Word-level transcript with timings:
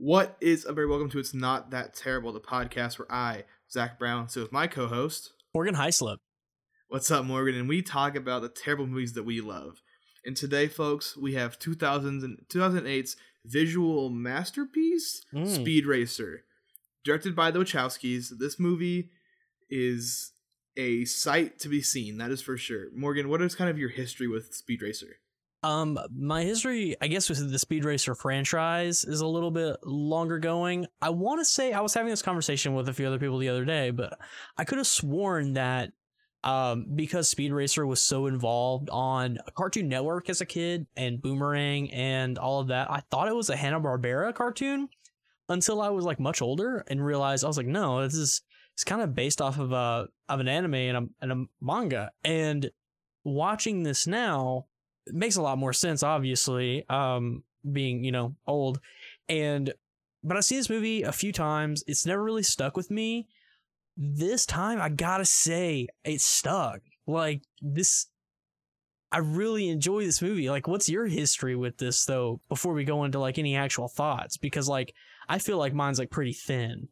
What 0.00 0.36
is 0.40 0.64
a 0.64 0.72
very 0.72 0.86
welcome 0.86 1.10
to 1.10 1.18
It's 1.18 1.34
Not 1.34 1.72
That 1.72 1.92
Terrible, 1.92 2.32
the 2.32 2.38
podcast 2.38 3.00
where 3.00 3.10
I, 3.10 3.42
Zach 3.68 3.98
Brown, 3.98 4.28
so 4.28 4.42
with 4.42 4.52
my 4.52 4.68
co 4.68 4.86
host, 4.86 5.32
Morgan 5.52 5.74
Hyslop. 5.74 6.18
What's 6.86 7.10
up, 7.10 7.24
Morgan? 7.24 7.56
And 7.56 7.68
we 7.68 7.82
talk 7.82 8.14
about 8.14 8.42
the 8.42 8.48
terrible 8.48 8.86
movies 8.86 9.14
that 9.14 9.24
we 9.24 9.40
love. 9.40 9.82
And 10.24 10.36
today, 10.36 10.68
folks, 10.68 11.16
we 11.16 11.34
have 11.34 11.58
2000s 11.58 12.22
and 12.22 12.38
2008's 12.48 13.16
visual 13.44 14.08
masterpiece, 14.08 15.20
Mm. 15.34 15.48
Speed 15.48 15.84
Racer. 15.84 16.44
Directed 17.04 17.34
by 17.34 17.50
the 17.50 17.58
Wachowskis, 17.58 18.38
this 18.38 18.60
movie 18.60 19.10
is 19.68 20.30
a 20.76 21.06
sight 21.06 21.58
to 21.58 21.68
be 21.68 21.82
seen, 21.82 22.18
that 22.18 22.30
is 22.30 22.40
for 22.40 22.56
sure. 22.56 22.86
Morgan, 22.94 23.28
what 23.28 23.42
is 23.42 23.56
kind 23.56 23.68
of 23.68 23.78
your 23.80 23.88
history 23.90 24.28
with 24.28 24.54
Speed 24.54 24.80
Racer? 24.80 25.16
Um, 25.62 25.98
my 26.16 26.44
history, 26.44 26.94
I 27.00 27.08
guess, 27.08 27.28
with 27.28 27.50
the 27.50 27.58
Speed 27.58 27.84
Racer 27.84 28.14
franchise 28.14 29.04
is 29.04 29.20
a 29.20 29.26
little 29.26 29.50
bit 29.50 29.76
longer 29.84 30.38
going. 30.38 30.86
I 31.02 31.10
want 31.10 31.40
to 31.40 31.44
say 31.44 31.72
I 31.72 31.80
was 31.80 31.94
having 31.94 32.10
this 32.10 32.22
conversation 32.22 32.74
with 32.74 32.88
a 32.88 32.92
few 32.92 33.06
other 33.06 33.18
people 33.18 33.38
the 33.38 33.48
other 33.48 33.64
day, 33.64 33.90
but 33.90 34.18
I 34.56 34.64
could 34.64 34.78
have 34.78 34.86
sworn 34.86 35.54
that 35.54 35.90
um, 36.44 36.86
because 36.94 37.28
Speed 37.28 37.52
Racer 37.52 37.86
was 37.86 38.00
so 38.00 38.26
involved 38.26 38.88
on 38.90 39.38
Cartoon 39.56 39.88
Network 39.88 40.30
as 40.30 40.40
a 40.40 40.46
kid 40.46 40.86
and 40.96 41.20
Boomerang 41.20 41.90
and 41.92 42.38
all 42.38 42.60
of 42.60 42.68
that, 42.68 42.90
I 42.90 43.00
thought 43.10 43.28
it 43.28 43.34
was 43.34 43.50
a 43.50 43.56
Hanna 43.56 43.80
Barbera 43.80 44.32
cartoon 44.34 44.88
until 45.48 45.80
I 45.80 45.88
was 45.88 46.04
like 46.04 46.20
much 46.20 46.40
older 46.40 46.84
and 46.88 47.04
realized 47.04 47.44
I 47.44 47.48
was 47.48 47.56
like, 47.56 47.66
no, 47.66 48.02
this 48.02 48.14
is 48.14 48.42
it's 48.74 48.84
kind 48.84 49.02
of 49.02 49.16
based 49.16 49.42
off 49.42 49.58
of 49.58 49.72
a 49.72 50.06
of 50.28 50.38
an 50.38 50.46
anime 50.46 50.74
and 50.74 50.96
a, 50.96 51.08
and 51.20 51.32
a 51.32 51.44
manga. 51.60 52.12
And 52.22 52.70
watching 53.24 53.82
this 53.82 54.06
now, 54.06 54.66
makes 55.12 55.36
a 55.36 55.42
lot 55.42 55.58
more 55.58 55.72
sense, 55.72 56.02
obviously, 56.02 56.84
um, 56.88 57.42
being, 57.70 58.04
you 58.04 58.12
know, 58.12 58.34
old. 58.46 58.80
And 59.28 59.72
but 60.22 60.36
I've 60.36 60.44
seen 60.44 60.58
this 60.58 60.70
movie 60.70 61.02
a 61.02 61.12
few 61.12 61.32
times. 61.32 61.84
It's 61.86 62.06
never 62.06 62.22
really 62.22 62.42
stuck 62.42 62.76
with 62.76 62.90
me. 62.90 63.28
This 63.96 64.46
time 64.46 64.80
I 64.80 64.88
gotta 64.88 65.24
say 65.24 65.88
it 66.04 66.20
stuck. 66.20 66.80
Like 67.06 67.42
this 67.60 68.06
I 69.10 69.18
really 69.18 69.68
enjoy 69.68 70.04
this 70.04 70.20
movie. 70.20 70.50
Like, 70.50 70.68
what's 70.68 70.88
your 70.88 71.06
history 71.06 71.56
with 71.56 71.78
this 71.78 72.04
though, 72.04 72.40
before 72.48 72.74
we 72.74 72.84
go 72.84 73.04
into 73.04 73.18
like 73.18 73.38
any 73.38 73.56
actual 73.56 73.88
thoughts? 73.88 74.36
Because 74.36 74.68
like 74.68 74.94
I 75.28 75.38
feel 75.38 75.58
like 75.58 75.72
mine's 75.72 75.98
like 75.98 76.10
pretty 76.10 76.32
thin. 76.34 76.88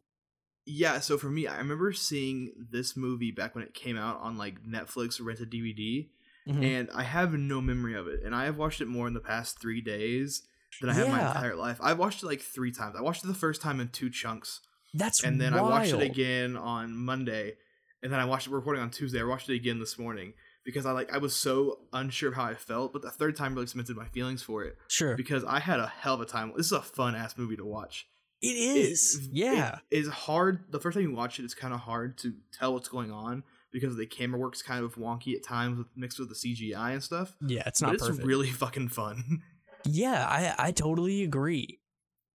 Yeah, 0.65 0.99
so 0.99 1.17
for 1.17 1.29
me, 1.29 1.47
I 1.47 1.57
remember 1.59 1.93
seeing 1.93 2.51
this 2.57 2.97
movie 2.97 3.31
back 3.31 3.55
when 3.55 3.63
it 3.63 3.73
came 3.73 3.97
out 3.97 4.19
on 4.19 4.37
like 4.37 4.61
Netflix 4.63 5.23
rented 5.23 5.49
DVD, 5.49 6.09
Mhm. 6.47 6.63
and 6.63 6.89
I 6.93 7.03
have 7.03 7.33
no 7.33 7.61
memory 7.61 7.95
of 7.95 8.07
it. 8.07 8.21
And 8.23 8.33
I 8.35 8.45
have 8.45 8.57
watched 8.57 8.81
it 8.81 8.87
more 8.87 9.07
in 9.07 9.13
the 9.13 9.19
past 9.19 9.59
three 9.59 9.81
days 9.81 10.43
than 10.81 10.89
I 10.89 10.93
have 10.93 11.07
my 11.09 11.19
entire 11.27 11.55
life. 11.55 11.77
I've 11.81 11.97
watched 11.97 12.23
it 12.23 12.25
like 12.27 12.41
three 12.41 12.71
times. 12.71 12.95
I 12.97 13.01
watched 13.01 13.23
it 13.23 13.27
the 13.27 13.33
first 13.33 13.61
time 13.61 13.79
in 13.79 13.89
two 13.89 14.09
chunks, 14.09 14.61
That's 14.93 15.23
and 15.23 15.39
then 15.41 15.53
I 15.53 15.61
watched 15.61 15.93
it 15.93 16.01
again 16.11 16.55
on 16.57 16.95
Monday, 16.95 17.55
and 18.03 18.11
then 18.11 18.19
I 18.19 18.25
watched 18.25 18.47
it 18.47 18.51
recording 18.51 18.81
on 18.83 18.89
Tuesday. 18.91 19.19
I 19.19 19.23
watched 19.23 19.49
it 19.49 19.55
again 19.55 19.79
this 19.79 19.97
morning 19.97 20.33
because 20.63 20.85
I 20.85 20.91
like 20.91 21.11
I 21.13 21.17
was 21.17 21.35
so 21.35 21.79
unsure 21.93 22.29
of 22.29 22.35
how 22.35 22.43
I 22.45 22.55
felt, 22.55 22.93
but 22.93 23.01
the 23.01 23.09
third 23.11 23.35
time 23.35 23.55
really 23.55 23.67
cemented 23.67 23.95
my 23.97 24.07
feelings 24.09 24.43
for 24.43 24.63
it 24.63 24.77
Sure, 24.89 25.15
because 25.15 25.43
I 25.45 25.59
had 25.59 25.79
a 25.79 25.87
hell 25.87 26.13
of 26.15 26.21
a 26.21 26.25
time. 26.25 26.51
This 26.55 26.67
is 26.67 26.71
a 26.73 26.81
fun 26.81 27.15
ass 27.15 27.37
movie 27.37 27.55
to 27.57 27.65
watch 27.65 28.07
it 28.41 28.47
is. 28.49 29.15
it- 29.15 29.29
yeah, 29.33 29.79
it 29.89 29.97
is 29.99 30.07
hard 30.09 30.65
the 30.69 30.79
first 30.79 30.95
time 30.95 31.03
you 31.03 31.11
watch 31.15 31.39
it 31.39 31.43
it's 31.45 31.55
kind 31.55 31.73
of 31.73 31.79
hard 31.79 32.17
to 32.19 32.35
tell 32.51 32.73
what's 32.73 32.87
going 32.89 33.11
on 33.11 33.43
because 33.79 33.95
the 33.95 34.05
camera 34.05 34.39
work's 34.39 34.61
kind 34.61 34.83
of 34.83 34.95
wonky 34.95 35.35
at 35.35 35.43
times 35.43 35.85
mixed 35.95 36.19
with 36.19 36.29
the 36.29 36.35
cgi 36.35 36.75
and 36.75 37.03
stuff 37.03 37.35
yeah. 37.41 37.63
It's 37.65 37.79
but 37.79 37.87
not 37.87 37.95
it's 37.95 38.07
perfect. 38.07 38.25
really 38.25 38.51
fucking 38.63 38.89
fun 38.89 39.41
yeah, 39.89 40.27
I 40.27 40.67
I 40.67 40.71
totally 40.71 41.23
agree. 41.23 41.79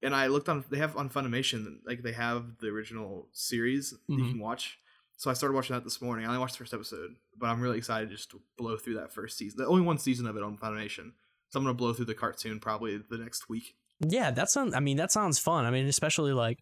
and 0.01 0.15
i 0.15 0.27
looked 0.27 0.47
on 0.49 0.63
they 0.69 0.77
have 0.77 0.95
on 0.95 1.09
funimation 1.09 1.77
like 1.85 2.01
they 2.03 2.13
have 2.13 2.57
the 2.59 2.67
original 2.67 3.27
series 3.33 3.91
that 3.91 3.99
you 4.07 4.17
mm-hmm. 4.17 4.29
can 4.31 4.39
watch 4.39 4.79
so 5.17 5.29
i 5.29 5.33
started 5.33 5.55
watching 5.55 5.75
that 5.75 5.83
this 5.83 6.01
morning 6.01 6.25
i 6.25 6.27
only 6.27 6.39
watched 6.39 6.53
the 6.53 6.59
first 6.59 6.73
episode 6.73 7.15
but 7.37 7.47
i'm 7.47 7.61
really 7.61 7.77
excited 7.77 8.09
to 8.09 8.15
just 8.15 8.31
to 8.31 8.41
blow 8.57 8.77
through 8.77 8.95
that 8.95 9.13
first 9.13 9.37
season 9.37 9.57
the 9.57 9.67
only 9.67 9.81
one 9.81 9.97
season 9.97 10.25
of 10.27 10.37
it 10.37 10.43
on 10.43 10.57
funimation 10.57 11.11
so 11.49 11.59
i'm 11.59 11.63
gonna 11.63 11.73
blow 11.73 11.93
through 11.93 12.05
the 12.05 12.13
cartoon 12.13 12.59
probably 12.59 12.97
the 13.09 13.17
next 13.17 13.49
week 13.49 13.75
Yeah, 13.99 14.31
that 14.31 14.49
sounds. 14.49 14.73
I 14.73 14.79
mean, 14.79 14.97
that 14.97 15.11
sounds 15.11 15.37
fun. 15.37 15.65
I 15.65 15.69
mean, 15.69 15.85
especially 15.87 16.33
like, 16.33 16.57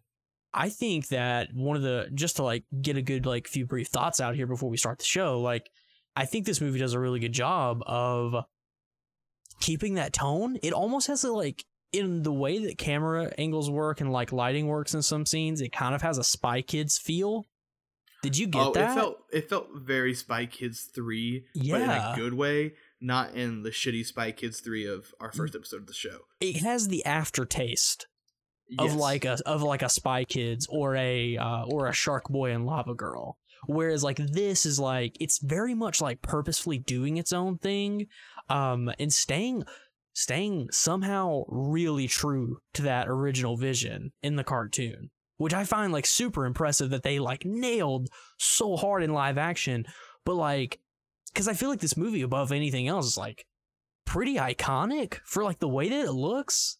I 0.52 0.68
think 0.68 1.08
that 1.08 1.54
one 1.54 1.76
of 1.76 1.82
the 1.82 2.08
just 2.12 2.36
to 2.36 2.42
like 2.42 2.64
get 2.80 2.96
a 2.96 3.02
good 3.02 3.26
like 3.26 3.46
few 3.46 3.66
brief 3.66 3.88
thoughts 3.88 4.20
out 4.20 4.34
here 4.34 4.46
before 4.46 4.68
we 4.68 4.76
start 4.76 4.98
the 4.98 5.04
show. 5.04 5.40
Like, 5.40 5.70
I 6.16 6.26
think 6.26 6.46
this 6.46 6.60
movie 6.60 6.78
does 6.78 6.94
a 6.94 7.00
really 7.00 7.20
good 7.20 7.32
job 7.32 7.82
of 7.86 8.44
keeping 9.60 9.94
that 9.94 10.12
tone. 10.12 10.58
It 10.62 10.72
almost 10.72 11.06
has 11.06 11.22
a 11.24 11.32
like 11.32 11.64
in 11.92 12.22
the 12.22 12.32
way 12.32 12.58
that 12.66 12.78
camera 12.78 13.32
angles 13.38 13.70
work 13.70 14.00
and 14.00 14.12
like 14.12 14.32
lighting 14.32 14.66
works 14.66 14.94
in 14.94 15.02
some 15.02 15.26
scenes. 15.26 15.60
It 15.60 15.72
kind 15.72 15.94
of 15.94 16.02
has 16.02 16.18
a 16.18 16.24
Spy 16.24 16.62
Kids 16.62 16.98
feel. 16.98 17.46
Did 18.22 18.36
you 18.36 18.46
get 18.48 18.60
oh 18.60 18.72
that? 18.72 18.90
it 18.90 18.94
felt 18.94 19.16
it 19.32 19.48
felt 19.48 19.68
very 19.74 20.12
spy 20.14 20.44
kids 20.44 20.90
3 20.94 21.44
but 21.54 21.80
in 21.80 21.88
Yeah. 21.88 22.12
a 22.12 22.16
good 22.16 22.34
way 22.34 22.74
not 23.00 23.34
in 23.34 23.62
the 23.62 23.70
shitty 23.70 24.04
spy 24.04 24.30
kids 24.30 24.60
3 24.60 24.86
of 24.86 25.14
our 25.20 25.30
mm. 25.30 25.36
first 25.36 25.54
episode 25.54 25.78
of 25.80 25.86
the 25.86 25.94
show 25.94 26.18
it 26.38 26.56
has 26.56 26.88
the 26.88 27.02
aftertaste 27.06 28.06
of 28.78 28.94
like 28.94 29.24
a 29.24 29.38
of 29.46 29.62
like 29.62 29.82
a 29.82 29.88
Spy 29.88 30.24
Kids 30.24 30.66
or 30.70 30.96
a 30.96 31.36
uh, 31.36 31.64
or 31.64 31.88
a 31.88 31.92
Shark 31.92 32.28
Boy 32.28 32.52
and 32.52 32.66
Lava 32.66 32.94
Girl. 32.94 33.38
Whereas 33.66 34.02
like 34.02 34.16
this 34.16 34.64
is 34.64 34.78
like 34.78 35.16
it's 35.20 35.38
very 35.38 35.74
much 35.74 36.00
like 36.00 36.22
purposefully 36.22 36.78
doing 36.78 37.16
its 37.16 37.32
own 37.32 37.58
thing, 37.58 38.06
um, 38.48 38.90
and 38.98 39.12
staying 39.12 39.64
staying 40.12 40.68
somehow 40.70 41.42
really 41.48 42.08
true 42.08 42.58
to 42.74 42.82
that 42.82 43.08
original 43.08 43.56
vision 43.56 44.12
in 44.22 44.36
the 44.36 44.44
cartoon, 44.44 45.10
which 45.36 45.54
I 45.54 45.64
find 45.64 45.92
like 45.92 46.06
super 46.06 46.46
impressive 46.46 46.90
that 46.90 47.02
they 47.02 47.18
like 47.18 47.44
nailed 47.44 48.08
so 48.38 48.76
hard 48.76 49.02
in 49.02 49.12
live 49.12 49.38
action. 49.38 49.86
But 50.24 50.34
like, 50.34 50.80
because 51.32 51.48
I 51.48 51.54
feel 51.54 51.70
like 51.70 51.80
this 51.80 51.96
movie 51.96 52.22
above 52.22 52.52
anything 52.52 52.88
else 52.88 53.06
is 53.06 53.16
like 53.16 53.46
pretty 54.04 54.36
iconic 54.36 55.20
for 55.24 55.44
like 55.44 55.60
the 55.60 55.68
way 55.68 55.88
that 55.88 56.06
it 56.06 56.12
looks. 56.12 56.78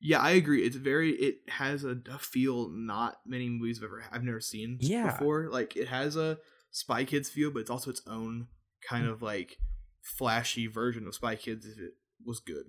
Yeah 0.00 0.20
i 0.20 0.30
agree 0.30 0.64
it's 0.64 0.76
very 0.76 1.10
it 1.12 1.36
has 1.48 1.84
a, 1.84 1.98
a 2.10 2.18
feel 2.18 2.68
not 2.70 3.16
many 3.26 3.48
movies 3.48 3.78
have 3.78 3.84
ever 3.84 4.04
i've 4.12 4.22
never 4.24 4.40
seen 4.40 4.78
Yeah. 4.80 5.10
before 5.10 5.48
like 5.50 5.76
it 5.76 5.88
has 5.88 6.16
a 6.16 6.38
spy 6.70 7.04
kids 7.04 7.28
feel 7.28 7.50
but 7.50 7.60
it's 7.60 7.70
also 7.70 7.90
its 7.90 8.02
own 8.06 8.46
kind 8.88 9.06
mm. 9.06 9.10
of 9.10 9.22
like 9.22 9.58
flashy 10.00 10.66
version 10.66 11.06
of 11.06 11.14
spy 11.14 11.34
kids 11.36 11.66
if 11.66 11.78
it 11.78 11.94
was 12.24 12.40
good 12.40 12.66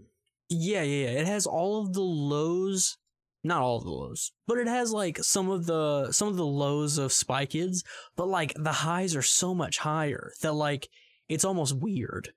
Yeah, 0.50 0.82
yeah, 0.82 1.10
yeah. 1.10 1.20
It 1.22 1.28
has 1.28 1.46
all 1.46 1.82
of 1.82 1.94
the 1.94 2.02
lows, 2.02 2.98
not 3.44 3.62
all 3.62 3.78
of 3.78 3.84
the 3.84 3.92
lows, 3.92 4.32
but 4.48 4.58
it 4.58 4.68
has 4.68 4.92
like 4.92 5.20
some 5.20 5.50
of 5.50 5.66
the 5.66 6.12
some 6.12 6.28
of 6.28 6.38
the 6.38 6.46
lows 6.46 6.98
of 6.98 7.14
Spy 7.14 7.46
Kids, 7.46 7.84
but 8.16 8.28
like 8.28 8.54
the 8.56 8.72
highs 8.72 9.16
are 9.16 9.22
so 9.22 9.54
much 9.54 9.78
higher 9.78 10.32
that 10.42 10.54
like 10.54 10.90
it's 11.28 11.46
almost 11.46 11.78
weird, 11.78 12.34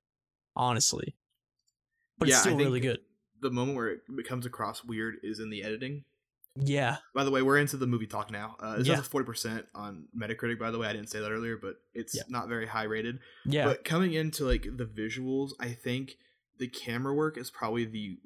honestly. 0.55 1.17
But 2.19 2.29
Yeah, 2.29 2.35
it's 2.35 2.43
still 2.43 2.59
really 2.59 2.81
good. 2.81 3.01
The 3.43 3.51
moment 3.51 3.77
where 3.77 3.89
it 3.91 4.01
comes 4.27 4.47
across 4.47 4.83
weird 4.85 5.17
is 5.23 5.39
in 5.41 5.51
the 5.51 5.63
editing 5.63 6.05
Yeah. 6.57 6.97
by 7.15 7.25
the 7.25 7.31
way 7.31 7.43
we're 7.43 7.59
into 7.59 7.77
the 7.77 7.87
movie 7.87 8.07
talk 8.07 8.31
now 8.31 8.57
uh, 8.61 8.79
this 8.79 8.87
Yeah. 8.89 8.97
has 8.97 9.07
a 9.07 9.11
40% 9.11 9.65
on 9.75 10.07
metacritic 10.17 10.59
by 10.59 10.71
the 10.71 10.79
way 10.79 10.87
i 10.89 10.93
didn't 10.93 11.11
say 11.11 11.21
that 11.21 11.31
earlier 11.31 11.57
but 11.57 11.77
it's 11.95 12.15
Yeah. 12.15 12.23
not 12.29 12.49
very 12.49 12.67
high 12.67 12.85
rated 12.85 13.19
Yeah. 13.45 13.67
But 13.67 13.85
coming 13.85 14.15
into 14.15 14.45
like 14.47 14.63
the 14.63 14.85
visuals, 14.87 15.51
I 15.61 15.73
think 15.73 16.17
the 16.59 16.69
camera 16.69 17.13
work 17.15 17.37
is 17.37 17.51
probably 17.51 17.85
the 17.85 18.19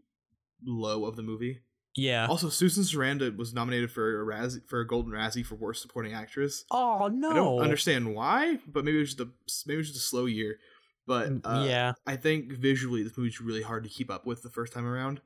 low 0.65 1.05
of 1.07 1.17
the 1.17 1.23
movie. 1.23 1.61
yeah. 1.95 2.27
Also, 2.29 2.49
Susan 2.51 2.83
Sarandon 2.85 3.37
was 3.37 3.55
nominated 3.55 3.91
for 3.91 4.21
a 4.21 4.25
Razzie, 4.27 4.67
for 4.69 4.81
a 4.81 4.87
Golden 4.87 5.13
Razzie 5.13 5.45
for 5.47 5.55
Worst 5.55 5.81
Supporting 5.81 6.13
Actress. 6.13 6.65
Oh 6.71 7.09
no. 7.13 7.31
I 7.31 7.35
don't 7.35 7.63
understand 7.63 8.15
why, 8.15 8.59
but 8.67 8.85
maybe 8.85 8.99
it 8.99 9.01
was 9.01 9.15
just 9.15 9.21
a 9.21 9.29
maybe 9.67 9.77
it 9.77 9.79
was 9.79 9.89
just 9.93 10.05
a 10.05 10.09
slow 10.09 10.27
year. 10.27 10.59
But 11.07 11.31
uh, 11.45 11.65
yeah. 11.69 11.93
I 12.07 12.17
think 12.17 12.53
visually 12.53 13.03
this 13.03 13.17
movie's 13.17 13.41
really 13.41 13.63
hard 13.63 13.85
to 13.85 13.91
keep 13.91 14.11
up 14.11 14.27
with 14.27 14.43
the 14.43 14.51
first 14.51 14.73
time 14.73 14.87
around. 14.87 15.21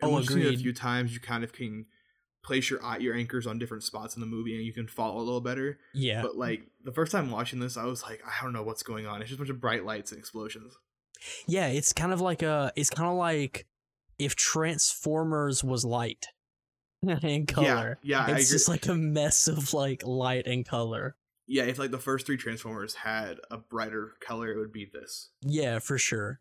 And 0.00 0.10
Oh, 0.10 0.14
once 0.14 0.30
it 0.30 0.54
a 0.54 0.56
few 0.58 0.72
times, 0.72 1.12
you 1.14 1.20
kind 1.20 1.42
of 1.42 1.52
can 1.52 1.86
place 2.44 2.70
your 2.70 2.84
eye- 2.84 2.98
your 2.98 3.14
anchors 3.14 3.46
on 3.46 3.58
different 3.58 3.82
spots 3.82 4.14
in 4.14 4.20
the 4.20 4.26
movie, 4.26 4.54
and 4.54 4.64
you 4.64 4.72
can 4.72 4.86
follow 4.86 5.16
a 5.18 5.24
little 5.24 5.40
better. 5.40 5.78
Yeah. 5.94 6.22
But 6.22 6.36
like 6.36 6.62
the 6.84 6.92
first 6.92 7.10
time 7.12 7.30
watching 7.30 7.58
this, 7.60 7.76
I 7.76 7.84
was 7.86 8.02
like, 8.02 8.22
I 8.24 8.42
don't 8.42 8.52
know 8.52 8.62
what's 8.62 8.82
going 8.82 9.06
on. 9.06 9.20
It's 9.20 9.30
just 9.30 9.38
a 9.38 9.42
bunch 9.42 9.50
of 9.50 9.60
bright 9.60 9.84
lights 9.84 10.12
and 10.12 10.18
explosions. 10.18 10.74
yeah, 11.46 11.66
it's 11.68 11.92
kind 11.92 12.12
of 12.12 12.20
like 12.20 12.42
a 12.42 12.72
it's 12.76 12.90
kind 12.90 13.08
of 13.10 13.16
like 13.16 13.66
if 14.18 14.36
Transformers 14.36 15.64
was 15.64 15.84
light 15.84 16.26
and 17.02 17.48
color. 17.48 17.98
Yeah, 18.02 18.28
yeah, 18.28 18.36
it's 18.36 18.50
just 18.50 18.68
like 18.68 18.86
a 18.86 18.94
mess 18.94 19.48
of 19.48 19.72
like 19.74 20.02
light 20.04 20.46
and 20.46 20.64
color. 20.66 21.16
Yeah, 21.46 21.64
if 21.64 21.78
like 21.78 21.90
the 21.92 21.98
first 21.98 22.26
three 22.26 22.36
Transformers 22.36 22.94
had 22.94 23.38
a 23.50 23.58
brighter 23.58 24.14
color, 24.20 24.50
it 24.50 24.58
would 24.58 24.72
be 24.72 24.90
this. 24.92 25.30
Yeah, 25.42 25.78
for 25.78 25.96
sure. 25.98 26.40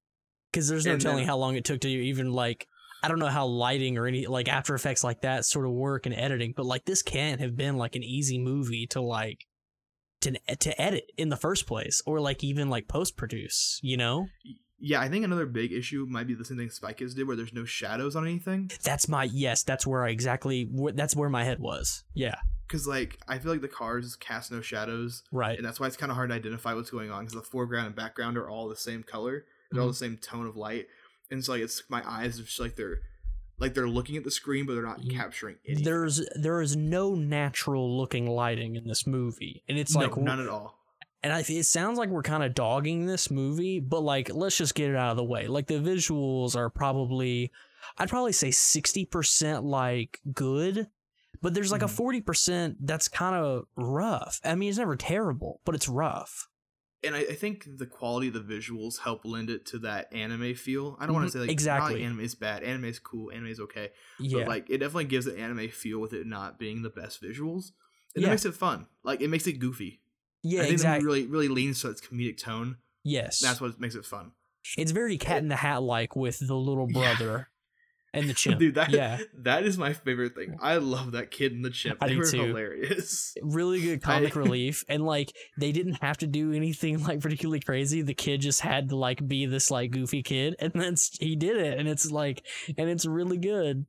Because 0.51 0.67
there's 0.67 0.85
no 0.85 0.93
And 0.93 1.01
telling 1.01 1.17
then- 1.17 1.27
how 1.27 1.37
long 1.37 1.55
it 1.55 1.65
took 1.65 1.81
to 1.81 1.89
even 1.89 2.31
like 2.31 2.67
I 3.03 3.07
don't 3.07 3.19
know 3.19 3.27
how 3.27 3.45
lighting 3.45 3.97
or 3.99 4.07
any 4.07 4.25
like 4.25 4.47
After 4.47 4.73
Effects 4.73 5.03
like 5.03 5.21
that 5.21 5.45
sort 5.45 5.65
of 5.67 5.73
work 5.73 6.07
in 6.07 6.13
editing, 6.13 6.53
but 6.57 6.65
like 6.65 6.85
this 6.85 7.03
can't 7.03 7.39
have 7.39 7.55
been 7.55 7.77
like 7.77 7.95
an 7.95 8.03
easy 8.03 8.39
movie 8.39 8.87
to 8.87 9.01
like 9.01 9.45
to 10.21 10.31
to 10.59 10.81
edit 10.81 11.03
in 11.17 11.29
the 11.29 11.37
first 11.37 11.67
place 11.67 12.01
or 12.07 12.19
like 12.19 12.43
even 12.43 12.69
like 12.69 12.87
post 12.87 13.15
produce. 13.15 13.79
You 13.83 13.97
know? 13.97 14.25
Yeah, 14.79 15.01
I 15.01 15.07
think 15.09 15.23
another 15.23 15.45
big 15.45 15.71
issue 15.71 16.05
might 16.09 16.25
be 16.27 16.33
the 16.33 16.43
same 16.45 16.57
thing 16.57 16.69
Spy 16.69 16.93
Kids 16.93 17.13
did, 17.13 17.27
where 17.27 17.35
there's 17.35 17.53
no 17.53 17.63
shadows 17.65 18.15
on 18.15 18.25
anything. 18.25 18.71
That's 18.83 19.07
my 19.07 19.25
yes. 19.25 19.61
That's 19.63 19.85
where 19.85 20.03
I 20.03 20.09
exactly. 20.09 20.67
That's 20.95 21.15
where 21.15 21.29
my 21.29 21.43
head 21.43 21.59
was. 21.59 22.03
Yeah. 22.13 22.35
Because 22.67 22.88
like 22.88 23.19
I 23.27 23.38
feel 23.38 23.51
like 23.51 23.62
the 23.62 23.67
cars 23.67 24.15
cast 24.15 24.51
no 24.51 24.62
shadows, 24.62 25.23
Right. 25.31 25.57
and 25.57 25.65
that's 25.65 25.79
why 25.79 25.88
it's 25.88 25.97
kind 25.97 26.12
of 26.12 26.15
hard 26.15 26.29
to 26.29 26.35
identify 26.35 26.73
what's 26.73 26.89
going 26.89 27.12
on. 27.12 27.25
Because 27.25 27.35
the 27.35 27.47
foreground 27.47 27.88
and 27.88 27.95
background 27.95 28.38
are 28.38 28.50
all 28.50 28.67
the 28.67 28.75
same 28.75 29.03
color, 29.03 29.45
they're 29.71 29.81
all 29.81 29.88
mm-hmm. 29.88 29.91
the 29.91 29.95
same 29.95 30.17
tone 30.17 30.47
of 30.47 30.56
light, 30.56 30.88
and 31.29 31.39
it's 31.39 31.50
like 31.50 31.62
it's 31.62 31.83
my 31.89 32.01
eyes 32.09 32.39
are 32.39 32.44
just 32.44 32.59
like 32.59 32.75
they're 32.75 33.00
like 33.57 33.73
they're 33.73 33.88
looking 33.88 34.17
at 34.17 34.23
the 34.23 34.31
screen, 34.31 34.65
but 34.65 34.73
they're 34.73 34.83
not 34.83 35.00
capturing 35.09 35.56
anything. 35.65 35.85
There's 35.85 36.27
there 36.35 36.62
is 36.62 36.75
no 36.75 37.15
natural 37.15 37.97
looking 37.97 38.27
lighting 38.27 38.75
in 38.75 38.88
this 38.88 39.06
movie, 39.07 39.63
and 39.69 39.77
it's 39.77 39.95
no, 39.95 40.01
like 40.01 40.17
none 40.17 40.41
at 40.41 40.50
all. 40.50 40.77
and 41.23 41.31
I, 41.31 41.39
it 41.47 41.65
sounds 41.65 41.97
like 41.97 42.09
we're 42.09 42.21
kind 42.21 42.44
of 42.44 42.53
dogging 42.53 43.06
this 43.06 43.31
movie, 43.31 43.79
but 43.79 44.01
like 44.01 44.33
let's 44.33 44.57
just 44.57 44.75
get 44.75 44.89
it 44.89 44.95
out 44.95 45.12
of 45.12 45.17
the 45.17 45.23
way. 45.23 45.47
Like 45.47 45.67
the 45.67 45.75
visuals 45.75 46.56
are 46.56 46.69
probably, 46.69 47.51
I'd 47.97 48.09
probably 48.09 48.33
say 48.33 48.51
sixty 48.51 49.06
percent 49.06 49.63
like 49.63 50.19
good, 50.33 50.88
but 51.45 51.53
there's 51.53 51.71
like 51.71 51.83
a 51.83 51.86
Mhm. 51.86 51.92
forty 51.92 52.21
percent 52.21 52.77
that's 52.88 53.07
kind 53.07 53.36
of 53.36 53.65
rough. 53.77 54.42
I 54.44 54.56
mean, 54.56 54.69
it's 54.69 54.80
never 54.80 54.95
terrible, 54.95 55.62
but 55.63 55.75
it's 55.75 55.88
rough. 55.88 56.47
And 57.03 57.13
I, 57.15 57.19
I 57.19 57.36
think 57.36 57.68
the 57.77 57.86
quality 57.86 58.30
of 58.30 58.33
the 58.33 58.39
visuals 58.39 58.97
help 59.01 59.25
lend 59.25 59.51
it 59.51 59.63
to 59.68 59.77
that 59.80 60.12
anime 60.12 60.56
feel. 60.56 60.97
I 61.00 61.06
don't 61.06 61.13
want 61.13 61.25
Mhm, 61.27 61.33
to 61.33 61.33
say 61.33 61.39
like 61.42 61.51
exactly. 61.51 62.00
Not 62.01 62.06
anime 62.07 62.21
is 62.21 62.33
bad. 62.33 62.63
Anime 62.63 62.86
is 62.86 62.97
cool. 62.97 63.31
Anime 63.31 63.45
is 63.50 63.59
okay. 63.59 63.92
Yeah, 64.19 64.39
But 64.39 64.47
like 64.47 64.69
it 64.71 64.80
definitely 64.80 65.06
gives 65.06 65.25
the 65.27 65.38
anime 65.38 65.69
feel 65.69 66.00
with 66.00 66.13
it 66.13 66.25
not 66.25 66.57
being 66.57 66.81
the 66.81 66.89
best 66.89 67.21
visuals. 67.21 67.74
And 68.15 68.24
Yeah. 68.24 68.30
it 68.30 68.31
makes 68.31 68.45
it 68.45 68.56
fun. 68.56 68.88
Like 69.03 69.21
it 69.21 69.30
makes 69.30 69.45
it 69.45 69.59
goofy. 69.59 70.01
yeah, 70.41 70.62
I 70.62 70.63
think 70.63 70.74
exactly. 70.74 71.01
the 71.03 71.06
really 71.06 71.27
really 71.27 71.48
leans 71.48 71.80
to 71.81 71.89
its 71.91 72.01
comedic 72.01 72.38
tone. 72.39 72.77
yes, 73.03 73.39
That's 73.39 73.62
what 73.62 73.80
makes 73.80 73.94
it 73.94 74.06
fun. 74.06 74.31
it's 74.75 74.91
very 74.91 75.18
Cat 75.19 75.44
in 75.44 75.48
the 75.48 75.56
Hat 75.57 75.83
like 75.83 76.15
with 76.15 76.39
the 76.39 76.56
little 76.56 76.88
Yeah. 76.89 77.13
brother 77.13 77.50
and 78.15 78.29
the 78.29 78.33
chimp. 78.41 78.59
Dude, 78.59 78.75
that 78.75 78.89
yeah, 78.91 79.19
that 79.39 79.63
is 79.65 79.77
my 79.77 79.94
favorite 79.94 80.35
thing. 80.35 80.57
I 80.62 80.77
love 80.77 81.12
that 81.13 81.31
kid 81.31 81.51
and 81.53 81.63
the 81.63 81.69
chimp. 81.69 82.00
I 82.01 82.07
They 82.07 82.15
were 82.15 82.25
too. 82.29 82.44
hilarious. 82.44 83.33
really 83.41 83.81
good 83.81 84.01
comic 84.01 84.35
I- 84.35 84.39
relief 84.39 84.83
and 84.89 85.06
like 85.06 85.33
they 85.57 85.71
didn't 85.71 86.01
have 86.01 86.17
to 86.19 86.27
do 86.27 86.53
anything 86.53 87.03
like 87.03 87.19
particularly 87.21 87.59
crazy 87.59 88.01
the 88.01 88.13
kid 88.13 88.41
just 88.41 88.62
had 88.62 88.89
to 88.89 88.95
like 88.95 89.25
be 89.27 89.45
this 89.45 89.69
like 89.71 89.91
goofy 89.91 90.23
kid 90.23 90.56
and 90.59 90.71
then 90.73 90.95
he 91.19 91.35
did 91.35 91.57
it 91.57 91.77
and 91.77 91.88
it's 91.88 92.09
like 92.12 92.44
and 92.77 92.89
it's 92.89 93.06
really 93.06 93.38
good 93.38 93.85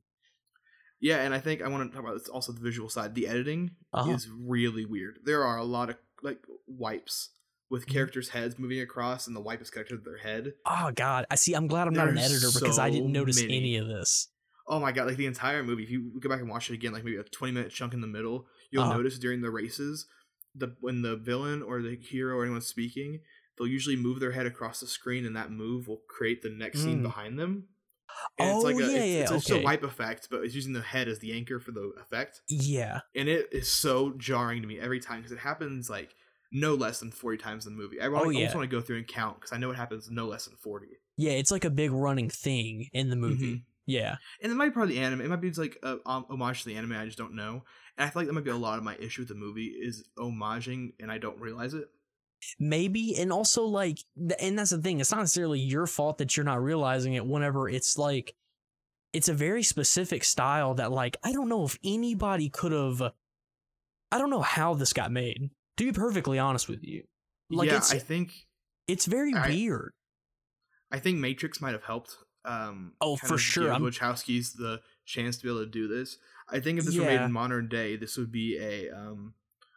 Yeah, 0.99 1.17
and 1.23 1.33
I 1.33 1.39
think 1.39 1.61
I 1.61 1.67
want 1.67 1.89
to 1.89 1.95
talk 1.95 2.03
about 2.03 2.17
this 2.17 2.27
also 2.29 2.51
the 2.51 2.59
visual 2.61 2.89
side. 2.89 3.13
The 3.15 3.27
editing 3.27 3.71
Uh-huh. 3.93 4.11
is 4.11 4.27
really 4.29 4.85
weird. 4.85 5.19
There 5.23 5.43
are 5.43 5.57
a 5.57 5.63
lot 5.63 5.89
of 5.89 5.97
like 6.23 6.39
wipes 6.67 7.29
with 7.69 7.85
Mhm. 7.85 7.91
characters' 7.93 8.29
heads 8.29 8.57
moving 8.59 8.79
across, 8.79 9.27
and 9.27 9.35
the 9.35 9.41
wipe 9.41 9.61
is 9.61 9.69
connected 9.69 9.97
to 9.97 10.09
their 10.09 10.17
head. 10.19 10.53
oh 10.65 10.91
god 10.95 11.25
i 11.31 11.35
see 11.35 11.53
i'm 11.53 11.67
glad 11.67 11.87
i'm 11.87 11.93
not 11.93 12.07
an 12.09 12.17
editor 12.17 12.51
because 12.53 12.77
i 12.79 12.89
didn't 12.89 13.11
notice 13.11 13.41
many. 13.41 13.57
any 13.57 13.77
of 13.77 13.87
this 13.87 14.29
Oh 14.69 14.81
my 14.81 14.91
god! 14.91 15.07
Like 15.07 15.15
the 15.15 15.25
entire 15.27 15.63
movie, 15.63 15.83
if 15.83 15.89
you 15.89 16.19
go 16.19 16.27
back 16.27 16.41
and 16.41 16.49
watch 16.49 16.69
it 16.69 16.73
again, 16.73 16.91
like 16.91 17.05
maybe 17.05 17.15
a 17.15 17.23
twenty 17.23 17.53
minute 17.53 17.71
chunk 17.71 17.93
in 17.93 18.01
the 18.01 18.07
middle, 18.07 18.47
you'll 18.69 18.83
Uh-huh. 18.83 18.97
notice 18.97 19.17
during 19.17 19.39
the 19.39 19.49
races, 19.49 20.07
the 20.53 20.75
when 20.81 21.03
the 21.03 21.15
villain 21.15 21.61
or 21.63 21.81
the 21.81 21.95
hero 21.95 22.35
or 22.35 22.43
anyone's 22.43 22.67
speaking, 22.67 23.21
they'll 23.57 23.65
usually 23.65 23.95
move 23.95 24.19
their 24.19 24.33
head 24.33 24.45
across 24.45 24.81
the 24.81 24.87
screen, 24.87 25.25
and 25.25 25.37
that 25.37 25.51
move 25.51 25.87
will 25.87 26.01
create 26.09 26.41
the 26.41 26.49
next 26.49 26.83
scene 26.83 26.99
Mm. 26.99 27.03
behind 27.03 27.39
them. 27.39 27.69
And 28.37 28.49
Oh, 28.49 28.55
it's 28.55 28.63
like 28.65 28.75
a, 28.75 28.79
yeah, 28.79 28.87
it's, 28.87 29.15
yeah, 29.15 29.21
it's 29.21 29.31
just 29.31 29.51
okay. 29.51 29.61
a 29.61 29.63
wipe 29.63 29.83
effect, 29.83 30.27
but 30.29 30.43
it's 30.43 30.53
using 30.53 30.73
the 30.73 30.81
head 30.81 31.07
as 31.07 31.19
the 31.19 31.31
anchor 31.31 31.61
for 31.61 31.71
the 31.71 31.93
effect. 32.01 32.41
yeah 32.49 32.99
and 33.15 33.29
it 33.29 33.47
is 33.53 33.71
so 33.71 34.11
jarring 34.17 34.61
to 34.61 34.67
me 34.67 34.79
every 34.81 34.99
time 34.99 35.19
because 35.19 35.31
it 35.31 35.39
happens 35.39 35.89
like 35.89 36.13
no 36.51 36.75
less 36.75 36.99
than 36.99 37.11
40 37.11 37.37
times 37.37 37.65
in 37.67 37.73
the 37.75 37.81
movie. 37.81 37.99
I 37.99 38.07
Oh, 38.07 38.15
almost 38.15 38.55
want 38.55 38.69
to 38.69 38.75
go 38.75 38.81
through 38.81 38.97
and 38.97 39.07
count 39.07 39.35
because 39.39 39.51
i 39.51 39.57
know 39.57 39.69
it 39.71 39.75
happens 39.75 40.09
no 40.09 40.27
less 40.27 40.45
than 40.45 40.55
40 40.57 40.87
yeah 41.17 41.31
it's 41.31 41.51
like 41.51 41.65
a 41.65 41.69
big 41.69 41.91
running 41.91 42.29
thing 42.29 42.87
in 42.93 43.09
the 43.09 43.15
movie. 43.15 43.53
Mhm. 43.55 43.63
yeah. 43.85 44.15
And 44.41 44.51
it 44.51 44.55
might 44.55 44.69
be 44.69 44.71
part 44.73 44.85
of 44.85 44.89
the 44.95 44.99
anime 44.99 45.21
it 45.21 45.29
might 45.29 45.41
be 45.41 45.49
just 45.49 45.59
like 45.59 45.77
a 45.83 45.97
um, 46.05 46.25
homage 46.29 46.63
to 46.63 46.69
the 46.69 46.75
anime 46.75 46.93
i 46.93 47.05
just 47.05 47.17
don't 47.17 47.33
know. 47.35 47.63
And 47.97 48.05
i 48.07 48.09
feel 48.09 48.21
like 48.21 48.27
that 48.27 48.33
might 48.33 48.43
be 48.43 48.51
a 48.51 48.55
lot 48.55 48.77
of 48.77 48.83
my 48.83 48.95
issue 48.97 49.21
with 49.21 49.29
the 49.29 49.35
movie 49.35 49.67
is 49.79 50.03
homaging 50.17 50.93
and 50.99 51.11
i 51.11 51.17
don't 51.17 51.39
realize 51.39 51.73
it. 51.73 51.85
Maybe 52.59 53.15
and 53.17 53.33
also 53.33 53.63
like 53.65 53.97
and 54.39 54.57
that's 54.59 54.69
the 54.69 54.77
thing 54.81 54.99
it's 54.99 55.11
not 55.11 55.19
necessarily 55.21 55.59
your 55.59 55.87
fault 55.87 56.19
that 56.19 56.37
you're 56.37 56.43
not 56.43 56.61
realizing 56.61 57.13
it 57.15 57.25
whenever 57.25 57.67
it's 57.67 57.97
like 57.97 58.35
it's 59.11 59.27
a 59.27 59.33
very 59.33 59.63
specific 59.63 60.23
style 60.23 60.75
that 60.75 60.91
like 60.91 61.17
i 61.23 61.31
don't 61.33 61.49
know 61.49 61.65
if 61.65 61.79
anybody 61.83 62.47
could 62.49 62.71
have 62.71 63.01
i 64.11 64.17
don't 64.19 64.29
know 64.29 64.41
how 64.41 64.75
this 64.75 64.93
got 64.93 65.11
made 65.11 65.49
to 65.77 65.85
be 65.85 65.91
perfectly 65.91 66.37
honest 66.37 66.67
with 66.67 66.83
you 66.83 67.03
like 67.49 67.69
yeah 67.69 67.77
it's 67.77 67.93
i 67.93 67.97
think 67.97 68.33
it's 68.87 69.05
very 69.05 69.33
I- 69.33 69.49
weird. 69.49 69.93
I 70.89 70.99
think 70.99 71.17
matrix 71.17 71.59
might 71.59 71.73
have 71.73 71.83
helped 71.83 72.15
um 72.45 72.93
Oh, 73.01 73.17
for 73.17 73.37
sure, 73.37 73.65
give 73.65 73.81
wachowski's 73.81 74.53
the 74.53 74.81
chance 75.05 75.37
to 75.37 75.43
be 75.43 75.49
able 75.49 75.65
to 75.65 75.69
do 75.69 75.87
this. 75.87 76.17
I 76.49 76.61
think 76.61 76.79
if 76.79 76.85
this 76.85 76.97
were 76.97 77.03
made 77.03 77.21
in 77.21 77.31
modern 77.31 77.67
day 77.67 77.97
this 77.97 78.15
would 78.17 78.31
be 78.31 78.57
a 78.57 78.89
um 78.91 79.33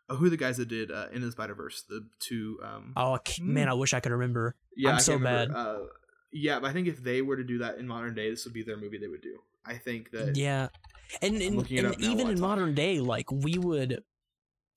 oh, 0.08 0.17
who 0.17 0.26
are 0.26 0.31
the 0.31 0.37
guys 0.37 0.58
that 0.58 0.69
did 0.69 0.93
uh, 0.93 1.06
into 1.12 1.26
the 1.26 1.32
spider 1.32 1.55
verse 1.55 1.82
the 1.88 2.06
two 2.20 2.61
um 2.64 2.93
oh 2.97 3.19
man 3.43 3.69
i 3.69 3.75
wish 3.75 3.93
i 3.93 4.00
could 4.00 4.12
remember. 4.12 4.55
Yeah, 4.76 4.91
I'm 4.91 4.97
I 4.97 5.00
so 5.00 5.19
bad. 5.19 5.50
Uh, 5.50 5.81
yeah, 6.32 6.61
but 6.61 6.70
I 6.70 6.73
think 6.73 6.87
if 6.87 7.02
they 7.02 7.23
were 7.23 7.37
to 7.37 7.44
do 7.44 7.58
that 7.58 7.79
in 7.79 7.88
modern 7.88 8.14
day, 8.14 8.31
this 8.31 8.44
would 8.44 8.55
be 8.55 8.62
their 8.62 8.76
movie 8.76 8.99
they 8.99 9.08
would 9.08 9.23
do. 9.23 9.41
I 9.67 9.75
think 9.75 10.12
that 10.12 10.37
yeah. 10.37 10.69
And 11.20 11.43
and, 11.43 11.69
and 11.69 12.00
even 12.00 12.31
in 12.31 12.38
modern 12.38 12.76
day 12.76 13.00
like 13.00 13.32
we 13.32 13.58
would 13.58 14.05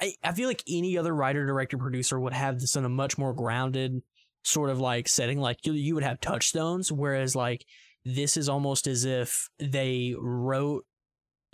I, 0.04 0.14
I 0.24 0.34
feel 0.34 0.50
like 0.50 0.64
any 0.68 0.98
other 0.98 1.16
writer 1.16 1.46
director 1.46 1.78
producer 1.78 2.20
would 2.20 2.34
have 2.34 2.60
this 2.60 2.76
in 2.76 2.84
a 2.84 2.90
much 2.90 3.18
more 3.18 3.34
grounded 3.34 4.02
sort 4.44 4.70
of 4.70 4.80
like 4.80 5.08
setting 5.08 5.40
like 5.40 5.66
you, 5.66 5.72
you 5.74 5.96
would 5.96 6.04
have 6.04 6.20
touchstones 6.20 6.92
whereas 6.92 7.36
like 7.36 7.64
this 8.04 8.36
is 8.36 8.50
almost 8.50 8.86
as 8.88 9.06
if 9.06 9.48
they 9.60 10.14
wrote 10.20 10.84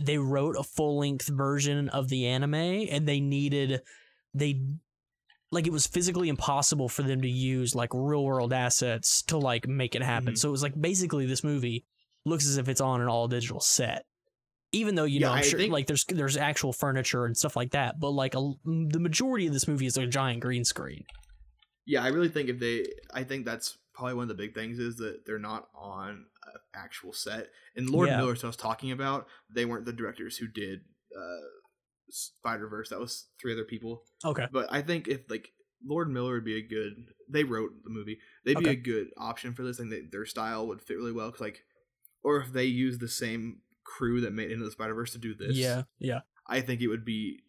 they 0.01 0.18
wrote 0.18 0.56
a 0.57 0.63
full-length 0.63 1.28
version 1.28 1.90
of 1.90 2.10
the 2.10 2.25
anime 2.25 2.56
and 2.56 3.07
they 3.07 3.19
needed 3.19 3.81
they 4.34 4.60
like 5.52 5.68
it 5.68 5.74
was 5.74 5.86
physically 5.86 6.30
impossible 6.30 6.90
for 6.90 7.04
them 7.04 7.22
to 7.22 7.30
use 7.30 7.75
like 7.75 7.90
real 7.94 8.24
world 8.24 8.54
assets 8.54 9.22
to 9.24 9.38
like 9.38 9.68
make 9.68 9.94
it 9.94 10.02
happen 10.02 10.34
Mhm. 10.34 10.38
so 10.38 10.48
it 10.50 10.52
was 10.52 10.63
like 10.63 10.80
basically 10.80 11.28
this 11.28 11.44
movie 11.44 11.86
looks 12.25 12.48
as 12.48 12.57
if 12.57 12.68
it's 12.68 12.81
on 12.81 13.02
an 13.02 13.07
all 13.07 13.28
digital 13.28 13.60
set 13.60 14.06
even 14.71 14.95
though 14.95 15.04
you 15.06 15.19
Yeah, 15.19 15.27
know 15.27 15.33
I'm 15.33 15.44
sure 15.44 15.60
think- 15.60 15.74
like 15.74 15.88
there's 15.88 16.06
there's 16.06 16.38
actual 16.38 16.74
furniture 16.74 17.25
and 17.25 17.36
stuff 17.36 17.56
like 17.56 17.71
that 17.71 18.00
but 18.00 18.12
like 18.12 18.36
a, 18.36 18.51
the 18.66 19.00
majority 19.00 19.48
of 19.48 19.54
this 19.54 19.68
movie 19.68 19.86
is 19.86 19.98
a 19.98 20.06
giant 20.07 20.42
green 20.42 20.63
screen 20.66 21.04
yeah, 21.86 22.04
I 22.04 22.10
really 22.10 22.30
think 22.30 22.50
if 22.50 22.60
they, 22.60 22.86
I 23.12 23.24
think 23.24 23.45
that's 23.45 23.75
probably 23.95 24.13
one 24.13 24.24
of 24.24 24.27
the 24.27 24.36
big 24.36 24.54
things 24.54 24.77
is 24.77 24.98
that 24.98 25.25
they're 25.25 25.39
not 25.39 25.69
on 25.74 26.10
an 26.10 26.54
actual 26.75 27.13
set. 27.13 27.48
And 27.75 27.89
Lord 27.89 28.10
Yeah. 28.10 28.18
Miller, 28.18 28.36
I 28.44 28.45
was 28.45 28.56
talking 28.56 28.92
about, 28.92 29.25
they 29.51 29.66
weren't 29.66 29.86
the 29.86 29.94
directors 29.94 30.38
who 30.38 30.48
did 30.48 30.81
uh, 31.18 31.48
Spider 32.12 32.68
Verse. 32.68 32.90
That 32.90 32.99
was 32.99 33.28
three 33.42 33.54
other 33.54 33.64
people. 33.64 34.04
okay 34.23 34.45
But 34.52 34.68
I 34.71 34.83
think 34.83 35.07
if 35.07 35.21
like 35.31 35.49
Lord 35.83 36.11
Miller 36.11 36.33
would 36.33 36.45
be 36.45 36.57
a 36.57 36.61
good, 36.61 36.94
they 37.28 37.44
wrote 37.44 37.71
the 37.83 37.90
movie. 37.90 38.19
They'd 38.45 38.57
be 38.59 38.66
Okay. 38.66 38.73
a 38.73 38.76
good 38.76 39.07
option 39.18 39.56
for 39.56 39.64
this, 39.64 39.80
and 39.80 39.92
they, 39.92 40.02
their 40.11 40.28
style 40.28 40.68
would 40.68 40.83
fit 40.83 40.97
really 40.97 41.11
well. 41.14 41.31
Cause 41.31 41.42
like, 41.42 41.64
or 42.23 42.38
if 42.40 42.54
they 42.54 42.66
use 42.66 42.99
the 42.99 43.07
same 43.07 43.61
crew 43.98 44.22
that 44.22 44.34
made 44.34 44.52
Into 44.52 44.66
the 44.66 44.72
Spider 44.72 44.94
Verse 44.94 45.12
to 45.14 45.18
do 45.18 45.34
this, 45.34 45.58
yeah 45.58 45.84
yeah 46.00 46.19
I 46.48 46.62
think 46.62 46.81
it 46.81 46.88
would 46.88 47.06
be 47.06 47.42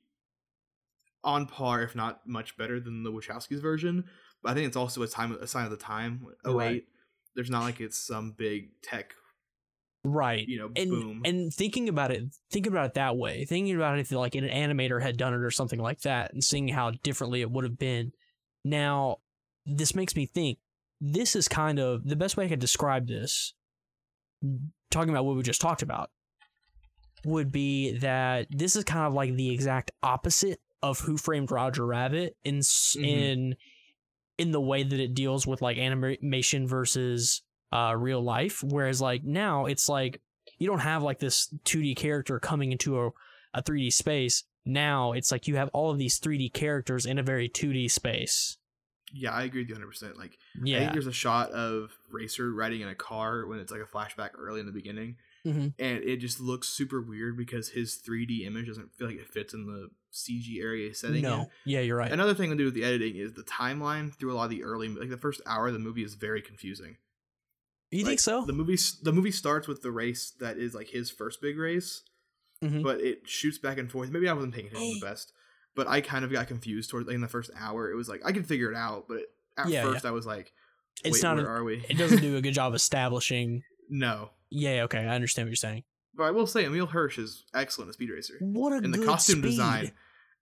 on 1.22 1.46
par, 1.46 1.82
if 1.82 1.94
not 1.94 2.26
much 2.26 2.56
better 2.56 2.80
than 2.80 3.02
the 3.02 3.12
Wachowskis 3.12 3.60
version. 3.60 4.04
But 4.42 4.52
I 4.52 4.54
think 4.54 4.66
it's 4.68 4.76
also 4.76 5.02
a 5.02 5.06
time 5.08 5.32
a 5.40 5.46
sign 5.46 5.64
of 5.64 5.70
the 5.70 5.76
time. 5.76 6.26
Oh 6.44 6.54
Right. 6.54 6.66
wait, 6.72 6.84
there's 7.34 7.50
not 7.50 7.62
like 7.62 7.80
it's 7.80 7.98
some 7.98 8.32
big 8.32 8.70
tech, 8.82 9.14
right 10.02 10.46
you 10.48 10.58
know, 10.58 10.70
and 10.76 10.90
boom. 10.90 11.22
and 11.24 11.52
thinking 11.52 11.88
about 11.88 12.10
it 12.10 12.24
thinking 12.50 12.72
about 12.72 12.86
it 12.86 12.94
that 12.94 13.16
way 13.18 13.44
thinking 13.44 13.76
about 13.76 13.98
it 13.98 14.00
if 14.00 14.10
like 14.12 14.34
an 14.34 14.44
animator 14.48 15.02
had 15.02 15.16
done 15.18 15.34
it 15.34 15.40
or 15.40 15.50
something 15.50 15.78
like 15.78 16.00
that 16.00 16.32
and 16.32 16.42
seeing 16.42 16.68
how 16.68 16.90
differently 17.02 17.42
it 17.42 17.50
would 17.50 17.64
have 17.64 17.78
been 17.78 18.12
now 18.64 19.18
this 19.66 19.94
makes 19.94 20.16
me 20.16 20.24
think 20.24 20.58
this 21.02 21.36
is 21.36 21.48
kind 21.48 21.78
of 21.78 22.02
the 22.08 22.16
best 22.16 22.36
way 22.38 22.46
i 22.46 22.48
could 22.48 22.58
describe 22.60 23.06
this 23.08 23.52
talking 24.90 25.10
about 25.10 25.26
what 25.26 25.36
we 25.36 25.42
just 25.42 25.60
talked 25.60 25.82
about 25.82 26.10
would 27.24 27.52
be 27.52 27.98
that 27.98 28.46
this 28.50 28.76
is 28.76 28.84
kind 28.84 29.06
of 29.06 29.14
like 29.14 29.34
the 29.34 29.52
exact 29.52 29.90
opposite 30.02 30.60
of 30.82 31.00
who 31.00 31.16
framed 31.16 31.50
roger 31.50 31.84
rabbit 31.86 32.36
in 32.44 32.58
s 32.58 32.96
Mhm. 32.98 33.04
in 33.04 33.56
in 34.38 34.52
the 34.52 34.60
way 34.60 34.82
that 34.82 34.98
it 34.98 35.14
deals 35.14 35.46
with 35.46 35.60
like 35.60 35.76
animation 35.76 36.66
versus 36.66 37.42
uh 37.72 37.94
real 37.96 38.22
life. 38.22 38.62
Whereas 38.62 39.00
like 39.00 39.22
now 39.22 39.66
it's 39.66 39.88
like 39.88 40.20
you 40.58 40.66
don't 40.66 40.78
have 40.80 41.02
like 41.02 41.18
this 41.18 41.52
2D 41.64 41.94
character 41.96 42.38
coming 42.40 42.72
into 42.72 42.98
a, 43.00 43.10
a 43.54 43.62
3D 43.62 43.92
space. 43.92 44.44
Now 44.64 45.12
it's 45.12 45.30
like 45.30 45.46
you 45.46 45.56
have 45.56 45.68
all 45.72 45.90
of 45.90 45.98
these 45.98 46.18
3D 46.18 46.52
characters 46.52 47.06
in 47.06 47.18
a 47.18 47.22
very 47.22 47.48
2D 47.48 47.90
space. 47.90 48.56
Yeah, 49.12 49.32
I 49.32 49.42
agree 49.42 49.62
with 49.62 49.68
you 49.68 49.74
100. 49.74 49.88
percent. 49.88 50.16
Like, 50.18 50.38
I 50.56 50.60
yeah. 50.64 50.78
think 50.78 50.92
there's 50.92 51.06
a 51.08 51.12
shot 51.12 51.50
of 51.50 51.90
Racer 52.10 52.52
riding 52.52 52.80
in 52.80 52.88
a 52.88 52.94
car 52.94 53.44
when 53.46 53.58
it's 53.58 53.72
like 53.72 53.80
a 53.80 53.84
flashback 53.84 54.30
early 54.38 54.60
in 54.60 54.66
the 54.66 54.72
beginning, 54.72 55.16
Mhm. 55.46 55.74
and 55.78 56.02
it 56.04 56.16
just 56.18 56.38
looks 56.40 56.68
super 56.68 57.00
weird 57.00 57.36
because 57.36 57.70
his 57.70 57.96
3D 58.06 58.44
image 58.46 58.66
doesn't 58.66 58.92
feel 58.94 59.06
like 59.08 59.16
it 59.16 59.28
fits 59.28 59.54
in 59.54 59.66
the 59.66 59.88
CG 60.12 60.60
area 60.60 60.92
setting 60.94 61.16
in. 61.18 61.22
no 61.22 61.50
yeah 61.64 61.80
you're 61.80 61.96
right 61.96 62.12
Another 62.12 62.34
thing 62.34 62.50
to 62.50 62.56
do 62.56 62.64
with 62.66 62.74
the 62.74 62.84
editing 62.84 63.16
is 63.16 63.32
the 63.34 63.42
timeline 63.44 64.12
through 64.14 64.32
a 64.32 64.34
lot 64.34 64.44
of 64.44 64.50
the 64.50 64.64
early, 64.64 64.88
like 64.88 65.08
the 65.08 65.16
first 65.16 65.40
hour 65.46 65.68
of 65.68 65.72
the 65.72 65.78
movie 65.78 66.02
is 66.02 66.14
very 66.14 66.42
confusing. 66.42 66.96
You 67.90 68.04
think 68.04 68.20
so? 68.20 68.44
The 68.44 68.52
movie 68.52 68.76
the 69.02 69.12
movie 69.12 69.30
starts 69.32 69.66
with 69.66 69.82
the 69.82 69.90
race 69.90 70.32
that 70.40 70.58
is 70.58 70.74
like 70.74 70.88
his 70.90 71.10
first 71.10 71.40
big 71.40 71.58
race, 71.58 72.02
Mhm. 72.62 72.82
but 72.82 73.00
it 73.00 73.28
shoots 73.28 73.58
back 73.58 73.78
and 73.78 73.90
forth. 73.90 74.10
Maybe 74.10 74.28
I 74.28 74.32
wasn't 74.32 74.54
paying 74.54 74.66
attention 74.68 74.94
the 75.00 75.06
best, 75.06 75.32
but 75.74 75.88
I 75.88 76.00
kind 76.00 76.24
of 76.24 76.30
got 76.30 76.46
confused 76.48 76.90
towards 76.90 77.06
like, 77.08 77.14
in 77.14 77.20
the 77.20 77.26
first 77.28 77.50
hour. 77.56 77.90
It 77.90 77.96
was 77.96 78.08
like 78.08 78.20
I 78.24 78.32
could 78.32 78.46
figure 78.46 78.70
it 78.70 78.76
out, 78.76 79.06
but 79.08 79.22
at 79.56 79.68
Yeah, 79.68 79.82
first 79.84 80.04
I 80.04 80.10
was 80.12 80.26
like, 80.26 80.52
It's 81.04 81.14
"Wait, 81.14 81.22
not. 81.22 81.36
where 81.36 81.46
a- 81.46 81.60
are 81.60 81.64
we?" 81.64 81.84
it 81.88 81.96
doesn't 81.98 82.20
do 82.22 82.36
a 82.36 82.40
good 82.42 82.54
job 82.54 82.74
establishing. 82.74 83.62
No, 83.90 84.30
Yeah. 84.50 84.84
Okay. 84.84 84.98
I 84.98 85.14
understand 85.14 85.46
what 85.46 85.50
you're 85.50 85.56
saying. 85.56 85.82
but 86.14 86.24
I 86.24 86.30
will 86.30 86.46
say 86.46 86.64
Emile 86.64 86.86
Hirsch 86.86 87.18
is 87.18 87.44
excellent 87.52 87.88
as 87.90 87.94
Speed 87.96 88.10
Racer. 88.10 88.34
What 88.40 88.72
a 88.72 88.76
and 88.76 88.94
the 88.94 88.98
good 88.98 89.06
costume 89.08 89.40
speed. 89.40 89.50
design 89.50 89.92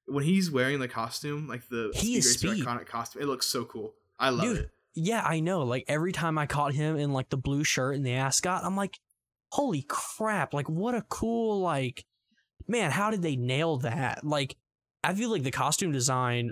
when 0.06 0.24
he's 0.24 0.50
wearing 0.50 0.78
the 0.80 0.88
costume 0.88 1.46
like 1.48 1.68
the 1.68 1.90
He 1.94 2.20
speed 2.20 2.48
racer 2.48 2.54
Speed. 2.54 2.64
iconic 2.64 2.86
costume 2.86 3.22
it 3.22 3.26
looks 3.26 3.46
so 3.46 3.64
cool 3.66 3.94
i 4.18 4.30
love 4.30 4.42
Dude, 4.46 4.58
it 4.58 4.70
Yeah, 4.94 5.22
I 5.24 5.40
know. 5.40 5.62
Like 5.64 5.84
every 5.88 6.12
time 6.12 6.38
I 6.38 6.46
caught 6.46 6.72
him 6.74 6.96
in 6.96 7.12
like 7.12 7.28
the 7.30 7.36
blue 7.36 7.62
shirt 7.64 7.94
and 7.96 8.04
the 8.06 8.14
ascot, 8.14 8.64
I'm 8.64 8.76
like, 8.76 8.98
holy 9.52 9.82
crap! 9.88 10.52
Like 10.54 10.68
what 10.68 10.94
a 10.94 11.02
cool 11.02 11.60
like, 11.60 12.04
man. 12.66 12.90
How 12.90 13.10
did 13.10 13.22
they 13.22 13.36
nail 13.36 13.76
that? 13.78 14.24
Like, 14.24 14.56
I 15.04 15.14
feel 15.14 15.30
like 15.30 15.44
the 15.44 15.50
costume 15.50 15.92
design, 15.92 16.50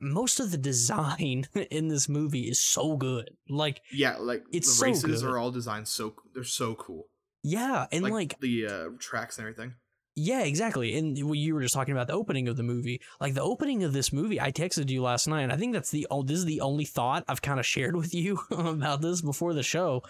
most 0.00 0.38
of 0.40 0.50
the 0.50 0.58
design 0.58 1.46
in 1.70 1.88
this 1.88 2.08
movie 2.08 2.42
is 2.48 2.60
so 2.60 2.96
good. 2.96 3.30
Like, 3.48 3.80
yeah 3.92 4.16
like 4.18 4.44
It's 4.52 4.68
the 4.68 4.74
so 4.74 4.86
races 4.86 5.22
good. 5.22 5.30
are 5.30 5.38
all 5.38 5.50
designed 5.50 5.88
so 5.88 6.14
they're 6.34 6.44
so 6.44 6.74
cool 6.74 7.06
yeah, 7.42 7.86
and 7.90 8.02
like, 8.02 8.12
like 8.12 8.40
the 8.40 8.66
uh 8.66 8.84
tracks 8.98 9.38
and 9.38 9.46
everything 9.48 9.74
Yeah, 10.14 10.42
exactly. 10.42 10.98
And 10.98 11.16
you 11.16 11.32
you 11.32 11.54
were 11.54 11.62
just 11.62 11.72
talking 11.74 11.92
about 11.92 12.06
the 12.06 12.12
opening 12.12 12.48
of 12.48 12.56
the 12.56 12.62
movie. 12.62 13.00
Like 13.18 13.32
the 13.32 13.42
opening 13.42 13.82
of 13.84 13.92
this 13.94 14.12
movie, 14.12 14.38
I 14.40 14.52
texted 14.52 14.90
you 14.90 15.02
last 15.02 15.26
night, 15.26 15.42
and 15.42 15.52
I 15.52 15.56
think 15.56 15.72
that's 15.72 15.90
the 15.90 16.06
oh, 16.10 16.22
this 16.22 16.36
is 16.38 16.44
the 16.44 16.60
only 16.60 16.84
thought 16.84 17.24
I've 17.28 17.40
kind 17.40 17.58
of 17.58 17.64
shared 17.64 17.96
with 18.02 18.12
you 18.14 18.38
about 18.50 19.00
this 19.00 19.22
before 19.22 19.54
the 19.54 19.62
show. 19.62 20.02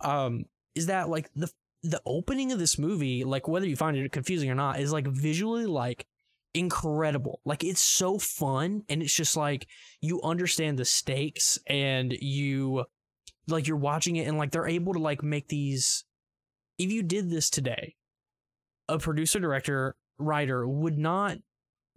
Um, 0.00 0.46
is 0.74 0.86
that 0.86 1.10
like 1.10 1.30
the 1.34 1.50
the 1.82 2.00
opening 2.06 2.50
of 2.52 2.58
this 2.58 2.78
movie, 2.78 3.24
like 3.24 3.46
whether 3.46 3.66
you 3.66 3.76
find 3.76 3.94
it 3.96 4.10
confusing 4.12 4.48
or 4.50 4.54
not, 4.54 4.80
is 4.80 4.90
like 4.92 5.06
visually 5.06 5.66
like 5.66 6.06
incredible. 6.54 7.40
Like 7.44 7.64
it's 7.64 7.80
so 7.80 8.18
fun, 8.18 8.84
and 8.88 9.02
it's 9.02 9.14
just 9.14 9.36
like 9.36 9.66
you 10.00 10.22
understand 10.22 10.78
the 10.78 10.84
stakes, 10.84 11.58
and 11.66 12.12
you 12.12 12.84
like 13.48 13.66
you're 13.66 13.76
watching 13.76 14.16
it, 14.16 14.26
and 14.26 14.38
like 14.38 14.52
they're 14.52 14.66
able 14.66 14.94
to 14.94 15.00
like 15.00 15.22
make 15.22 15.48
these. 15.48 16.04
If 16.78 16.90
you 16.90 17.02
did 17.02 17.30
this 17.30 17.50
today, 17.50 17.94
a 18.88 18.98
producer 18.98 19.40
director 19.40 19.96
writer 20.18 20.66
would 20.66 20.98
not 20.98 21.38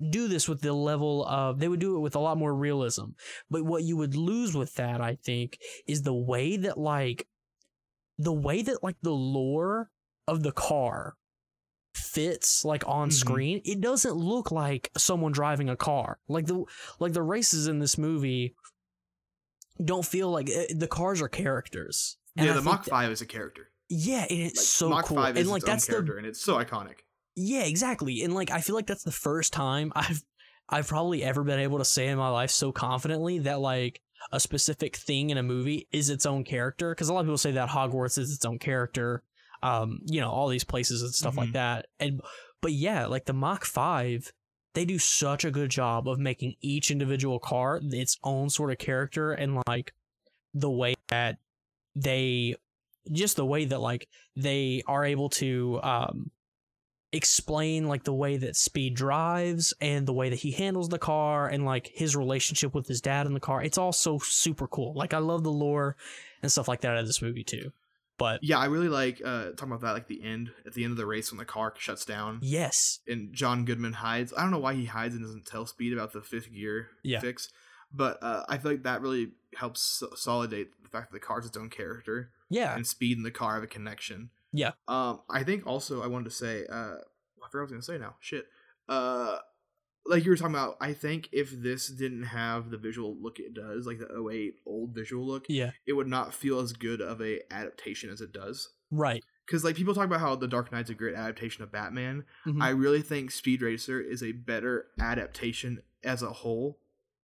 do 0.10 0.28
this 0.28 0.48
with 0.48 0.62
the 0.62 0.74
level 0.74 1.26
of 1.26 1.60
they 1.60 1.68
would 1.68 1.80
do 1.80 1.96
it 1.96 2.00
with 2.00 2.16
a 2.16 2.20
lot 2.20 2.38
more 2.38 2.54
realism 2.54 3.06
but 3.50 3.64
what 3.64 3.84
you 3.84 3.98
would 3.98 4.16
lose 4.16 4.56
with 4.56 4.76
that 4.76 5.02
i 5.02 5.18
think 5.24 5.58
is 5.88 6.04
the 6.04 6.14
way 6.14 6.56
that 6.56 6.78
like 6.78 7.28
the 8.20 8.34
way 8.34 8.62
that 8.62 8.84
like 8.84 8.98
the 9.02 9.12
lore 9.12 9.90
of 10.28 10.44
the 10.44 10.52
car 10.52 11.16
fits 12.17 12.65
like 12.65 12.83
on 12.88 13.09
Mhm. 13.09 13.13
screen 13.13 13.62
it 13.63 13.79
doesn't 13.81 14.15
look 14.15 14.51
like 14.51 14.89
someone 14.97 15.31
driving 15.31 15.69
a 15.69 15.75
car 15.75 16.17
like 16.27 16.45
the 16.47 16.63
like 17.00 17.13
the 17.13 17.21
races 17.21 17.67
in 17.67 17.77
this 17.79 17.97
movie 17.97 18.55
don't 19.83 20.05
feel 20.05 20.29
like 20.31 20.50
eh, 20.50 20.67
the 20.75 20.88
cars 20.88 21.21
are 21.21 21.29
characters 21.29 22.17
And 22.36 22.45
yeah 22.45 22.53
I 22.53 22.55
the 22.55 22.62
mach 22.63 22.86
5 22.86 23.12
is 23.12 23.21
a 23.21 23.25
character 23.25 23.69
yeah 23.89 24.25
and 24.29 24.39
it's 24.39 24.57
like, 24.57 24.65
so 24.65 24.89
mach 24.89 25.05
cool 25.05 25.17
5 25.17 25.38
is 25.38 25.41
and 25.41 25.50
like 25.51 25.62
its 25.62 25.69
own 25.69 25.74
that's 25.75 25.86
the 25.86 25.91
character 25.93 26.17
and 26.17 26.25
it's 26.27 26.41
so 26.41 26.55
iconic 26.57 26.95
yeah, 27.39 27.65
exactly. 27.65 28.24
And 28.24 28.33
like 28.33 28.50
I 28.50 28.62
feel 28.62 28.74
like 28.75 28.88
that's 28.88 29.03
the 29.03 29.12
first 29.12 29.53
time 29.53 29.93
I've 29.95 30.24
I've 30.69 30.88
probably 30.88 31.24
ever 31.24 31.43
been 31.43 31.59
able 31.59 31.77
to 31.77 31.86
say 31.86 32.07
in 32.07 32.17
my 32.17 32.29
life 32.29 32.50
so 32.50 32.71
confidently 32.71 33.38
that 33.47 33.59
like 33.59 34.01
a 34.31 34.39
specific 34.39 34.95
thing 34.95 35.29
in 35.29 35.38
a 35.38 35.43
movie 35.43 35.88
is 35.91 36.09
its 36.09 36.25
own 36.25 36.43
character 36.43 36.89
because 36.95 37.09
a 37.09 37.13
lot 37.13 37.19
of 37.19 37.25
people 37.27 37.38
say 37.38 37.51
that 37.51 37.69
Hogwarts 37.69 38.17
is 38.17 38.33
its 38.33 38.43
own 38.43 38.57
character. 38.57 39.21
Um, 39.64 40.00
you 40.06 40.22
know, 40.22 40.30
all 40.30 40.48
these 40.48 40.64
places 40.64 41.02
and 41.02 41.14
stuff 41.14 41.38
like 41.38 41.50
Mhm. 41.50 41.54
that. 41.54 41.88
And 42.00 42.22
but 42.62 42.72
yeah, 42.74 43.06
like 43.06 43.26
the 43.26 43.34
Mach 43.34 43.66
5 43.66 44.32
they 44.74 44.86
do 44.86 45.00
such 45.00 45.44
a 45.44 45.50
good 45.50 45.72
job 45.72 46.08
of 46.08 46.20
making 46.20 46.54
each 46.62 46.92
individual 46.92 47.40
car 47.40 47.80
its 47.84 48.16
own 48.24 48.48
sort 48.48 48.70
of 48.70 48.78
character 48.78 49.32
and 49.32 49.60
like 49.68 49.92
the 50.54 50.70
way 50.70 50.94
that 51.08 51.40
they 51.96 52.54
just 53.12 53.38
the 53.38 53.46
way 53.46 53.66
that 53.66 53.80
like 53.80 54.08
they 54.36 54.84
are 54.86 55.04
able 55.04 55.30
to 55.30 55.80
um 55.82 56.30
explain 57.14 57.88
like 57.88 58.04
the 58.04 58.14
way 58.14 58.38
that 58.38 58.56
speed 58.56 58.94
drives 58.94 59.74
and 59.80 60.06
the 60.06 60.14
way 60.14 60.30
that 60.30 60.36
he 60.40 60.52
handles 60.52 60.90
the 60.90 61.00
car 61.00 61.48
and 61.48 61.66
like 61.66 61.88
his 61.96 62.16
relationship 62.16 62.76
with 62.76 62.86
his 62.88 63.00
dad 63.02 63.26
in 63.26 63.34
the 63.34 63.40
car 63.40 63.64
it's 63.64 63.78
all 63.78 63.94
so 63.94 64.20
super 64.20 64.68
cool 64.68 64.94
like 64.94 65.14
i 65.14 65.18
love 65.18 65.42
the 65.44 65.52
lore 65.52 65.96
and 66.44 66.52
stuff 66.52 66.68
like 66.68 66.82
that 66.82 66.92
out 66.92 66.98
of 66.98 67.08
this 67.08 67.22
movie 67.22 67.44
too 67.46 67.72
but 68.17 68.43
yeah 68.43 68.57
i 68.57 68.65
really 68.65 68.89
like 68.89 69.21
uh 69.24 69.45
talking 69.51 69.67
about 69.71 69.81
that 69.81 69.91
like 69.93 70.07
the 70.07 70.24
end 70.24 70.51
at 70.65 70.74
the 70.74 70.83
end 70.83 70.91
of 70.91 70.97
the 70.97 71.05
race 71.05 71.31
when 71.31 71.38
the 71.38 71.45
car 71.45 71.74
shuts 71.77 72.05
down 72.05 72.39
yes 72.41 73.00
and 73.07 73.33
john 73.33 73.65
goodman 73.65 73.93
hides 73.93 74.33
i 74.38 74.41
don't 74.41 74.51
know 74.51 74.59
why 74.59 74.74
he 74.74 74.86
hides 74.86 75.13
and 75.15 75.24
doesn't 75.24 75.45
tell 75.45 75.65
speed 75.65 75.93
about 75.93 76.13
the 76.13 76.21
fifth 76.21 76.51
gear 76.51 76.89
Yeah. 77.03 77.19
fix 77.19 77.50
but 77.93 78.17
uh 78.21 78.43
i 78.50 78.57
feel 78.57 78.71
like 78.71 78.83
that 78.83 79.01
really 79.01 79.31
helps 79.55 79.81
so- 79.81 80.09
solidate 80.15 80.69
the 80.83 80.89
fact 80.89 81.12
that 81.12 81.19
the 81.19 81.25
car's 81.25 81.45
its 81.45 81.57
own 81.57 81.69
character 81.69 82.31
yeah 82.50 82.75
and 82.75 82.86
speed 82.88 83.17
and 83.17 83.25
the 83.25 83.31
car 83.31 83.55
have 83.55 83.63
a 83.63 83.67
connection. 83.67 84.29
Yeah. 84.53 84.71
Um, 84.88 85.19
I 85.29 85.43
think 85.43 85.67
also 85.67 86.01
I 86.01 86.07
wanted 86.07 86.24
to 86.29 86.36
say, 86.36 86.65
uh, 86.67 86.74
I 86.74 87.50
forgot 87.51 87.53
what 87.53 87.59
I 87.59 87.62
was 87.63 87.71
gonna 87.71 87.81
say 87.81 87.97
now. 87.97 88.15
Shit. 88.21 88.45
Uh, 88.88 89.39
like 90.08 90.24
you 90.26 90.32
were 90.32 90.38
talking 90.38 90.56
about, 90.56 90.78
I 90.82 90.94
think 90.94 91.30
if 91.32 91.52
this 91.52 91.88
didn't 91.88 92.24
have 92.24 92.70
the 92.70 92.78
visual 92.78 93.16
look 93.22 93.40
it 93.40 93.54
does, 93.54 93.86
like 93.86 94.00
the 94.00 94.28
08 94.30 94.56
old 94.66 94.94
visual 94.96 95.26
look, 95.26 95.46
yeah 95.50 95.72
it 95.86 95.94
would 95.94 96.08
not 96.08 96.34
feel 96.34 96.60
as 96.60 96.74
good 96.74 97.02
of 97.02 97.22
a 97.22 97.42
adaptation 97.54 98.10
as 98.10 98.22
it 98.22 98.32
does. 98.32 98.70
right 98.92 99.24
Because 99.46 99.64
like 99.64 99.76
people 99.76 99.94
talk 99.94 100.06
about 100.06 100.20
how 100.20 100.36
The 100.36 100.48
Dark 100.48 100.72
Knight's 100.72 100.90
a 100.90 100.94
great 100.94 101.16
adaptation 101.16 101.64
of 101.64 101.72
Batman. 101.72 102.26
Mhm. 102.46 102.62
I 102.62 102.70
really 102.70 103.02
think 103.02 103.32
Speed 103.32 103.62
Racer 103.62 104.00
is 104.02 104.22
a 104.24 104.32
better 104.32 104.88
adaptation 105.00 105.82
as 106.04 106.22
a 106.24 106.32
whole 106.32 106.80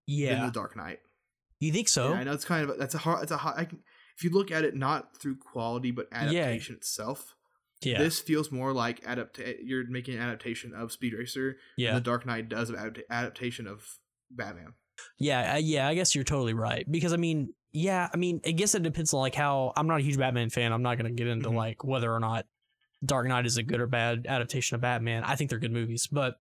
than 0.07 0.17
yeah 0.17 0.45
The 0.45 0.51
Dark 0.51 0.75
Knight. 0.75 0.99
you 1.59 1.71
think 1.71 1.87
so 1.87 2.09
Yeah, 2.11 2.19
I 2.19 2.23
know 2.25 2.33
it's 2.33 2.45
kind 2.45 2.69
of 2.69 2.77
that's 2.77 2.95
a 2.95 2.99
hard. 2.99 3.23
It's 3.23 3.31
a 3.31 3.37
hard. 3.37 3.55
I 3.57 3.65
can, 3.65 3.79
if 4.17 4.23
you 4.23 4.29
look 4.29 4.51
at 4.51 4.63
it 4.65 4.75
not 4.75 5.17
through 5.17 5.37
quality 5.37 5.91
but 5.91 6.07
adaptation 6.11 6.75
itself, 6.75 7.35
yeah 7.85 7.97
this 7.99 8.19
feels 8.19 8.51
more 8.51 8.73
like 8.73 9.01
adapt. 9.05 9.39
You're 9.61 9.85
making 9.87 10.15
an 10.15 10.21
adaptation 10.21 10.73
of 10.73 10.91
Speed 10.91 11.13
Racer. 11.13 11.57
yeah 11.77 11.89
than 11.89 11.95
The 11.95 12.01
Dark 12.01 12.25
Knight 12.25 12.49
does 12.49 12.69
of 12.69 12.75
adapt- 12.75 13.01
adaptation 13.09 13.67
of 13.67 13.85
Batman. 14.31 14.73
Yeah, 15.19 15.55
uh, 15.55 15.57
yeah, 15.57 15.87
I 15.87 15.95
guess 15.95 16.13
you're 16.15 16.23
totally 16.23 16.53
right. 16.53 16.89
Because 16.89 17.13
I 17.13 17.17
mean, 17.17 17.53
yeah, 17.71 18.09
I 18.13 18.17
mean, 18.17 18.41
I 18.45 18.51
guess 18.51 18.75
it 18.75 18.83
depends 18.83 19.13
on 19.13 19.19
like 19.21 19.35
how 19.35 19.73
I'm 19.75 19.87
not 19.87 19.99
a 19.99 20.03
huge 20.03 20.17
Batman 20.17 20.49
fan. 20.49 20.71
I'm 20.71 20.83
not 20.83 20.97
gonna 20.97 21.11
get 21.11 21.27
into 21.27 21.49
Mhm. 21.49 21.55
like 21.55 21.83
whether 21.83 22.13
or 22.13 22.19
not 22.19 22.45
Dark 23.05 23.27
Knight 23.27 23.45
is 23.45 23.57
a 23.57 23.63
good 23.63 23.79
or 23.81 23.87
bad 23.87 24.25
adaptation 24.29 24.75
of 24.75 24.81
Batman. 24.81 25.23
I 25.23 25.35
think 25.35 25.49
they're 25.49 25.59
good 25.59 25.71
movies, 25.73 26.07
but 26.07 26.35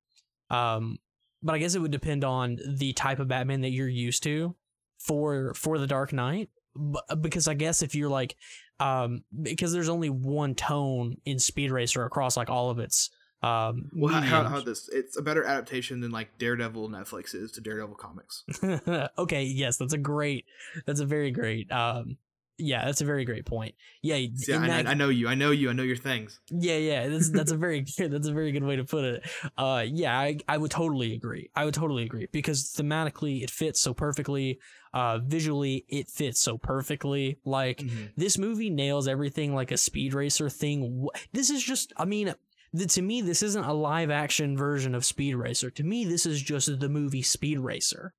um, 0.51 0.99
but 1.43 1.55
I 1.55 1.59
guess 1.59 1.75
it 1.75 1.81
would 1.81 1.91
depend 1.91 2.25
on 2.25 2.59
the 2.77 2.93
type 2.93 3.19
of 3.19 3.29
Batman 3.29 3.63
that 3.63 3.71
you're 3.71 3.89
used 3.89 4.23
to 4.25 4.55
for 5.01 5.55
for 5.55 5.79
the 5.79 5.87
Dark 5.87 6.13
Knight. 6.13 6.51
But 6.75 7.21
because 7.21 7.49
I 7.49 7.55
guess 7.55 7.83
if 7.83 7.95
you're 7.95 8.09
like, 8.11 8.37
um, 8.83 9.25
because 9.43 9.73
there's 9.73 9.89
only 9.89 10.11
one 10.11 10.55
tone 10.55 11.17
in 11.25 11.39
Speed 11.39 11.71
Racer 11.71 12.05
across 12.05 12.37
like 12.37 12.51
all 12.51 12.71
of 12.71 12.79
its 12.79 13.11
um. 13.43 13.91
Well, 13.95 14.13
how, 14.13 14.45
how, 14.45 14.61
this? 14.61 14.89
It's 14.89 15.17
a 15.17 15.23
better 15.23 15.45
adaptation 15.45 16.01
than 16.01 16.11
like 16.11 16.39
Daredevil 16.39 16.89
Netflix 16.91 17.35
is 17.35 17.53
to 17.53 17.61
Daredevil 17.61 17.97
comics. 17.97 18.45
okay, 19.19 19.45
yes, 19.45 19.77
that's 19.77 19.93
a 19.93 19.99
great 19.99 20.47
that's 20.87 21.01
a 21.01 21.07
very 21.07 21.31
great 21.31 21.71
um 21.73 22.17
yeah, 22.59 22.85
that's 22.85 23.01
a 23.01 23.05
very 23.05 23.25
great 23.25 23.45
point. 23.45 23.75
Yeah, 24.03 24.17
Yeah, 24.17 24.61
I, 24.61 24.67
that- 24.69 24.87
I 24.87 24.95
know 24.95 25.09
you. 25.09 25.27
I 25.27 25.35
know 25.35 25.51
you. 25.51 25.71
I 25.71 25.73
know 25.73 25.83
your 25.83 25.97
things. 25.97 26.39
yeah, 26.51 26.77
yeah, 26.77 27.09
that's 27.09 27.31
that's 27.31 27.51
a 27.51 27.57
very 27.57 27.85
that's 27.99 28.29
a 28.29 28.33
very 28.33 28.53
good 28.53 28.65
way 28.65 28.77
to 28.77 28.85
put 28.85 29.05
it. 29.05 29.25
Uh 29.57 29.85
yeah, 29.87 30.19
I 30.19 30.39
I 30.49 30.59
would 30.59 30.71
totally 30.71 31.15
agree. 31.15 31.51
I 31.55 31.65
would 31.65 31.75
totally 31.75 32.05
agree 32.05 32.29
because 32.31 32.73
thematically 32.77 33.43
it 33.43 33.51
fits 33.51 33.81
so 33.81 33.95
perfectly. 33.95 34.59
Uh 34.95 35.19
visually 35.25 35.85
it 35.89 36.09
fits 36.09 36.41
so 36.41 36.59
perfectly. 36.59 37.39
Like 37.45 37.79
Mhm. 37.79 38.13
this 38.17 38.37
movie 38.39 38.71
nails 38.71 39.09
everything 39.09 39.55
like 39.55 39.71
a 39.73 39.77
speed 39.77 40.15
racer 40.15 40.51
thing. 40.51 41.07
This 41.33 41.49
is 41.51 41.63
just, 41.63 41.93
I 41.97 42.05
mean, 42.05 42.35
th- 42.77 42.93
to 42.95 43.03
me, 43.03 43.21
this 43.23 43.43
isn't 43.43 43.65
a 43.65 43.73
live 43.73 44.11
action 44.11 44.57
version 44.57 44.95
of 44.95 45.05
Speed 45.05 45.35
Racer. 45.35 45.71
To 45.71 45.83
me, 45.83 46.05
this 46.05 46.27
is 46.27 46.43
just 46.43 46.79
the 46.81 46.89
movie 46.89 47.23
Speed 47.23 47.59
Racer. 47.61 48.15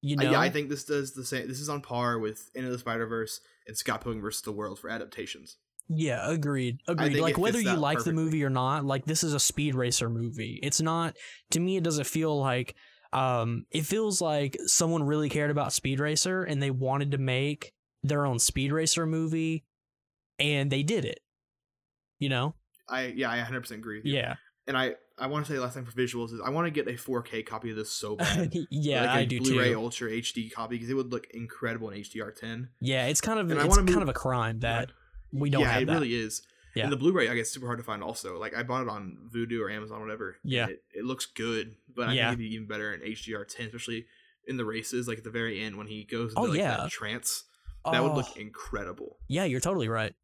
You 0.00 0.16
Uh, 0.18 0.22
know? 0.24 0.30
yeah, 0.32 0.40
I 0.40 0.50
think 0.50 0.68
this 0.68 0.84
does 0.84 1.12
the 1.12 1.24
same. 1.24 1.46
This 1.46 1.60
is 1.60 1.68
on 1.68 1.80
par 1.80 2.18
with 2.18 2.50
Into 2.54 2.70
the 2.70 2.78
Spider 2.78 3.06
Verse 3.06 3.40
and 3.66 3.76
Scott 3.76 4.02
Pilgrim 4.02 4.20
vs. 4.22 4.42
the 4.42 4.52
World 4.52 4.78
for 4.78 4.90
adaptations. 4.90 5.56
Yeah, 5.88 6.28
agreed. 6.30 6.78
Agreed. 6.88 7.18
Like 7.18 7.36
whether 7.38 7.60
you 7.60 7.74
like 7.74 8.02
the 8.02 8.12
movie 8.12 8.42
or 8.44 8.50
not, 8.50 8.84
like 8.84 9.04
this 9.04 9.22
is 9.22 9.34
a 9.34 9.40
speed 9.40 9.74
racer 9.74 10.08
movie. 10.08 10.58
It's 10.62 10.80
not 10.80 11.16
to 11.50 11.60
me 11.60 11.76
it 11.76 11.84
doesn't 11.84 12.06
feel 12.06 12.38
like 12.38 12.74
um 13.12 13.66
it 13.70 13.84
feels 13.86 14.20
like 14.20 14.56
someone 14.66 15.02
really 15.04 15.28
cared 15.28 15.50
about 15.50 15.72
Speed 15.72 16.00
Racer 16.00 16.42
and 16.44 16.62
they 16.62 16.70
wanted 16.70 17.10
to 17.12 17.18
make 17.18 17.72
their 18.02 18.24
own 18.26 18.38
Speed 18.38 18.72
Racer 18.72 19.06
movie 19.06 19.64
and 20.38 20.70
they 20.70 20.82
did 20.82 21.04
it. 21.04 21.20
You 22.18 22.28
know? 22.28 22.54
I 22.88 23.06
yeah, 23.06 23.30
I 23.30 23.36
100 23.36 23.60
percent 23.60 23.78
agree. 23.80 23.98
With 23.98 24.06
you. 24.06 24.14
Yeah. 24.14 24.34
and 24.66 24.76
I 24.76 24.94
I 25.18 25.26
want 25.26 25.44
to 25.46 25.52
say 25.52 25.56
the 25.56 25.62
last 25.62 25.74
thing 25.74 25.84
for 25.84 25.92
visuals 25.92 26.32
is 26.32 26.40
I 26.44 26.50
want 26.50 26.66
to 26.66 26.70
get 26.70 26.88
a 26.88 26.96
4K 26.96 27.44
copy 27.46 27.70
of 27.70 27.76
this 27.76 27.90
so 27.92 28.16
bad. 28.16 28.54
yeah, 28.70 29.02
like 29.02 29.10
a 29.10 29.12
I 29.20 29.24
do 29.24 29.40
Blu-ray 29.40 29.70
too. 29.72 29.78
Ultra 29.80 30.10
HD 30.10 30.50
copy 30.52 30.76
because 30.76 30.90
it 30.90 30.94
would 30.94 31.12
look 31.12 31.26
incredible 31.32 31.90
in 31.90 32.00
HDR10. 32.02 32.68
Yeah, 32.80 33.06
it's 33.06 33.20
kind 33.20 33.38
of 33.38 33.50
And 33.50 33.60
it's 33.60 33.76
kind 33.76 33.88
move- 33.90 34.02
of 34.02 34.08
a 34.08 34.12
crime 34.14 34.60
that 34.60 34.90
we 35.32 35.50
don't 35.50 35.62
yeah, 35.62 35.72
have 35.72 35.82
it 35.82 35.86
that. 35.86 35.92
really 35.94 36.14
is. 36.14 36.42
Yeah. 36.74 36.84
And 36.84 36.92
the 36.92 36.96
Blu-ray, 36.96 37.28
I 37.28 37.34
guess, 37.34 37.50
super 37.50 37.66
hard 37.66 37.78
to 37.78 37.84
find. 37.84 38.02
Also, 38.02 38.38
like 38.38 38.54
I 38.56 38.62
bought 38.62 38.82
it 38.82 38.88
on 38.88 39.28
Vudu 39.34 39.60
or 39.60 39.70
Amazon, 39.70 40.00
whatever. 40.00 40.36
Yeah. 40.42 40.68
it, 40.68 40.82
it 40.94 41.04
looks 41.04 41.26
good, 41.26 41.76
but 41.94 42.08
I 42.08 42.14
Yeah. 42.14 42.30
think 42.30 42.40
it'd 42.40 42.50
be 42.50 42.54
even 42.54 42.66
better 42.66 42.92
in 42.94 43.00
HDR10, 43.02 43.66
especially 43.66 44.06
in 44.46 44.56
the 44.56 44.64
races, 44.64 45.06
like 45.06 45.18
at 45.18 45.24
the 45.24 45.30
very 45.30 45.60
end 45.62 45.76
when 45.76 45.86
he 45.86 46.04
goes 46.04 46.30
into 46.30 46.40
Oh, 46.40 46.44
like, 46.44 46.58
yeah. 46.58 46.76
that 46.78 46.90
trance. 46.90 47.44
That 47.84 48.02
would 48.02 48.12
Oh, 48.12 48.16
look 48.16 48.36
incredible. 48.36 49.18
yeah, 49.28 49.44
you're 49.44 49.60
totally 49.60 49.88
right. 49.88 50.14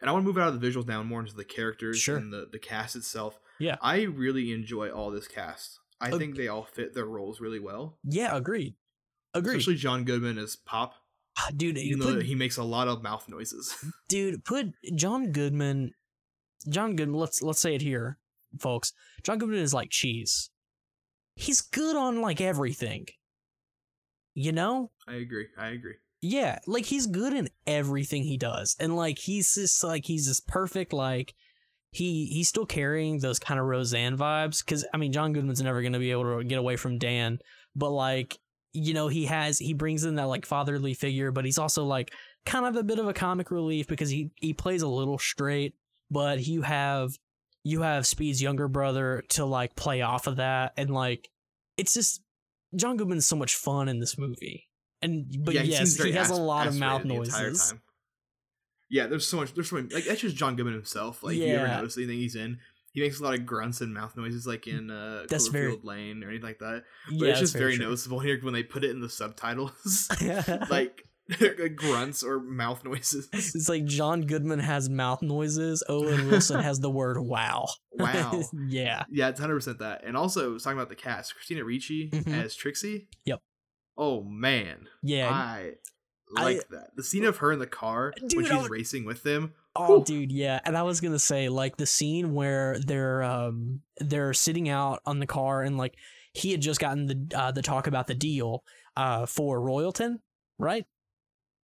And 0.00 0.08
I 0.08 0.12
want 0.12 0.24
to 0.24 0.26
move 0.26 0.38
out 0.38 0.48
of 0.52 0.60
the 0.60 0.66
visuals 0.66 0.86
down 0.86 1.06
more 1.06 1.20
into 1.20 1.34
the 1.34 1.44
characters 1.44 1.98
Sure. 2.00 2.16
and 2.16 2.32
the, 2.32 2.48
the 2.50 2.58
cast 2.58 2.96
itself. 2.96 3.38
Yeah. 3.58 3.76
I 3.80 4.02
really 4.02 4.52
enjoy 4.52 4.90
all 4.90 5.10
this 5.10 5.28
cast. 5.28 5.78
I 6.00 6.08
Ag- 6.08 6.18
think 6.18 6.36
they 6.36 6.48
all 6.48 6.64
fit 6.64 6.94
their 6.94 7.04
roles 7.04 7.40
really 7.40 7.60
well. 7.60 7.98
Yeah, 8.04 8.36
agreed. 8.36 8.74
Agreed. 9.34 9.58
Especially 9.58 9.76
John 9.76 10.04
Goodman 10.04 10.38
as 10.38 10.56
Pop, 10.56 10.94
dude, 11.56 11.78
you 11.78 11.96
even 11.96 12.00
though 12.00 12.20
he 12.20 12.34
makes 12.34 12.56
a 12.56 12.62
lot 12.62 12.88
of 12.88 13.02
mouth 13.02 13.28
noises. 13.28 13.74
dude, 14.08 14.44
put 14.44 14.72
John 14.94 15.32
Goodman. 15.32 15.92
John 16.68 16.96
Goodman. 16.96 17.18
Let's 17.18 17.42
let's 17.42 17.60
say 17.60 17.74
it 17.74 17.82
here, 17.82 18.18
folks. 18.60 18.92
John 19.22 19.38
Goodman 19.38 19.58
is 19.58 19.74
like 19.74 19.90
cheese. 19.90 20.50
He's 21.34 21.60
good 21.60 21.96
on 21.96 22.20
like 22.20 22.40
everything. 22.40 23.06
You 24.34 24.52
know, 24.52 24.90
I 25.06 25.14
agree. 25.14 25.48
I 25.58 25.68
agree. 25.68 25.94
yeah, 26.20 26.58
like 26.66 26.86
he's 26.86 27.06
good 27.06 27.32
in 27.32 27.48
everything 27.66 28.22
he 28.22 28.36
does, 28.36 28.76
and 28.80 28.96
like 28.96 29.18
he's 29.18 29.54
just 29.54 29.82
like 29.84 30.06
he's 30.06 30.26
this 30.26 30.40
perfect 30.40 30.92
like 30.92 31.34
he 31.90 32.26
he's 32.26 32.48
still 32.48 32.64
carrying 32.64 33.18
those 33.18 33.38
kind 33.38 33.60
of 33.60 33.66
Roseanne 33.66 34.16
vibes 34.16 34.64
because 34.64 34.86
I 34.94 34.96
mean 34.96 35.12
John 35.12 35.32
Goodman's 35.32 35.62
never 35.62 35.82
gonna 35.82 35.98
be 35.98 36.10
able 36.10 36.38
to 36.38 36.44
get 36.44 36.58
away 36.58 36.76
from 36.76 36.98
Dan, 36.98 37.38
but 37.76 37.90
like 37.90 38.38
you 38.72 38.94
know 38.94 39.08
he 39.08 39.26
has 39.26 39.58
he 39.58 39.74
brings 39.74 40.04
in 40.04 40.16
that 40.16 40.28
like 40.28 40.46
fatherly 40.46 40.94
figure, 40.94 41.30
but 41.30 41.44
he's 41.44 41.58
also 41.58 41.84
like 41.84 42.12
kind 42.44 42.66
of 42.66 42.76
a 42.76 42.82
bit 42.82 42.98
of 42.98 43.08
a 43.08 43.12
comic 43.12 43.50
relief 43.50 43.86
because 43.86 44.10
he 44.10 44.30
he 44.36 44.52
plays 44.52 44.82
a 44.82 44.88
little 44.88 45.18
straight, 45.18 45.74
but 46.10 46.46
you 46.46 46.62
have 46.62 47.16
you 47.64 47.82
have 47.82 48.06
Speed's 48.06 48.42
younger 48.42 48.68
brother 48.68 49.22
to 49.30 49.44
like 49.44 49.76
play 49.76 50.02
off 50.02 50.26
of 50.26 50.36
that, 50.36 50.72
and 50.76 50.90
like 50.90 51.28
it's 51.76 51.94
just 51.94 52.22
John 52.74 52.96
Goodman's 52.96 53.26
so 53.26 53.36
much 53.36 53.54
fun 53.54 53.88
in 53.88 54.00
this 54.00 54.18
movie. 54.18 54.68
And 55.00 55.26
but 55.44 55.54
yeah, 55.54 55.62
he 55.62 55.72
yes, 55.72 55.94
very 55.94 56.12
he 56.12 56.16
has 56.16 56.30
a 56.30 56.34
lot 56.34 56.66
of 56.66 56.78
mouth 56.78 57.00
aspirated 57.00 57.26
the 57.26 57.28
entire 57.28 57.48
noises. 57.48 57.74
Yeah, 58.88 59.06
there's 59.06 59.26
so 59.26 59.38
much. 59.38 59.54
There's 59.54 59.70
so 59.70 59.76
many. 59.76 59.88
Like 59.88 60.04
that's 60.04 60.20
just 60.20 60.36
John 60.36 60.54
Goodman 60.54 60.74
himself. 60.74 61.22
Like 61.22 61.34
if 61.34 61.40
you 61.40 61.54
ever 61.54 61.68
notice 61.68 61.96
anything 61.96 62.18
he's 62.18 62.36
in, 62.36 62.58
he 62.92 63.00
makes 63.00 63.20
a 63.20 63.22
lot 63.22 63.34
of 63.34 63.44
grunts 63.46 63.80
and 63.80 63.92
mouth 63.94 64.16
noises, 64.16 64.46
like 64.46 64.66
in 64.66 64.90
uh, 64.90 65.24
That's 65.28 65.48
very- 65.48 65.72
Cloverfield 65.76 65.84
Lane 65.84 66.22
or 66.24 66.28
anything 66.28 66.46
like 66.46 66.58
that. 66.60 66.84
But 67.08 67.14
Yeah, 67.18 67.30
it's 67.30 67.40
just 67.40 67.52
that's 67.54 67.60
very, 67.62 67.78
noticeable 67.78 68.20
here 68.20 68.38
when 68.42 68.54
they 68.54 68.62
put 68.62 68.84
it 68.84 68.90
in 68.90 69.00
the 69.00 69.08
subtitles, 69.08 70.08
like 70.70 71.02
grunts 71.76 72.22
or 72.22 72.40
mouth 72.40 72.84
noises. 72.84 73.28
it's 73.32 73.68
like 73.68 73.84
John 73.84 74.22
Goodman 74.22 74.58
has 74.58 74.88
mouth 74.90 75.22
noises. 75.22 75.82
Owen 75.88 76.28
Wilson 76.28 76.60
has 76.60 76.80
the 76.80 76.90
word 76.90 77.18
"wow." 77.18 77.66
Wow. 77.92 78.42
yeah, 78.68 79.04
Yeah, 79.10 79.28
it's 79.28 79.40
hundred 79.40 79.54
percent 79.54 79.78
that. 79.78 80.02
And 80.04 80.16
also 80.16 80.58
talking 80.58 80.76
about 80.78 80.88
the 80.88 80.94
cast, 80.96 81.34
Christina 81.34 81.64
Ricci 81.64 82.10
Mhm. 82.10 82.42
as 82.44 82.54
Trixie. 82.54 83.08
Yep. 83.24 83.40
Oh 83.96 84.22
man, 84.24 84.88
yeah. 85.02 85.30
I 85.30 85.72
I- 86.36 86.42
like 86.44 86.68
that. 86.70 86.90
The 86.96 87.04
scene 87.04 87.24
of 87.24 87.38
her 87.38 87.52
in 87.52 87.58
the 87.60 87.66
car 87.66 88.12
Dude, 88.18 88.34
when 88.34 88.44
she's 88.46 88.68
racing 88.70 89.04
with 89.04 89.22
them. 89.22 89.52
Oh, 89.74 89.96
Whew. 89.98 90.04
dude, 90.04 90.32
yeah. 90.32 90.60
And 90.64 90.76
I 90.76 90.82
was 90.82 91.00
gonna 91.00 91.18
say, 91.18 91.48
like 91.48 91.76
the 91.76 91.86
scene 91.86 92.34
where 92.34 92.78
they're 92.78 93.22
um 93.22 93.80
they're 93.98 94.34
sitting 94.34 94.68
out 94.68 95.00
on 95.06 95.18
the 95.18 95.26
car 95.26 95.62
and 95.62 95.78
like 95.78 95.94
he 96.34 96.50
had 96.50 96.60
just 96.60 96.80
gotten 96.80 97.06
the 97.06 97.38
uh, 97.38 97.50
the 97.52 97.62
talk 97.62 97.86
about 97.86 98.06
the 98.06 98.14
deal 98.14 98.64
uh 98.96 99.26
for 99.26 99.60
Royalton, 99.60 100.18
right? 100.58 100.84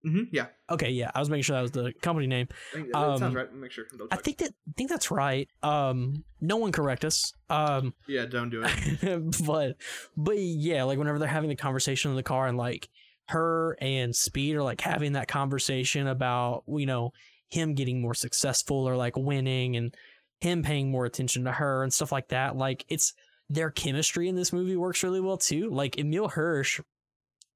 hmm 0.05 0.23
yeah, 0.31 0.47
Okay, 0.71 0.91
yeah. 0.91 1.11
I 1.15 1.19
was 1.19 1.29
making 1.29 1.43
sure 1.43 1.57
that 1.57 1.63
was 1.63 1.73
the 1.73 1.93
company 2.03 2.29
name. 2.29 2.47
I 2.73 2.75
think 2.77 2.93
that 2.93 2.97
Um, 2.97 3.19
sounds 3.19 3.35
right. 3.35 3.53
Make 3.53 3.73
sure. 3.73 3.85
I 4.13 4.17
think 4.17 4.39
that 4.39 4.51
I 4.69 4.73
think 4.77 4.91
that's 4.91 5.11
right. 5.11 5.49
Um, 5.63 6.25
no 6.41 6.57
one 6.57 6.71
correct 6.73 7.05
us. 7.05 7.33
Um, 7.51 7.95
yeah, 8.07 8.25
don't 8.25 8.49
do 8.49 8.63
it. 8.65 9.37
but 9.47 9.77
but 10.17 10.39
yeah, 10.39 10.85
like 10.85 10.99
whenever 10.99 11.19
they're 11.19 11.27
having 11.29 11.49
the 11.51 11.57
conversation 11.57 12.11
in 12.13 12.17
the 12.17 12.23
car 12.23 12.47
and 12.47 12.57
like 12.57 12.89
her 13.29 13.77
and 13.81 14.15
Speed 14.15 14.55
are 14.55 14.63
like 14.63 14.81
having 14.81 15.13
that 15.15 15.27
conversation 15.29 16.07
about 16.07 16.63
you 16.69 16.87
know 16.87 17.13
him 17.49 17.75
getting 17.75 18.01
more 18.01 18.15
successful 18.15 18.89
or 18.89 18.97
like 18.97 19.17
winning 19.17 19.77
and 19.77 19.95
him 20.41 20.63
paying 20.63 20.91
more 20.91 21.05
attention 21.05 21.45
to 21.45 21.53
her 21.53 21.83
and 21.83 21.93
stuff 21.93 22.13
like 22.13 22.29
that. 22.29 22.57
Like 22.57 22.85
it's 22.89 23.15
their 23.49 23.71
chemistry 23.71 24.29
in 24.29 24.37
this 24.37 24.53
movie 24.53 24.77
works 24.77 25.03
really 25.03 25.21
well 25.21 25.39
too. 25.39 25.71
Like 25.71 25.99
Emile 25.99 26.29
Hirsch, 26.29 26.81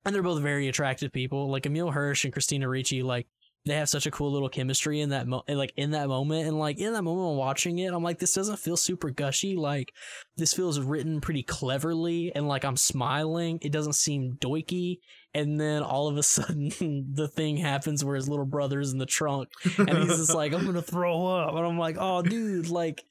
and 0.05 0.14
they're 0.14 0.22
both 0.22 0.42
very 0.42 0.68
attractive 0.68 1.12
people. 1.12 1.50
Like 1.50 1.66
Emile 1.66 1.90
Hirsch 1.90 2.24
and 2.24 2.33
Christina 2.33 2.68
Ricci, 2.68 3.02
like 3.02 3.26
they 3.64 3.75
have 3.75 3.88
such 3.88 4.07
a 4.07 4.11
cool 4.11 4.33
little 4.33 4.48
chemistry 4.48 5.01
in 5.01 5.11
that 5.11 5.27
mo- 5.27 5.44
eh, 5.48 5.55
like 5.55 5.72
in 5.77 5.92
that 5.92 6.09
moment 6.09 6.46
and 6.48 6.59
like 6.59 6.79
in 6.79 6.92
that 6.92 7.03
moment 7.03 7.29
when 7.29 7.37
watching 7.37 7.79
it 7.79 7.92
i'm 7.92 8.03
like 8.03 8.18
this 8.18 8.35
doesn't 8.35 8.59
feel 8.59 8.77
super 8.77 9.11
gushy 9.11 9.57
like 9.57 9.92
this 10.37 10.53
feels 10.53 10.81
written 10.81 11.20
pretty 11.20 11.42
cleverly 11.42 12.33
and 12.35 12.48
like 12.48 12.64
i'm 12.64 12.77
smiling 12.77 13.59
it 13.62 13.72
doesn't 13.72 13.94
seem 13.94 14.37
doiky 14.40 14.98
and 15.35 15.61
then 15.61 15.83
all 15.83 16.09
of 16.09 16.16
a 16.16 16.22
sudden 16.22 16.70
the 17.12 17.29
thing 17.29 17.57
happens 17.57 18.05
where 18.05 18.16
his 18.16 18.29
little 18.29 18.46
brother's 18.46 18.92
in 18.92 18.98
the 18.98 19.07
trunk 19.07 19.48
and 19.79 19.96
he's 19.98 20.16
just 20.16 20.35
like 20.35 20.53
i'm 20.53 20.64
gonna 20.64 20.83
throw 20.83 21.27
up 21.27 21.55
and 21.55 21.66
i'm 21.66 21.79
like 21.79 21.96
oh 21.98 22.22
dude 22.22 22.68
like 22.68 23.05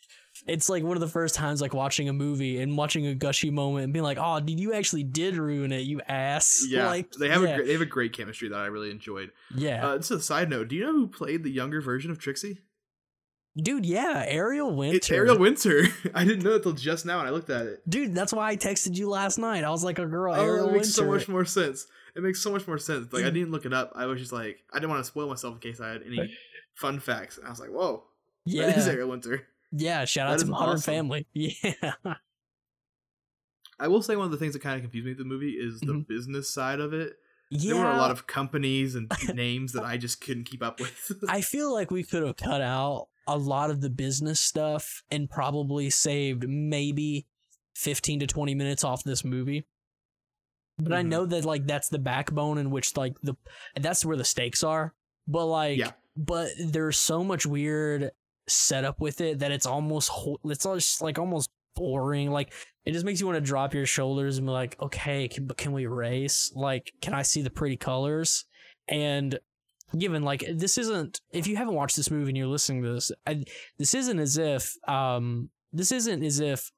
it's 0.48 0.70
like 0.70 0.84
one 0.84 0.98
of 0.98 1.02
the 1.02 1.08
first 1.08 1.36
times 1.36 1.62
like 1.62 1.74
watching 1.74 2.10
a 2.10 2.14
movie 2.14 2.60
and 2.62 2.76
watching 2.78 3.06
a 3.08 3.14
gushy 3.14 3.52
moment 3.52 3.84
and 3.86 3.94
being 3.94 4.04
like 4.04 4.18
oh 4.20 4.40
dude 4.40 4.60
you 4.60 4.74
actually 4.74 5.04
did 5.04 5.36
ruin 5.36 5.72
it 5.72 5.82
you 5.82 6.02
ass 6.08 6.66
yeah, 6.70 6.88
like 6.88 7.12
they 7.12 7.30
have 7.30 7.44
yeah, 7.44 7.50
a 7.50 7.56
great, 7.58 7.68
they 7.68 7.74
have 7.74 7.82
a 7.82 7.86
great 7.86 8.14
chemistry 8.14 8.50
that 8.50 8.58
I 8.60 8.66
really 8.68 8.90
enjoyed. 8.92 9.32
yeah 9.56 9.86
Uh, 9.88 9.98
just 9.98 10.12
a 10.12 10.20
side 10.20 10.50
note, 10.50 10.68
do 10.70 10.76
you 10.76 10.84
know 10.86 10.94
who 10.94 11.08
played 11.08 11.44
the 11.44 11.52
younger 11.52 11.82
version 11.82 12.12
of 12.12 12.20
Trixie? 12.20 12.60
dude 13.58 13.86
yeah 13.86 14.24
ariel 14.28 14.74
winter 14.74 14.96
It's 14.96 15.12
Ariel 15.12 15.38
Winter. 15.38 15.84
I 16.14 16.24
didn't 16.24 16.44
know 16.44 16.54
it 16.54 16.64
till 16.64 16.72
just 16.72 17.06
now, 17.06 17.20
and 17.20 17.28
I 17.28 17.32
looked 17.32 17.50
at 17.50 17.66
it. 17.66 17.90
Dude, 17.90 18.16
that's 18.16 18.32
why 18.32 18.50
I 18.50 18.56
texted 18.56 18.96
you 18.96 19.10
last 19.10 19.38
night. 19.38 19.66
I 19.66 19.70
was 19.72 19.84
like, 19.84 20.00
a 20.00 20.06
girl, 20.06 20.34
Oh, 20.34 20.42
Ariel 20.42 20.70
it 20.70 20.74
makes 20.74 20.94
so 20.94 21.06
much 21.06 21.28
more 21.28 21.44
sense. 21.44 21.86
It 22.16 22.24
makes 22.24 22.40
so 22.42 22.50
much 22.52 22.66
more 22.66 22.78
sense. 22.78 23.12
Like 23.12 23.26
I 23.26 23.30
didn't 23.30 23.52
look 23.52 23.66
it 23.66 23.74
up. 23.74 23.92
I 23.94 24.06
was 24.06 24.20
just 24.22 24.32
like, 24.32 24.64
I 24.72 24.80
didn't 24.80 24.90
want 24.90 25.02
to 25.02 25.08
spoil 25.08 25.28
myself 25.28 25.54
in 25.56 25.60
case 25.60 25.82
I 25.82 25.90
had 25.90 26.02
any 26.06 26.34
fun 26.76 27.00
facts. 27.02 27.38
And 27.38 27.46
I 27.46 27.50
was 27.50 27.60
like, 27.60 27.70
whoa, 27.72 28.04
that 28.46 28.78
is 28.78 28.86
yeah, 28.88 28.94
Ariel 28.94 29.10
Winter. 29.10 29.46
Yeah. 29.72 30.06
Shout 30.06 30.28
out 30.28 30.40
That 30.40 30.46
to 30.46 30.52
Modern 30.52 30.76
awesome. 30.76 30.94
Family. 30.94 31.28
Yeah, 31.34 31.84
I 33.80 33.88
will 33.88 34.02
say 34.04 34.16
one 34.16 34.26
of 34.26 34.32
the 34.32 34.38
things 34.38 34.54
that 34.54 34.62
kind 34.62 34.76
of 34.76 34.82
confused 34.82 35.06
me 35.06 35.12
with 35.12 35.18
the 35.18 35.24
movie 35.26 35.52
is 35.54 35.80
the 35.80 35.94
Mhm. 35.94 36.08
business 36.08 36.54
side 36.54 36.80
of 36.80 36.94
it. 36.94 37.14
yeah. 37.50 37.74
There 37.74 37.84
were 37.84 37.92
a 37.92 37.98
lot 37.98 38.12
of 38.12 38.28
companies 38.28 38.96
and 38.96 39.10
names 39.36 39.74
that 39.74 39.84
I 39.84 39.98
just 39.98 40.22
couldn't 40.22 40.46
keep 40.46 40.64
up 40.64 40.80
with. 40.80 41.12
I 41.28 41.42
feel 41.42 41.74
like 41.74 41.92
we 41.92 42.04
could 42.04 42.24
have 42.24 42.38
cut 42.38 42.62
out 42.62 43.08
a 43.28 43.38
lot 43.38 43.70
of 43.72 43.82
the 43.82 43.90
business 43.90 44.40
stuff 44.40 45.04
and 45.12 45.30
probably 45.30 45.90
saved 45.90 46.48
maybe 46.48 47.26
fifteen 47.76 48.20
to 48.22 48.28
twenty 48.28 48.56
minutes 48.56 48.84
off 48.84 49.04
this 49.04 49.26
movie. 49.26 49.66
But 50.78 50.94
I 50.94 51.02
Mhm. 51.04 51.08
know 51.10 51.26
that 51.26 51.44
like 51.44 51.66
that's 51.68 51.90
the 51.90 52.00
backbone 52.00 52.58
in 52.58 52.70
which 52.72 52.96
like 52.96 53.20
the 53.22 53.36
that's 53.76 54.06
where 54.06 54.16
the 54.18 54.24
stakes 54.26 54.64
are. 54.64 54.94
But 55.28 55.48
like, 55.48 55.78
Yeah. 55.80 55.92
but 56.16 56.52
there's 56.58 56.98
so 56.98 57.24
much 57.24 57.46
weird 57.46 58.12
setup 58.48 59.00
with 59.00 59.22
it 59.22 59.40
that 59.40 59.52
it's 59.52 59.66
almost 59.66 60.12
it's 60.46 60.64
just 60.66 61.02
like 61.02 61.20
almost 61.20 61.50
boring. 61.76 62.32
Like 62.32 62.54
it 62.86 62.94
just 62.94 63.06
makes 63.06 63.20
you 63.20 63.28
want 63.28 63.38
to 63.38 63.42
drop 63.42 63.74
your 63.74 63.86
shoulders 63.86 64.38
and 64.38 64.48
be 64.48 64.52
like, 64.52 64.80
okay, 64.82 65.28
can, 65.28 65.46
but 65.46 65.58
can 65.58 65.72
we 65.72 65.86
race? 65.86 66.52
Like, 66.56 66.94
can 67.02 67.14
I 67.14 67.22
see 67.22 67.42
the 67.42 67.50
pretty 67.50 67.78
colors? 67.78 68.46
And 68.88 69.40
given 69.98 70.24
like 70.24 70.46
this 70.54 70.78
isn't 70.78 71.20
if 71.32 71.48
you 71.48 71.58
haven't 71.58 71.76
watched 71.76 71.98
this 71.98 72.10
movie 72.10 72.30
and 72.30 72.38
you're 72.38 72.48
listening 72.48 72.84
to 72.84 72.94
this, 72.94 73.12
I, 73.28 73.44
this 73.78 73.94
isn't 73.94 74.20
as 74.20 74.38
if 74.38 74.76
um 74.88 75.50
this 75.74 75.92
isn't 75.92 76.24
as 76.24 76.40
if 76.40 76.72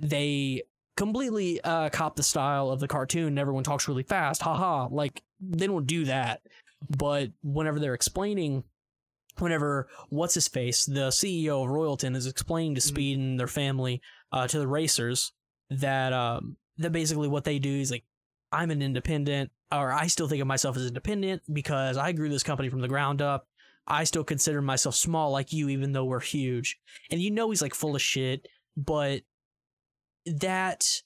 they 0.00 0.62
completely 0.96 1.60
uh 1.62 1.88
cop 1.90 2.16
the 2.16 2.22
style 2.22 2.70
of 2.70 2.80
the 2.80 2.88
cartoon 2.88 3.28
and 3.28 3.38
everyone 3.38 3.64
talks 3.64 3.88
really 3.88 4.02
fast 4.04 4.42
haha 4.42 4.86
like 4.90 5.22
they 5.40 5.66
don't 5.66 5.86
do 5.86 6.04
that 6.04 6.40
but 6.96 7.30
whenever 7.42 7.80
they're 7.80 7.94
explaining 7.94 8.62
whenever 9.38 9.88
what's 10.10 10.34
his 10.34 10.48
face 10.48 10.84
the 10.84 11.08
ceo 11.08 11.64
of 11.64 11.70
royalton 11.70 12.14
is 12.16 12.26
explaining 12.26 12.74
to 12.74 12.80
Mhm. 12.80 12.84
speed 12.84 13.18
and 13.18 13.40
their 13.40 13.46
family 13.46 14.00
uh 14.32 14.46
to 14.46 14.58
the 14.58 14.66
racers 14.68 15.32
that 15.70 16.12
um 16.12 16.56
that 16.78 16.92
basically 16.92 17.28
what 17.28 17.44
they 17.44 17.58
do 17.58 17.70
is 17.70 17.90
like 17.90 18.04
i'm 18.52 18.70
an 18.70 18.82
independent 18.82 19.50
or 19.72 19.92
i 19.92 20.06
still 20.06 20.28
think 20.28 20.40
of 20.40 20.46
myself 20.46 20.76
as 20.76 20.86
independent 20.86 21.42
because 21.52 21.96
i 21.96 22.12
grew 22.12 22.28
this 22.28 22.42
company 22.42 22.68
from 22.68 22.80
the 22.80 22.88
ground 22.88 23.20
up 23.22 23.48
i 23.86 24.04
still 24.04 24.24
consider 24.24 24.62
myself 24.62 24.94
small 24.94 25.30
like 25.30 25.52
you 25.52 25.68
even 25.68 25.92
though 25.92 26.04
we're 26.04 26.20
huge 26.20 26.78
and 27.10 27.20
you 27.20 27.30
know 27.30 27.50
he's 27.50 27.62
like 27.62 27.74
full 27.74 27.94
of 27.96 28.02
shit 28.02 28.46
but 28.76 29.22
that 30.26 31.02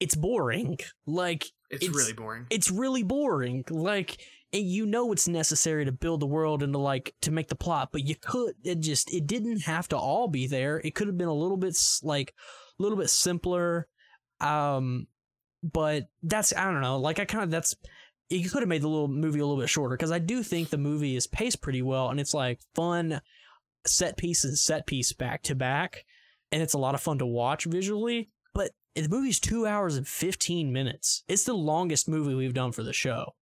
it's 0.00 0.14
boring. 0.14 0.78
Like 1.06 1.46
It's, 1.70 1.84
It's- 1.84 1.96
really 1.96 2.12
boring. 2.12 2.46
it's 2.50 2.70
really 2.70 3.02
boring. 3.02 3.64
Like 3.70 4.18
and 4.52 4.64
you 4.64 4.86
know 4.86 5.10
it's 5.12 5.26
necessary 5.26 5.84
to 5.84 5.92
build 5.92 6.20
the 6.20 6.26
world 6.26 6.62
and 6.62 6.72
to 6.72 6.78
like 6.78 7.14
to 7.22 7.30
make 7.30 7.48
the 7.48 7.56
plot, 7.56 7.88
but 7.92 8.06
you 8.06 8.14
could 8.14 8.54
it 8.62 8.80
just 8.80 9.12
it 9.12 9.26
didn't 9.26 9.60
have 9.62 9.88
to 9.88 9.96
all 9.98 10.28
be 10.28 10.46
there. 10.46 10.80
It 10.84 10.94
could 10.94 11.08
have 11.08 11.18
been 11.18 11.28
a 11.28 11.34
little 11.34 11.56
bit 11.56 11.76
like 12.02 12.32
a 12.78 12.82
little 12.82 12.96
bit 12.98 13.10
simpler. 13.10 13.88
Um 14.40 15.06
but 15.62 16.04
that's 16.22 16.54
I 16.54 16.64
don't 16.70 16.80
know. 16.82 16.98
Like 16.98 17.18
I 17.18 17.24
kind 17.24 17.42
of 17.44 17.50
that's 17.50 17.74
you 18.28 18.48
could 18.50 18.60
have 18.60 18.68
made 18.68 18.82
the 18.82 18.88
little 18.88 19.08
movie 19.08 19.40
a 19.40 19.46
little 19.46 19.60
bit 19.60 19.68
shorter 19.70 19.96
because 19.96 20.12
I 20.12 20.18
do 20.18 20.42
think 20.42 20.68
the 20.70 20.78
movie 20.78 21.16
is 21.16 21.26
paced 21.26 21.60
pretty 21.62 21.82
well 21.82 22.08
and 22.10 22.20
it's 22.20 22.34
like 22.34 22.60
fun 22.74 23.20
set 23.86 24.16
piece 24.16 24.44
and 24.44 24.56
set 24.58 24.86
piece 24.86 25.12
back 25.12 25.42
to 25.44 25.54
back 25.54 26.04
and 26.52 26.60
it's 26.62 26.74
a 26.74 26.78
lot 26.78 26.94
of 26.94 27.00
fun 27.00 27.18
to 27.18 27.26
watch 27.26 27.64
visually. 27.64 28.30
But 28.54 28.70
the 29.04 29.08
movie's 29.08 29.38
two 29.40 29.66
hours 29.66 29.96
and 29.96 30.06
fifteen 30.08 30.72
minutes. 30.72 31.22
It's 31.28 31.44
the 31.44 31.54
longest 31.54 32.08
movie 32.08 32.34
we've 32.34 32.54
done 32.54 32.72
for 32.72 32.82
the 32.82 32.92
show. 32.92 33.34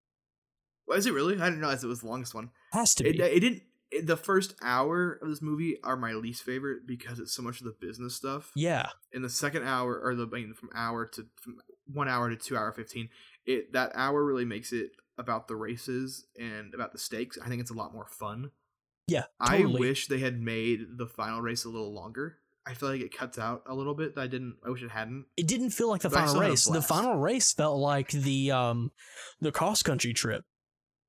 Is 0.94 1.06
it 1.06 1.12
really? 1.14 1.34
I 1.40 1.46
didn't 1.46 1.60
realize 1.60 1.82
it 1.82 1.88
was 1.88 2.00
the 2.00 2.08
longest 2.08 2.34
one. 2.34 2.50
Has 2.72 2.94
to 2.96 3.08
It, 3.08 3.16
be. 3.16 3.22
it 3.22 3.40
didn't. 3.40 3.62
It, 3.90 4.06
the 4.06 4.16
first 4.16 4.54
hour 4.62 5.18
of 5.22 5.28
this 5.28 5.40
movie 5.40 5.76
are 5.84 5.96
my 5.96 6.12
least 6.14 6.42
favorite 6.42 6.86
because 6.86 7.18
it's 7.20 7.32
so 7.32 7.42
much 7.42 7.60
of 7.60 7.66
the 7.66 7.74
business 7.80 8.14
stuff. 8.14 8.50
yeah, 8.56 8.88
In 9.12 9.22
the 9.22 9.30
second 9.30 9.64
hour, 9.64 10.00
or 10.02 10.14
the 10.14 10.26
I 10.26 10.36
mean, 10.40 10.54
from 10.54 10.70
hour 10.74 11.06
to 11.06 11.26
from 11.40 11.56
one 11.86 12.08
hour 12.08 12.28
to 12.28 12.36
two 12.36 12.56
hour 12.56 12.72
fifteen, 12.72 13.08
it 13.46 13.72
that 13.72 13.92
hour 13.94 14.24
really 14.24 14.44
makes 14.44 14.72
it 14.72 14.90
about 15.16 15.46
the 15.48 15.54
races 15.56 16.26
and 16.38 16.74
about 16.74 16.92
the 16.92 16.98
stakes. 16.98 17.38
I 17.42 17.48
think 17.48 17.60
it's 17.60 17.70
a 17.70 17.74
lot 17.74 17.92
more 17.94 18.08
fun. 18.08 18.50
yeah. 19.06 19.24
I 19.38 19.64
wish 19.64 20.08
they 20.08 20.18
had 20.18 20.40
made 20.40 20.80
the 20.98 21.06
final 21.06 21.40
race 21.40 21.64
a 21.64 21.68
little 21.68 21.94
longer. 21.94 22.38
I 22.66 22.74
feel 22.74 22.88
like 22.88 23.00
it 23.00 23.16
cuts 23.16 23.38
out 23.38 23.64
a 23.66 23.74
little 23.74 23.94
bit. 23.94 24.14
That 24.14 24.22
I 24.22 24.26
didn't. 24.26 24.56
I 24.64 24.70
wish 24.70 24.82
it 24.82 24.90
hadn't. 24.90 25.26
it 25.36 25.46
didn't 25.46 25.70
feel 25.70 25.88
like 25.88 26.00
the 26.00 26.08
But 26.08 26.16
final 26.16 26.28
still 26.30 26.40
had 26.40 26.48
a 26.48 26.50
race. 26.52 26.64
The 26.66 26.82
final 26.82 27.16
race 27.16 27.52
felt 27.52 27.78
like 27.78 28.10
the 28.10 28.50
um 28.52 28.90
the 29.40 29.52
cross 29.52 29.82
country 29.82 30.12
trip. 30.14 30.44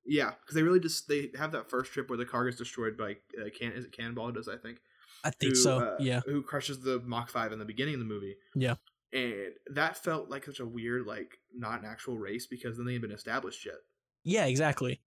Yeah, 0.06 0.32
because 0.42 0.56
they 0.56 0.64
really 0.64 0.80
just 0.80 1.08
they 1.08 1.32
have 1.38 1.54
that 1.54 1.70
first 1.70 1.92
trip 1.92 2.10
where 2.10 2.18
the 2.18 2.26
car 2.26 2.46
gets 2.46 2.58
destroyed 2.58 2.98
by 2.98 3.12
uh, 3.40 3.50
can 3.58 3.72
is 3.72 3.86
it 3.86 3.92
Cannonball? 3.92 4.32
Does 4.34 4.48
I 4.48 4.58
think 4.58 4.80
I 5.24 5.32
think 5.32 5.54
who, 5.54 5.56
so. 5.56 5.80
uh, 5.80 5.96
yeah. 6.00 6.22
who 6.26 6.44
crushes 6.44 6.82
the 6.82 7.02
Mach 7.06 7.30
Five 7.30 7.52
in 7.52 7.60
the 7.60 7.66
beginning 7.66 7.96
of 7.96 8.00
the 8.00 8.06
movie. 8.06 8.36
Yeah. 8.54 8.76
and 9.12 9.54
that 9.74 9.98
felt 9.98 10.30
like 10.30 10.46
such 10.46 10.60
a 10.60 10.66
weird, 10.66 11.08
like 11.08 11.40
not 11.56 11.80
an 11.80 11.86
actual 11.86 12.18
race 12.18 12.46
because 12.46 12.78
then 12.78 12.86
they 12.86 12.94
had 12.94 13.02
been 13.02 13.12
established 13.12 13.66
yet. 13.66 13.76
Yeah, 14.24 14.46
exactly. 14.46 15.02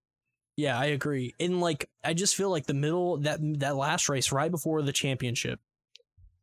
Yeah, 0.57 0.77
I 0.77 0.87
agree. 0.87 1.35
And 1.39 1.61
like 1.61 1.89
I 2.03 2.13
just 2.13 2.35
feel 2.35 2.49
like 2.49 2.65
the 2.65 2.73
middle 2.73 3.19
that 3.19 3.39
that 3.59 3.77
last 3.77 4.09
race 4.09 4.31
right 4.31 4.51
before 4.51 4.81
the 4.81 4.91
championship 4.91 5.61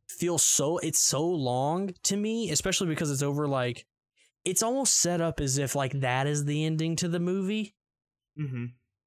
feels 0.09 0.43
so 0.43 0.77
it's 0.79 0.99
so 0.99 1.25
long 1.25 1.91
to 2.03 2.17
me, 2.17 2.49
especially 2.51 2.87
because 2.87 3.11
it's 3.11 3.23
over 3.23 3.47
like 3.47 3.85
it's 4.45 4.63
almost 4.63 4.95
set 4.99 5.19
up 5.21 5.39
as 5.39 5.57
if 5.57 5.75
like 5.75 5.99
that 5.99 6.25
is 6.27 6.45
the 6.45 6.65
ending 6.65 6.95
to 6.97 7.07
the 7.07 7.19
movie 7.19 7.73
Mm-hmm. 8.39 8.65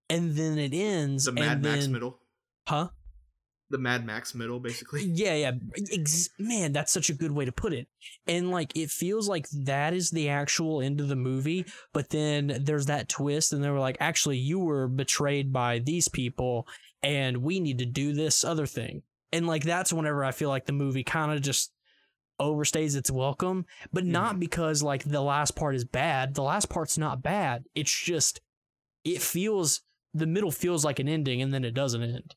and 0.09 0.35
then 0.35 0.59
it 0.59 0.75
ends 0.75 1.25
The 1.27 1.33
Mad 1.33 1.63
Max 1.63 1.85
then, 1.85 1.93
middle, 1.93 2.19
Huh? 2.69 2.89
the 3.71 3.79
Mad 3.79 4.05
Max 4.05 4.35
middle, 4.35 4.59
basically. 4.59 5.05
Yeah, 5.15 5.35
yeah. 5.37 5.53
Ex- 5.93 6.29
man, 6.41 6.73
that's 6.73 6.93
such 6.93 7.09
a 7.11 7.15
good 7.15 7.31
way 7.31 7.45
to 7.45 7.53
put 7.53 7.73
it. 7.73 7.87
And 8.27 8.51
like 8.51 8.77
it 8.77 8.91
feels 8.91 9.29
like 9.29 9.49
that 9.51 9.95
is 9.95 10.11
the 10.11 10.29
actual 10.29 10.83
end 10.83 11.01
of 11.01 11.07
the 11.07 11.15
movie, 11.15 11.65
but 11.95 12.11
then 12.11 12.59
there's 12.65 12.87
that 12.87 13.09
twist 13.09 13.53
and 13.53 13.63
they 13.63 13.71
were 13.71 13.79
like, 13.79 13.97
actually 14.01 14.39
you 14.39 14.59
were 14.59 14.89
betrayed 14.89 15.53
by 15.53 15.79
these 15.79 16.09
people 16.09 16.67
and 17.05 17.37
we 17.39 17.61
need 17.61 17.79
to 17.79 17.87
do 17.87 18.13
this 18.13 18.43
other 18.43 18.67
thing. 18.67 19.03
And 19.33 19.47
like 19.47 19.65
that's 19.65 19.93
whenever 19.93 20.25
I 20.25 20.33
feel 20.33 20.49
like 20.49 20.67
the 20.67 20.73
movie 20.73 21.05
kind 21.05 21.33
of 21.33 21.41
just 21.43 21.73
overstays 22.41 22.97
its 22.97 23.11
welcome, 23.11 23.67
but 23.93 24.05
not 24.05 24.41
because 24.41 24.83
like 24.83 25.05
the 25.05 25.21
last 25.21 25.55
part 25.55 25.75
is 25.75 25.85
bad. 25.85 26.35
The 26.35 26.43
last 26.43 26.69
part's 26.69 26.99
not 26.99 27.23
bad. 27.23 27.65
It's 27.75 27.93
just 27.93 28.41
it 29.05 29.23
feels 29.23 29.83
the 30.15 30.27
middle 30.27 30.51
feels 30.51 30.85
like 30.85 30.99
an 30.99 31.09
ending 31.09 31.43
and 31.43 31.55
then 31.55 31.65
it 31.65 31.75
doesn't 31.75 32.03
end. 32.03 32.35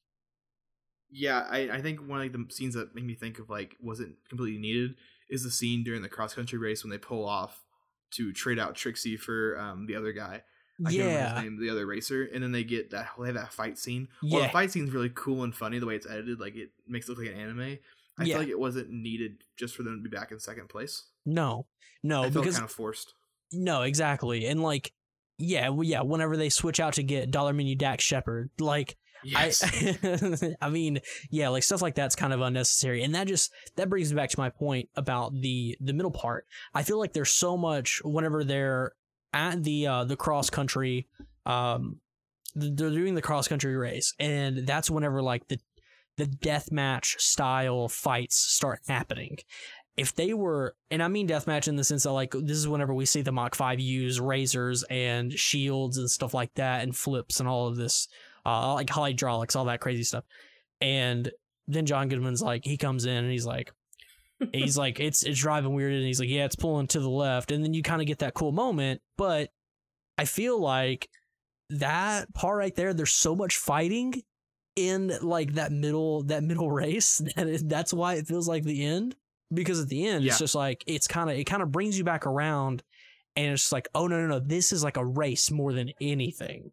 Yeah, 1.10 1.46
I, 1.50 1.70
I 1.70 1.82
think 1.82 2.08
one 2.08 2.22
of 2.22 2.32
the 2.32 2.46
scenes 2.50 2.74
that 2.74 2.96
made 2.96 3.06
me 3.06 3.16
think 3.16 3.40
of 3.40 3.50
like 3.50 3.76
wasn't 3.80 4.16
completely 4.28 4.60
needed 4.60 4.96
is 5.30 5.44
the 5.44 5.52
scene 5.52 5.84
during 5.84 6.02
the 6.02 6.10
cross 6.10 6.34
country 6.34 6.60
race 6.60 6.84
when 6.84 6.92
they 6.92 6.98
pull 6.98 7.26
off 7.26 7.64
to 8.12 8.32
trade 8.34 8.60
out 8.60 8.76
Trixie 8.76 9.18
for 9.18 9.58
um, 9.60 9.86
the 9.88 9.96
other 9.96 10.12
guy. 10.12 10.44
I 10.80 10.90
can't 10.90 10.98
remember 11.04 11.14
yeah. 11.20 11.34
his 11.36 11.44
name, 11.44 11.60
the 11.60 11.70
other 11.70 11.86
racer, 11.86 12.24
and 12.34 12.44
then 12.44 12.52
they 12.52 12.64
get 12.64 12.92
that 12.92 13.10
they 13.20 13.26
have 13.28 13.36
that 13.36 13.54
fight 13.54 13.78
scene. 13.78 14.08
Well, 14.22 14.42
Yeah. 14.42 14.48
the 14.48 14.54
fight 14.54 14.72
scene's 14.72 14.92
really 14.92 15.12
cool 15.14 15.44
and 15.44 15.56
funny 15.56 15.80
the 15.80 15.86
way 15.86 15.96
it's 15.96 16.08
edited. 16.08 16.40
Like 16.40 16.56
it 16.56 16.72
makes 16.88 17.08
it 17.08 17.12
look 17.12 17.20
like 17.20 17.30
an 17.30 17.40
anime. 17.40 17.78
I 18.18 18.24
Yeah. 18.24 18.34
feel 18.36 18.40
like 18.40 18.48
it 18.50 18.60
wasn't 18.60 18.90
needed 18.92 19.44
just 19.56 19.76
for 19.76 19.84
them 19.84 19.98
to 20.04 20.10
be 20.10 20.16
back 20.16 20.32
in 20.32 20.40
second 20.40 20.70
place. 20.70 21.04
No, 21.26 21.68
no, 22.04 22.24
I 22.24 22.30
because 22.30 22.56
kind 22.56 22.66
of 22.66 22.72
forced. 22.72 23.14
no, 23.52 23.84
exactly, 23.84 24.46
and 24.46 24.62
like, 24.62 24.92
yeah, 25.38 25.70
well, 25.70 25.84
yeah. 25.84 26.02
Whenever 26.02 26.38
they 26.38 26.50
switch 26.50 26.80
out 26.80 26.94
to 26.94 27.04
get 27.04 27.32
Dollar 27.32 27.54
Menu 27.54 27.76
Dax 27.76 28.04
Shepard, 28.04 28.50
like, 28.60 28.98
Yes. 29.26 29.64
I, 29.64 30.56
I 30.62 30.70
mean, 30.70 31.00
yeah, 31.30 31.48
like 31.50 31.64
stuff 31.64 31.82
like 31.82 31.96
that's 31.96 32.16
kind 32.16 32.34
of 32.34 32.42
unnecessary, 32.42 33.04
and 33.04 33.16
that 33.16 33.28
just 33.28 33.52
that 33.78 33.90
brings 33.90 34.12
me 34.12 34.18
back 34.18 34.30
to 34.32 34.40
my 34.40 34.50
point 34.50 34.90
about 34.96 35.34
the 35.40 35.78
the 35.80 35.94
middle 35.94 36.12
part. 36.12 36.46
I 36.74 36.84
feel 36.84 37.00
like 37.00 37.14
there's 37.14 37.32
so 37.32 37.56
much 37.56 38.02
whenever 38.04 38.44
they're 38.44 38.92
at 39.34 39.63
the 39.63 39.88
uh 39.88 40.04
the 40.04 40.15
cross 40.15 40.50
country, 40.50 41.08
um, 41.46 42.00
they're 42.56 42.89
doing 42.89 43.15
the 43.15 43.22
cross 43.22 43.48
country 43.48 43.76
race, 43.76 44.13
and 44.19 44.67
that's 44.67 44.89
whenever 44.89 45.22
like 45.22 45.48
the 45.48 45.60
the 46.17 46.28
death 46.28 46.72
match 46.72 47.15
style 47.19 47.88
fights 47.88 48.38
start 48.38 48.82
happening. 48.88 49.38
If 49.96 50.15
they 50.15 50.34
were, 50.34 50.76
and 50.89 51.04
I 51.04 51.08
mean 51.08 51.28
deathmatch 51.28 51.67
in 51.67 51.76
the 51.76 51.84
sense 51.84 52.04
that 52.04 52.12
like 52.12 52.32
this 52.32 52.58
is 52.58 52.67
whenever 52.67 52.93
we 52.93 53.06
see 53.06 53.22
the 53.22 53.32
Mach 53.32 53.54
Five 53.56 53.80
use 53.80 54.19
razors 54.19 54.84
and 54.89 55.32
shields 55.32 55.98
and 55.98 56.10
stuff 56.10 56.34
like 56.34 56.54
that, 56.56 56.84
and 56.84 56.96
flips 56.96 57.39
and 57.39 57.48
all 57.48 57.67
of 57.67 57.76
this, 57.76 58.08
uh, 58.46 58.74
like 58.74 58.89
hydraulics, 58.89 59.56
all 59.56 59.65
that 59.65 59.82
crazy 59.82 60.04
stuff. 60.04 60.24
And 60.82 61.32
then 61.67 61.86
John 61.86 62.10
Goodman's 62.10 62.41
like, 62.41 62.65
he 62.65 62.76
comes 62.76 63.06
in 63.06 63.24
and 63.24 63.32
he's 63.32 63.46
like, 63.46 63.72
he's 64.52 64.78
like, 64.78 65.00
it's 65.00 65.24
it's 65.24 65.40
driving 65.40 65.74
weird, 65.74 65.94
and 65.94 66.04
he's 66.04 66.20
like, 66.20 66.30
yeah, 66.30 66.46
it's 66.46 66.56
pulling 66.56 66.88
to 66.88 67.00
the 67.00 67.10
left, 67.10 67.52
and 67.52 67.64
then 67.64 67.74
you 67.74 67.84
kind 67.84 68.02
of 68.02 68.08
get 68.08 68.20
that 68.20 68.34
cool 68.34 68.52
moment. 68.52 69.02
But 69.18 69.50
I 70.18 70.26
feel 70.26 70.60
like 70.60 71.08
that 71.70 72.34
part 72.34 72.58
right 72.58 72.76
there, 72.76 72.94
there's 72.94 73.14
so 73.14 73.36
much 73.36 73.58
fighting 73.58 74.14
in 74.76 75.12
like 75.22 75.54
that 75.54 75.72
middle 75.72 76.24
that 76.24 76.44
middle 76.44 76.72
race 76.72 77.18
that 77.36 77.48
it, 77.48 77.70
that's 77.70 77.94
why 77.94 78.16
it 78.16 78.28
feels 78.28 78.48
like 78.48 78.64
the 78.64 78.84
end 78.84 79.16
because 79.54 79.80
at 79.80 79.88
the 79.88 80.04
end 80.08 80.24
Yeah. 80.24 80.32
it's 80.32 80.40
just 80.40 80.56
like 80.56 80.84
it's 80.88 81.06
kind 81.06 81.30
of 81.30 81.38
it 81.38 81.44
kind 81.44 81.62
of 81.62 81.72
brings 81.72 81.96
you 81.96 82.04
back 82.04 82.26
around 82.26 82.82
and 83.36 83.54
it's 83.54 83.62
just 83.62 83.72
like 83.72 83.88
oh 83.94 84.08
no 84.08 84.20
no 84.20 84.26
no 84.26 84.40
this 84.40 84.72
is 84.74 84.84
like 84.84 84.98
a 84.98 85.06
race 85.06 85.52
more 85.52 85.74
than 85.74 85.92
anything 86.02 86.72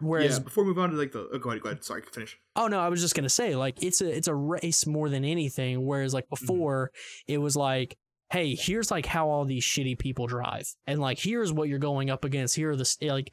whereas 0.00 0.38
yeah. 0.38 0.44
Before 0.44 0.64
we 0.64 0.68
move 0.68 0.78
on 0.78 0.90
to 0.90 0.96
like 0.96 1.12
the 1.12 1.28
oh, 1.32 1.38
go 1.38 1.50
ahead, 1.50 1.62
go 1.62 1.68
ahead. 1.70 1.84
Sorry, 1.84 2.02
finish. 2.02 2.38
Oh 2.56 2.66
no, 2.66 2.80
I 2.80 2.88
was 2.88 3.00
just 3.00 3.14
gonna 3.14 3.28
say 3.28 3.54
like 3.56 3.82
it's 3.82 4.00
a 4.00 4.08
it's 4.08 4.28
a 4.28 4.34
race 4.34 4.86
more 4.86 5.08
than 5.08 5.24
anything. 5.24 5.84
Whereas 5.84 6.14
like 6.14 6.26
mm-hmm. 6.26 6.46
before, 6.46 6.90
it 7.26 7.38
was 7.38 7.56
like, 7.56 7.96
hey, 8.30 8.54
here's 8.54 8.90
like 8.90 9.06
how 9.06 9.28
all 9.28 9.44
these 9.44 9.64
shitty 9.64 9.98
people 9.98 10.26
drive, 10.26 10.66
and 10.86 11.00
like 11.00 11.18
here's 11.18 11.52
what 11.52 11.68
you're 11.68 11.78
going 11.78 12.10
up 12.10 12.24
against. 12.24 12.56
Here 12.56 12.70
are 12.70 12.76
the 12.76 12.84
st- 12.84 13.10
eh, 13.10 13.12
like 13.12 13.32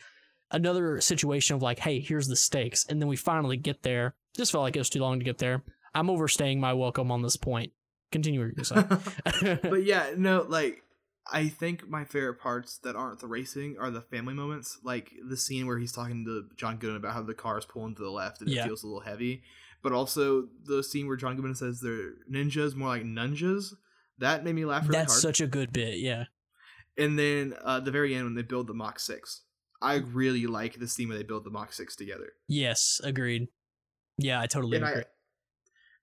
another 0.51 1.01
situation 1.01 1.55
of 1.55 1.61
like, 1.61 1.79
hey, 1.79 1.99
here's 1.99 2.27
the 2.27 2.35
stakes, 2.35 2.85
and 2.87 3.01
then 3.01 3.07
we 3.07 3.15
finally 3.15 3.57
get 3.57 3.83
there. 3.83 4.15
Just 4.35 4.51
felt 4.51 4.63
like 4.63 4.75
it 4.75 4.79
was 4.79 4.89
too 4.89 5.01
long 5.01 5.19
to 5.19 5.25
get 5.25 5.39
there. 5.39 5.63
I'm 5.95 6.09
overstaying 6.09 6.59
my 6.59 6.73
welcome 6.73 7.11
on 7.11 7.21
this 7.21 7.37
point. 7.37 7.71
Continue 8.11 8.45
what 8.45 8.55
you're 8.55 8.63
saying. 8.63 9.59
but 9.69 9.83
yeah, 9.83 10.11
no, 10.15 10.45
like 10.47 10.83
I 11.31 11.49
think 11.49 11.87
my 11.89 12.05
favorite 12.05 12.35
parts 12.39 12.77
that 12.79 12.95
aren't 12.95 13.19
the 13.19 13.27
racing 13.27 13.75
are 13.79 13.91
the 13.91 14.01
family 14.01 14.33
moments, 14.33 14.79
like 14.83 15.11
the 15.27 15.37
scene 15.37 15.67
where 15.67 15.77
he's 15.77 15.91
talking 15.91 16.23
to 16.25 16.45
John 16.55 16.77
Goodman 16.77 16.97
about 16.97 17.13
how 17.13 17.23
the 17.23 17.33
car 17.33 17.57
is 17.57 17.65
pulling 17.65 17.95
to 17.95 18.03
the 18.03 18.09
left 18.11 18.41
and 18.41 18.49
Yeah. 18.49 18.63
it 18.63 18.67
feels 18.67 18.83
a 18.83 18.87
little 18.87 19.01
heavy, 19.01 19.43
but 19.81 19.91
also 19.91 20.47
the 20.63 20.83
scene 20.83 21.07
where 21.07 21.17
John 21.17 21.35
Goodman 21.35 21.55
says 21.55 21.81
they're 21.81 22.13
ninjas, 22.31 22.75
more 22.75 22.89
like 22.89 23.03
nunjas. 23.03 23.73
That 24.19 24.43
made 24.43 24.55
me 24.55 24.65
laugh 24.65 24.83
really 24.87 24.97
That's 24.99 25.13
hard. 25.13 25.21
such 25.21 25.41
a 25.41 25.47
good 25.47 25.71
bit. 25.73 25.99
Yeah. 25.99 26.25
and 26.97 27.19
then 27.19 27.53
uh, 27.63 27.79
the 27.79 27.91
very 27.91 28.15
end 28.15 28.23
when 28.25 28.35
they 28.35 28.41
build 28.41 28.67
the 28.67 28.73
Mach 28.73 28.99
Six, 28.99 29.43
I 29.81 29.95
really 29.97 30.47
like 30.47 30.79
the 30.79 30.87
scene 30.87 31.09
where 31.09 31.17
they 31.17 31.23
build 31.23 31.43
the 31.43 31.51
Mach 31.51 31.71
Six 31.73 31.95
together. 31.95 32.31
Yes. 32.47 32.99
Agreed. 33.03 33.49
Yeah, 34.17 34.41
I 34.41 34.47
totally 34.47 34.77
and 34.77 34.85
agree. 34.87 35.01
I, 35.01 35.05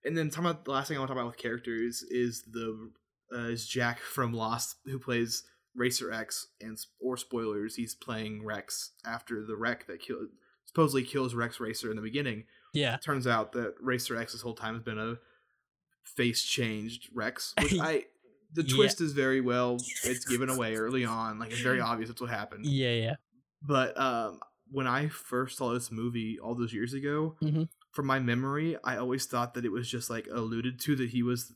and 0.06 0.16
then 0.16 0.30
talking 0.30 0.50
about 0.50 0.64
the 0.66 0.70
last 0.70 0.86
thing 0.88 0.96
I 0.96 1.00
want 1.00 1.08
to 1.08 1.14
talk 1.14 1.20
about 1.22 1.30
with 1.32 1.38
characters 1.38 2.04
is 2.08 2.44
the 2.48 2.90
uh, 3.32 3.48
is 3.48 3.66
Jack 3.68 4.00
from 4.00 4.32
Lost 4.32 4.76
who 4.86 4.98
plays 4.98 5.44
Racer 5.74 6.12
X 6.12 6.48
and 6.60 6.78
or 7.00 7.16
spoilers 7.16 7.76
he's 7.76 7.94
playing 7.94 8.44
Rex 8.44 8.92
after 9.04 9.44
the 9.44 9.56
wreck 9.56 9.86
that 9.86 10.00
kill, 10.00 10.18
supposedly 10.66 11.02
kills 11.04 11.34
Rex 11.34 11.58
Racer 11.60 11.90
in 11.90 11.96
the 11.96 12.02
beginning. 12.02 12.44
yeah. 12.72 12.96
Turns 12.98 13.26
out 13.26 13.52
that 13.52 13.74
Racer 13.80 14.16
X 14.16 14.32
this 14.32 14.42
whole 14.42 14.54
time 14.54 14.74
has 14.74 14.82
been 14.82 14.98
a 14.98 15.16
face 16.04 16.42
changed 16.42 17.08
Rex, 17.14 17.54
which 17.60 17.78
I 17.80 18.04
the 18.52 18.62
Yeah. 18.62 18.76
twist 18.76 19.00
is 19.00 19.12
very 19.12 19.40
well 19.40 19.78
it's 20.04 20.24
given 20.24 20.48
away 20.48 20.76
early 20.76 21.04
on 21.04 21.38
like 21.40 21.50
it's 21.50 21.60
very 21.60 21.80
obvious 21.80 22.08
that's 22.08 22.20
what 22.20 22.30
happened. 22.30 22.66
Yeah. 22.66 22.92
Yeah. 22.92 23.14
But 23.62 23.98
um, 23.98 24.38
when 24.70 24.86
I 24.86 25.08
first 25.08 25.58
saw 25.58 25.72
this 25.72 25.90
movie 25.90 26.38
all 26.38 26.54
those 26.54 26.72
years 26.74 26.92
ago, 26.92 27.36
Mhm. 27.42 27.68
from 27.92 28.06
my 28.06 28.18
memory, 28.20 28.76
I 28.84 28.96
always 28.98 29.26
thought 29.26 29.54
that 29.54 29.64
it 29.64 29.72
was 29.72 29.88
just 29.90 30.08
like 30.10 30.28
alluded 30.30 30.78
to 30.80 30.94
that 30.96 31.10
he 31.10 31.22
was 31.22 31.52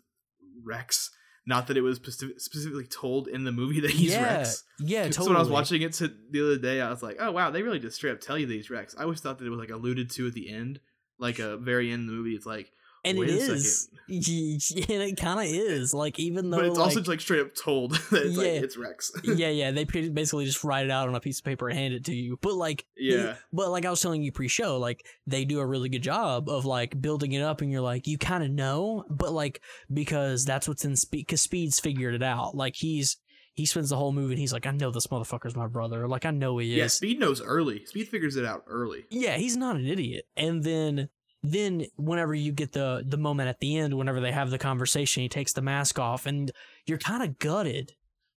Rex, 0.64 1.10
not 1.48 1.66
that 1.68 1.78
it 1.78 1.80
was 1.80 1.96
specifically 1.96 2.86
told 2.86 3.26
in 3.26 3.44
the 3.44 3.50
movie 3.50 3.80
that 3.86 3.90
he's 3.90 4.12
yeah, 4.12 4.22
Rex. 4.22 4.64
yeah, 4.78 5.04
totally. 5.04 5.12
So 5.12 5.24
when 5.28 5.36
I 5.36 5.40
was 5.40 5.48
watching 5.48 5.80
it 5.80 5.94
to, 5.94 6.12
the 6.30 6.42
other 6.42 6.58
day, 6.58 6.80
I 6.80 6.90
was 6.90 7.02
like, 7.02 7.16
oh 7.18 7.32
wow, 7.32 7.50
they 7.50 7.62
really 7.62 7.78
just 7.78 7.96
straight 7.96 8.12
up 8.12 8.20
tell 8.20 8.38
you 8.38 8.46
that 8.46 8.52
he's 8.52 8.70
Rex. 8.70 8.94
I 8.96 9.02
always 9.02 9.20
thought 9.20 9.38
that 9.38 9.46
it 9.46 9.50
was 9.50 9.58
like 9.58 9.70
alluded 9.70 10.10
to 10.10 10.26
at 10.26 10.34
the 10.34 10.52
end, 10.52 10.78
like 11.18 11.38
a 11.38 11.56
very 11.56 11.90
end 11.90 12.02
of 12.02 12.06
the 12.08 12.12
movie. 12.12 12.36
It's 12.36 12.46
like, 12.46 12.70
and 13.04 13.18
wait 13.18 13.28
it 13.30 13.34
is, 13.36 13.88
and 14.08 15.02
it 15.02 15.16
kind 15.20 15.40
of 15.40 15.46
is. 15.46 15.92
Like 15.94 16.18
even 16.18 16.50
though, 16.50 16.58
but 16.58 16.66
it's 16.66 16.78
like, 16.78 16.96
also 16.96 17.10
like 17.10 17.20
straight 17.20 17.40
up 17.40 17.54
told 17.54 17.92
that 18.10 18.22
it's 18.26 18.36
like 18.36 18.46
Yeah. 18.46 18.52
it's 18.52 18.76
Rex. 18.76 19.12
yeah, 19.24 19.48
yeah, 19.48 19.70
they 19.70 19.84
basically 19.84 20.44
just 20.44 20.64
write 20.64 20.84
it 20.86 20.90
out 20.90 21.08
on 21.08 21.14
a 21.14 21.20
piece 21.20 21.38
of 21.38 21.44
paper 21.44 21.68
and 21.68 21.78
hand 21.78 21.94
it 21.94 22.04
to 22.06 22.14
you. 22.14 22.38
But 22.40 22.54
like, 22.54 22.84
they- 22.96 23.04
Yeah. 23.04 23.34
but 23.52 23.70
like 23.70 23.84
I 23.84 23.90
was 23.90 24.00
telling 24.00 24.22
you 24.22 24.32
pre-show, 24.32 24.78
like 24.78 25.04
they 25.26 25.44
do 25.44 25.60
a 25.60 25.66
really 25.66 25.88
good 25.88 26.02
job 26.02 26.48
of 26.48 26.64
like 26.64 27.00
building 27.00 27.32
it 27.32 27.42
up, 27.42 27.60
and 27.60 27.70
you're 27.70 27.80
like, 27.82 28.06
you 28.06 28.18
kind 28.18 28.42
of 28.44 28.50
know, 28.50 29.04
but 29.10 29.32
like 29.32 29.60
because 29.92 30.44
that's 30.44 30.66
what's 30.68 30.84
in 30.84 30.96
speed. 30.96 31.26
Because 31.26 31.42
Speed's 31.42 31.80
figured 31.80 32.14
it 32.14 32.22
out. 32.22 32.54
Like 32.56 32.74
he's 32.76 33.16
he 33.54 33.66
spends 33.66 33.90
the 33.90 33.96
whole 33.96 34.12
movie 34.12 34.34
and 34.34 34.38
he's 34.38 34.52
like, 34.52 34.66
I 34.66 34.70
know 34.70 34.92
this 34.92 35.08
motherfucker's 35.08 35.56
my 35.56 35.66
brother. 35.66 36.06
Like 36.06 36.24
I 36.24 36.30
know 36.30 36.58
he 36.58 36.72
is. 36.74 36.76
yeah, 36.78 36.86
Speed 36.86 37.18
knows 37.18 37.42
early. 37.42 37.84
Speed 37.86 38.06
figures 38.08 38.36
it 38.36 38.44
out 38.44 38.62
early. 38.68 39.04
Yeah, 39.10 39.36
he's 39.36 39.56
not 39.56 39.74
an 39.74 39.84
idiot. 39.84 40.26
And 40.36 40.62
then 40.62 41.08
then 41.42 41.86
whenever 41.96 42.34
you 42.34 42.52
get 42.52 42.72
the 42.72 43.04
the 43.06 43.16
moment 43.16 43.48
at 43.48 43.60
the 43.60 43.76
end, 43.76 43.94
whenever 43.94 44.20
they 44.20 44.32
have 44.32 44.50
the 44.50 44.58
conversation, 44.58 45.22
he 45.22 45.28
takes 45.28 45.52
the 45.52 45.62
mask 45.62 45.98
off 45.98 46.26
and 46.26 46.50
you're 46.86 46.98
kind 46.98 47.22
of 47.22 47.38
gutted 47.38 47.92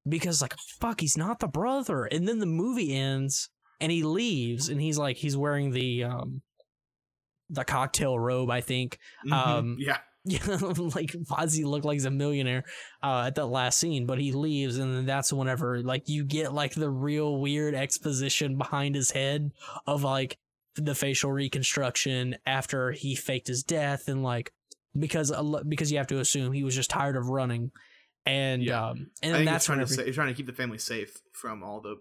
because 0.08 0.42
like 0.42 0.56
fuck, 0.80 1.02
he's 1.02 1.18
not 1.18 1.40
the 1.40 1.48
brother. 1.48 2.06
And 2.06 2.28
then 2.28 2.40
the 2.40 2.46
movie 2.46 2.96
ends 2.96 3.50
and 3.80 3.92
he 3.92 4.04
leaves 4.04 4.70
and 4.70 4.80
he's 4.82 4.98
like 4.98 5.18
he's 5.18 5.36
wearing 5.38 5.72
the 5.72 6.04
um 6.04 6.42
the 7.50 7.64
cocktail 7.66 8.18
robe, 8.18 8.50
I 8.50 8.62
think. 8.62 8.98
Mhm. 9.28 9.34
Um, 9.34 9.78
yeah, 9.80 9.98
Yeah, 10.24 10.58
like 10.78 11.16
why 11.28 11.46
looked 11.64 11.84
like 11.84 11.96
he's 11.96 12.06
a 12.06 12.12
millionaire 12.12 12.64
uh, 13.02 13.24
at 13.28 13.36
that 13.36 13.48
last 13.48 13.80
scene? 13.80 14.06
But 14.06 14.20
he 14.20 14.32
leaves, 14.32 14.78
and 14.78 14.96
then 14.96 15.06
that's 15.08 15.34
whenever 15.34 15.82
like 15.82 16.08
you 16.08 16.24
get 16.24 16.54
like 16.54 16.76
the 16.76 16.92
real 16.92 17.38
weird 17.42 17.74
exposition 17.74 18.56
behind 18.56 18.94
his 18.94 19.10
head 19.10 19.52
of 19.88 20.04
like 20.04 20.38
the 20.76 20.96
facial 20.96 21.32
reconstruction 21.32 22.38
after 22.46 22.92
he 22.92 23.16
faked 23.16 23.48
his 23.48 23.64
death, 23.64 24.08
and 24.08 24.24
like 24.24 24.54
because 24.98 25.32
because 25.68 25.92
you 25.92 25.98
have 25.98 26.08
to 26.08 26.20
assume 26.20 26.54
he 26.54 26.64
was 26.64 26.76
just 26.76 26.90
tired 26.90 27.16
of 27.18 27.30
running, 27.30 27.72
and 28.26 28.64
Yeah. 28.64 28.90
um 28.90 29.08
I 29.24 29.28
and 29.28 29.36
think 29.38 29.50
that's 29.50 29.66
trying 29.66 29.86
to 29.86 30.04
he's 30.06 30.16
trying 30.16 30.30
to 30.30 30.34
keep 30.34 30.46
the 30.48 30.54
family 30.54 30.78
safe 30.78 31.18
from 31.34 31.64
all 31.64 31.82
the 31.82 31.96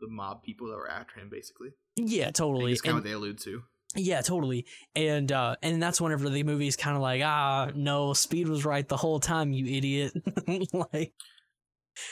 the 0.00 0.08
mob 0.08 0.42
people 0.42 0.68
that 0.68 0.76
were 0.76 0.90
after 0.90 1.20
him. 1.20 1.28
Basically, 1.30 1.70
yeah 1.96 2.30
totally 2.30 2.72
it's 2.72 2.80
kind 2.80 2.96
of 2.98 3.04
what 3.04 3.08
they 3.08 3.12
allude 3.14 3.38
to. 3.40 3.62
Yeah, 3.96 4.22
totally. 4.22 4.66
And 4.96 5.30
uh 5.30 5.54
and 5.62 5.80
that's 5.82 6.00
whenever 6.00 6.28
the 6.28 6.42
movie's 6.42 6.74
kind 6.76 6.96
of 6.96 7.02
like, 7.02 7.22
ah, 7.24 7.70
no, 7.76 8.12
Speed 8.12 8.48
was 8.48 8.64
right 8.64 8.86
the 8.88 8.96
whole 8.96 9.20
time, 9.20 9.52
you 9.52 9.66
idiot. 9.66 10.12
like, 10.72 11.12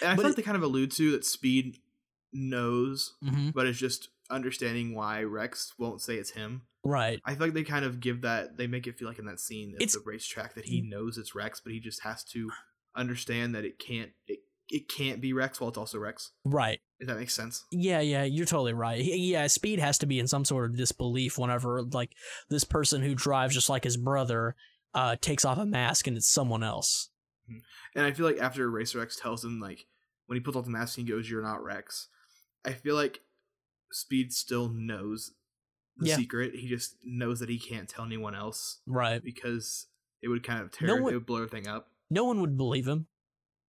And 0.01 0.11
I 0.11 0.15
feel 0.15 0.25
like 0.25 0.33
it- 0.33 0.37
they 0.37 0.43
kind 0.43 0.57
of 0.57 0.63
allude 0.63 0.93
to 0.93 1.11
that 1.11 1.25
Speed 1.25 1.79
knows, 2.33 3.15
mhm, 3.23 3.53
but 3.53 3.67
it's 3.67 3.79
just 3.79 4.09
understanding 4.33 4.95
why 4.95 5.23
Rex 5.23 5.73
won't 5.79 6.01
say 6.03 6.17
it's 6.17 6.31
him. 6.31 6.63
right. 6.85 7.21
I 7.25 7.35
feel 7.35 7.47
like 7.49 7.55
they 7.55 7.63
kind 7.65 7.85
of 7.85 8.01
give 8.01 8.23
that 8.23 8.57
they 8.57 8.67
make 8.67 8.87
it 8.87 8.99
feel 8.99 9.07
like 9.09 9.19
in 9.21 9.27
that 9.27 9.39
scene 9.41 9.71
at 9.77 9.83
It's- 9.83 9.93
the 9.95 10.03
racetrack 10.05 10.55
that 10.55 10.65
he 10.65 10.81
knows 10.81 11.19
it's 11.19 11.35
Rex, 11.35 11.61
but 11.61 11.73
he 11.73 11.79
just 11.81 12.03
has 12.03 12.25
to 12.33 12.51
understand 12.97 13.55
that 13.55 13.65
it 13.65 13.79
can't 13.79 14.11
it, 14.27 14.41
it 14.69 14.89
can't 14.89 15.21
be 15.21 15.33
Rex 15.33 15.61
while 15.61 15.69
it's 15.69 15.79
also 15.79 15.99
Rex. 15.99 16.31
Right. 16.45 16.81
If 16.99 17.09
that 17.09 17.19
makes 17.19 17.35
sense. 17.35 17.65
Yeah, 17.71 18.01
yeah, 18.01 18.25
you're 18.25 18.47
totally 18.47 18.73
right. 18.73 19.01
He- 19.03 19.33
Yeah, 19.33 19.47
Speed 19.49 19.79
has 19.81 19.99
to 19.99 20.07
be 20.07 20.19
in 20.19 20.27
some 20.29 20.45
sort 20.45 20.71
of 20.71 20.77
disbelief 20.77 21.37
whenever 21.39 21.83
like 21.83 22.13
this 22.49 22.65
person 22.65 23.03
who 23.03 23.15
drives 23.15 23.55
just 23.55 23.69
like 23.69 23.85
his 23.85 23.97
brother 23.97 24.57
uh 24.95 25.17
takes 25.21 25.45
off 25.45 25.59
a 25.59 25.67
mask 25.67 26.07
and 26.07 26.17
it's 26.17 26.29
someone 26.29 26.63
else. 26.63 27.11
And 27.95 28.07
I 28.07 28.13
feel 28.13 28.25
like 28.27 28.39
after 28.39 28.71
Racer 28.71 29.01
X 29.01 29.17
tells 29.21 29.45
him 29.45 29.61
like 29.61 29.87
when 30.27 30.37
he 30.37 30.41
puts 30.41 30.57
off 30.57 30.65
the 30.65 30.71
mask 30.71 30.97
and 30.99 31.07
he 31.07 31.13
goes, 31.13 31.29
"You're 31.29 31.43
not 31.43 31.63
Rex," 31.63 32.09
I 32.65 32.73
feel 32.73 32.95
like 32.95 33.21
Speed 33.93 34.33
still 34.33 34.69
knows 34.69 35.33
the 35.97 36.09
Yeah. 36.09 36.17
secret. 36.17 36.55
He 36.55 36.69
just 36.69 36.97
knows 37.05 37.41
that 37.41 37.49
he 37.49 37.59
can't 37.59 37.89
tell 37.89 38.05
anyone 38.05 38.35
else 38.35 38.81
Right. 38.87 39.23
because 39.23 39.87
it 40.23 40.29
would 40.29 40.43
kind 40.43 40.63
of 40.63 40.71
tear, 40.71 40.89
No 40.89 40.97
one- 40.97 41.13
it 41.13 41.17
would 41.17 41.27
blow 41.27 41.43
everything 41.43 41.69
up. 41.69 41.91
No 42.11 42.25
one 42.25 42.41
would 42.41 42.57
believe 42.57 42.87
him. 42.87 43.07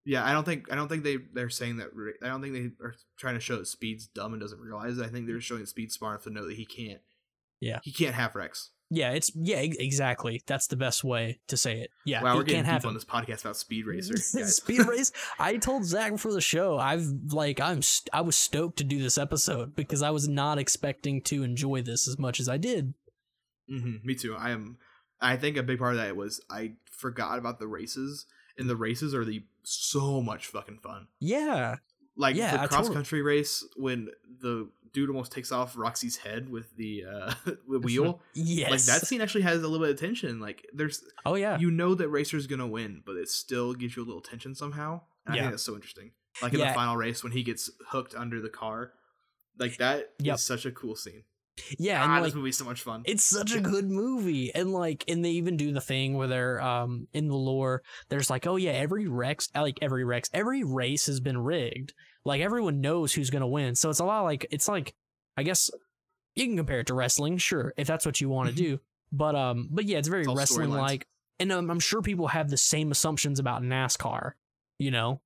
Yeah, 0.04 0.24
I 0.24 0.32
don't 0.32 0.44
think 0.44 0.70
I 0.70 0.74
don't 0.74 0.88
think 0.88 1.04
they 1.04 1.16
they're 1.16 1.48
saying 1.48 1.76
that. 1.76 1.90
I 2.22 2.26
don't 2.26 2.42
think 2.42 2.54
they 2.54 2.84
are 2.84 2.96
trying 3.16 3.34
to 3.34 3.40
show 3.40 3.56
that 3.58 3.66
Speed's 3.66 4.08
dumb 4.08 4.32
and 4.32 4.40
doesn't 4.40 4.58
realize 4.58 4.98
it. 4.98 5.04
I 5.04 5.08
think 5.08 5.26
they're 5.26 5.36
mm. 5.36 5.42
showing 5.42 5.60
that 5.60 5.68
Speed's 5.68 5.94
smart 5.94 6.14
enough 6.14 6.24
to 6.24 6.30
know 6.30 6.46
that 6.46 6.56
he 6.56 6.64
can't. 6.64 7.00
Yeah. 7.60 7.78
he 7.84 7.92
can't 7.92 8.16
have 8.16 8.34
Rex. 8.34 8.70
Yeah, 8.94 9.12
it's 9.12 9.30
yeah, 9.34 9.56
exactly. 9.56 10.42
That's 10.46 10.66
the 10.66 10.76
best 10.76 11.02
way 11.02 11.40
to 11.48 11.56
say 11.56 11.80
it. 11.80 11.90
Yeah, 12.04 12.22
wow, 12.22 12.36
we're 12.36 12.42
getting 12.42 12.56
can't 12.56 12.66
deep 12.66 12.72
have 12.72 12.86
on 12.86 12.92
this 12.92 13.06
podcast 13.06 13.40
about 13.40 13.56
Speed 13.56 13.86
Racer. 13.86 14.18
Speed 14.18 14.86
race. 14.86 15.12
I 15.38 15.56
told 15.56 15.86
Zach 15.86 16.12
before 16.12 16.32
the 16.34 16.42
show. 16.42 16.76
I've 16.76 17.06
like 17.32 17.58
I'm 17.58 17.80
st- 17.80 18.10
I 18.12 18.20
was 18.20 18.36
stoked 18.36 18.76
to 18.78 18.84
do 18.84 19.02
this 19.02 19.16
episode 19.16 19.74
because 19.74 20.02
I 20.02 20.10
was 20.10 20.28
not 20.28 20.58
expecting 20.58 21.22
to 21.22 21.42
enjoy 21.42 21.80
this 21.80 22.06
as 22.06 22.18
much 22.18 22.38
as 22.38 22.50
I 22.50 22.58
did. 22.58 22.92
hmm 23.66 23.96
me 24.04 24.14
too. 24.14 24.36
I 24.36 24.50
am. 24.50 24.76
I 25.22 25.36
think 25.38 25.56
a 25.56 25.62
big 25.62 25.78
part 25.78 25.94
of 25.94 25.98
that 25.98 26.14
was 26.14 26.42
I 26.50 26.72
forgot 26.84 27.38
about 27.38 27.60
the 27.60 27.68
races, 27.68 28.26
and 28.58 28.68
the 28.68 28.76
races 28.76 29.14
are 29.14 29.24
the 29.24 29.44
so 29.62 30.20
much 30.20 30.48
fucking 30.48 30.80
fun. 30.82 31.06
Yeah, 31.18 31.76
Like 32.16 32.36
Yeah, 32.36 32.48
I 32.54 32.62
the 32.62 32.68
cross 32.68 32.80
totally- 32.80 32.94
country 32.96 33.22
race 33.22 33.64
when 33.76 34.08
the 34.40 34.68
dude 34.92 35.08
almost 35.08 35.32
takes 35.32 35.50
off 35.50 35.74
Roxy's 35.78 36.16
head 36.18 36.50
with 36.50 36.76
the 36.76 37.04
uh 37.10 37.34
the 37.68 37.78
wheel. 37.78 38.20
yes. 38.34 38.70
Like 38.70 38.82
that 38.82 39.06
scene 39.06 39.20
actually 39.22 39.42
has 39.42 39.58
a 39.62 39.68
little 39.68 39.78
bit 39.86 39.94
of 39.94 39.98
tension. 40.00 40.38
Like 40.40 40.66
there's 40.74 41.02
Oh 41.24 41.34
yeah, 41.34 41.58
you 41.58 41.70
know 41.70 41.94
that 41.94 42.08
racer's 42.10 42.46
gonna 42.46 42.66
win, 42.68 43.02
but 43.06 43.16
it 43.16 43.28
still 43.30 43.72
gives 43.72 43.96
you 43.96 44.02
a 44.02 44.06
little 44.06 44.20
tension 44.20 44.54
somehow. 44.54 45.00
And 45.24 45.32
I 45.32 45.36
Yeah. 45.36 45.42
think 45.44 45.52
that's 45.54 45.62
so 45.62 45.74
interesting. 45.74 46.10
Like 46.42 46.52
in 46.52 46.58
Yeah. 46.60 46.68
the 46.68 46.74
final 46.74 46.96
race 46.96 47.22
when 47.22 47.32
he 47.32 47.42
gets 47.42 47.70
hooked 47.88 48.14
under 48.14 48.40
the 48.40 48.50
car, 48.50 48.92
like 49.58 49.78
that 49.78 50.10
is 50.20 50.26
Yep. 50.26 50.38
such 50.38 50.66
a 50.66 50.72
cool 50.72 50.96
scene. 50.96 51.24
Yeah, 51.78 52.00
ah, 52.00 52.16
and 52.16 52.24
this 52.24 52.32
like 52.32 52.36
movie's 52.36 52.56
so 52.56 52.64
much 52.64 52.82
fun. 52.82 53.02
it's 53.04 53.24
such 53.24 53.54
a 53.54 53.60
good 53.60 53.88
movie, 53.90 54.54
and 54.54 54.72
like, 54.72 55.04
and 55.08 55.24
they 55.24 55.30
even 55.32 55.56
do 55.56 55.72
the 55.72 55.80
thing 55.80 56.16
where 56.16 56.28
they're 56.28 56.60
um 56.60 57.08
in 57.12 57.28
the 57.28 57.36
lore. 57.36 57.82
There's 58.08 58.30
like, 58.30 58.46
oh 58.46 58.56
yeah, 58.56 58.72
every 58.72 59.06
Rex, 59.06 59.48
like 59.54 59.78
every 59.82 60.04
Rex, 60.04 60.30
every 60.32 60.64
race 60.64 61.06
has 61.06 61.20
been 61.20 61.38
rigged. 61.38 61.92
Like 62.24 62.40
everyone 62.40 62.80
knows 62.80 63.12
who's 63.12 63.30
gonna 63.30 63.48
win, 63.48 63.74
so 63.74 63.90
it's 63.90 64.00
a 64.00 64.04
lot 64.04 64.22
like 64.22 64.46
it's 64.50 64.68
like, 64.68 64.94
I 65.36 65.42
guess 65.42 65.70
you 66.34 66.46
can 66.46 66.56
compare 66.56 66.80
it 66.80 66.86
to 66.86 66.94
wrestling, 66.94 67.36
sure, 67.38 67.74
if 67.76 67.86
that's 67.86 68.06
what 68.06 68.20
you 68.20 68.28
want 68.28 68.48
to 68.48 68.54
do. 68.54 68.80
But 69.12 69.34
um, 69.34 69.68
but 69.70 69.84
yeah, 69.84 69.98
it's 69.98 70.08
very 70.08 70.24
It's 70.24 70.34
wrestling 70.34 70.70
like, 70.70 71.06
and 71.38 71.52
um, 71.52 71.70
I'm 71.70 71.80
sure 71.80 72.00
people 72.00 72.28
have 72.28 72.48
the 72.48 72.56
same 72.56 72.90
assumptions 72.90 73.38
about 73.38 73.62
NASCAR. 73.62 74.32
You 74.78 74.90
know, 74.90 75.20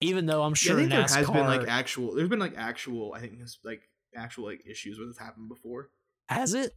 even 0.00 0.26
though 0.26 0.42
I'm 0.42 0.50
Yeah, 0.50 0.54
sure 0.54 0.76
I 0.76 0.80
think 0.80 0.90
there 0.90 1.02
NASCAR 1.02 1.16
has 1.16 1.30
been 1.30 1.46
like 1.46 1.68
actual. 1.68 2.14
There's 2.14 2.28
been 2.28 2.38
like 2.38 2.54
actual. 2.56 3.14
I 3.14 3.20
think 3.20 3.40
like 3.64 3.88
actual 4.16 4.44
like 4.46 4.66
issues 4.68 4.98
where 4.98 5.06
this 5.06 5.18
happened 5.18 5.48
before. 5.48 5.90
has 6.28 6.54
it. 6.54 6.72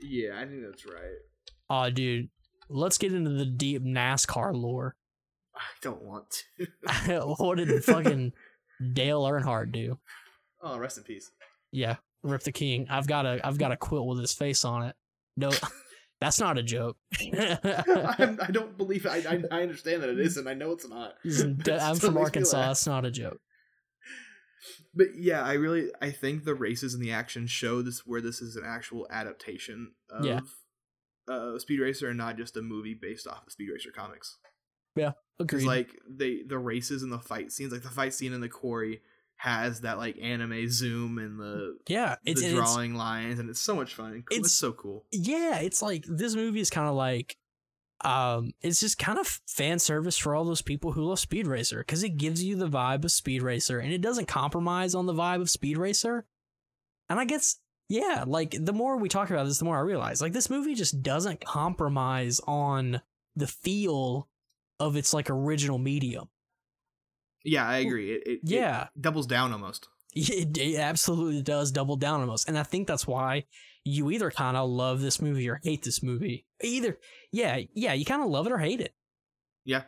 Yeah, 0.00 0.38
I 0.40 0.46
think 0.46 0.62
that's 0.64 0.84
right. 0.86 1.20
Oh, 1.70 1.88
dude, 1.90 2.28
let's 2.68 2.98
get 2.98 3.14
into 3.14 3.30
the 3.30 3.46
deep 3.46 3.82
NASCAR 3.84 4.54
lore. 4.54 4.96
I 5.56 5.60
don't 5.80 6.02
want 6.02 6.42
to. 6.58 7.20
what 7.38 7.58
did 7.58 7.84
fucking 7.84 8.32
Dale 8.92 9.22
Earnhardt 9.22 9.70
do? 9.72 9.98
oh, 10.62 10.78
rest 10.78 10.98
in 10.98 11.04
peace. 11.04 11.30
Yeah, 11.70 11.96
Rip 12.22 12.42
the 12.42 12.52
King. 12.52 12.86
I've 12.90 13.06
got 13.06 13.26
a 13.26 13.40
I've 13.46 13.58
got 13.58 13.72
a 13.72 13.76
quilt 13.76 14.06
with 14.06 14.18
his 14.18 14.32
face 14.32 14.64
on 14.64 14.84
it. 14.84 14.96
No, 15.36 15.50
that's 16.20 16.38
not 16.40 16.58
a 16.58 16.62
joke. 16.62 16.96
I 17.20 18.48
don't 18.50 18.76
believe. 18.76 19.06
I, 19.06 19.16
I 19.18 19.42
I 19.58 19.62
understand 19.62 20.02
that 20.02 20.10
it 20.10 20.20
isn't. 20.20 20.46
I 20.46 20.54
know 20.54 20.72
it's 20.72 20.88
not. 20.88 21.14
I'm 21.24 21.32
from 21.32 21.96
still 21.96 22.10
makes 22.12 22.14
me 22.14 22.20
Arkansas. 22.22 22.56
laugh. 22.56 22.68
That's 22.68 22.86
not 22.86 23.04
a 23.04 23.10
joke. 23.10 23.40
But 24.94 25.08
yeah, 25.16 25.42
I 25.42 25.54
really 25.54 25.90
I 26.00 26.10
think 26.10 26.44
the 26.44 26.54
races 26.54 26.94
and 26.94 27.02
the 27.02 27.12
action 27.12 27.46
show 27.46 27.82
this 27.82 28.06
where 28.06 28.20
this 28.20 28.40
is 28.40 28.56
an 28.56 28.64
actual 28.66 29.06
adaptation 29.10 29.92
of 30.10 30.24
Yeah. 30.24 30.40
uh, 31.28 31.58
Speed 31.58 31.80
Racer 31.80 32.08
and 32.08 32.18
not 32.18 32.36
just 32.36 32.56
a 32.56 32.62
movie 32.62 32.94
based 32.94 33.26
off 33.26 33.46
of 33.46 33.52
Speed 33.52 33.70
Racer 33.72 33.90
comics. 33.90 34.38
Yeah, 34.94 35.12
because 35.38 35.64
like 35.64 35.96
they 36.08 36.42
the 36.46 36.58
races 36.58 37.02
and 37.02 37.10
the 37.10 37.18
fight 37.18 37.50
scenes, 37.52 37.72
like 37.72 37.82
the 37.82 37.88
fight 37.88 38.12
scene 38.14 38.32
in 38.34 38.40
the 38.42 38.48
quarry 38.48 39.00
has 39.36 39.80
that 39.80 39.96
like 39.98 40.16
anime 40.20 40.68
zoom 40.68 41.18
and 41.18 41.40
the 41.40 41.78
yeah, 41.88 42.16
it's, 42.24 42.40
the 42.42 42.48
and 42.48 42.58
it's 42.58 42.72
drawing 42.74 42.94
lines, 42.94 43.38
and 43.40 43.48
it's 43.50 43.58
so 43.60 43.74
much 43.74 43.94
fun. 43.94 44.22
It's, 44.30 44.36
it's- 44.38 44.52
so 44.52 44.72
cool. 44.72 45.06
yeah, 45.10 45.58
it's 45.60 45.80
like 45.82 46.04
this 46.06 46.34
movie 46.34 46.60
is 46.60 46.68
kind 46.70 46.86
of 46.88 46.94
like 46.94 47.36
um 48.04 48.52
it's 48.60 48.80
just 48.80 48.98
kind 48.98 49.18
of 49.18 49.40
fan 49.46 49.78
service 49.78 50.16
for 50.16 50.34
all 50.34 50.44
those 50.44 50.62
people 50.62 50.92
who 50.92 51.04
love 51.04 51.18
Speed 51.18 51.46
Racer 51.46 51.78
because 51.78 52.02
it 52.02 52.16
gives 52.16 52.42
you 52.42 52.56
the 52.56 52.68
vibe 52.68 53.04
of 53.04 53.12
Speed 53.12 53.42
Racer 53.42 53.78
and 53.78 53.92
it 53.92 54.00
doesn't 54.00 54.26
compromise 54.26 54.94
on 54.94 55.06
the 55.06 55.14
vibe 55.14 55.40
of 55.40 55.50
Speed 55.50 55.78
Racer. 55.78 56.26
And 57.08 57.20
I 57.20 57.24
guess 57.24 57.58
yeah, 57.88 58.24
like 58.26 58.56
the 58.58 58.72
more 58.72 58.96
we 58.96 59.08
talk 59.08 59.30
about 59.30 59.44
this, 59.46 59.58
the 59.58 59.64
more 59.66 59.76
I 59.76 59.80
realize 59.80 60.22
like 60.22 60.32
this 60.32 60.48
movie 60.50 60.74
just 60.74 61.02
doesn't 61.02 61.44
compromise 61.44 62.40
on 62.46 63.02
the 63.36 63.46
feel 63.46 64.28
of 64.80 64.96
its 64.96 65.12
like 65.12 65.28
original 65.28 65.78
medium. 65.78 66.28
Yeah, 67.44 67.66
I 67.66 67.78
agree. 67.78 68.12
It, 68.12 68.22
it 68.26 68.30
it 68.32 68.40
Yeah, 68.44 68.88
doubles 68.98 69.26
down 69.26 69.52
almost. 69.52 69.88
it, 70.14 70.56
it 70.56 70.78
absolutely 70.78 71.42
does 71.42 71.70
double 71.72 71.96
down 71.96 72.20
almost, 72.20 72.48
and 72.48 72.58
I 72.58 72.62
think 72.62 72.86
that's 72.86 73.06
why 73.06 73.44
you 73.84 74.10
either 74.10 74.30
kind 74.30 74.56
of 74.56 74.68
love 74.70 75.00
this 75.00 75.20
movie 75.20 75.48
or 75.48 75.60
hate 75.62 75.82
this 75.82 76.02
movie. 76.02 76.46
Either, 76.62 76.98
yeah, 77.32 77.60
yeah, 77.74 77.92
you 77.92 78.04
kind 78.04 78.22
of 78.22 78.28
love 78.28 78.46
it 78.46 78.52
or 78.52 78.58
hate 78.58 78.80
it. 78.80 78.94
Yeah. 79.64 79.82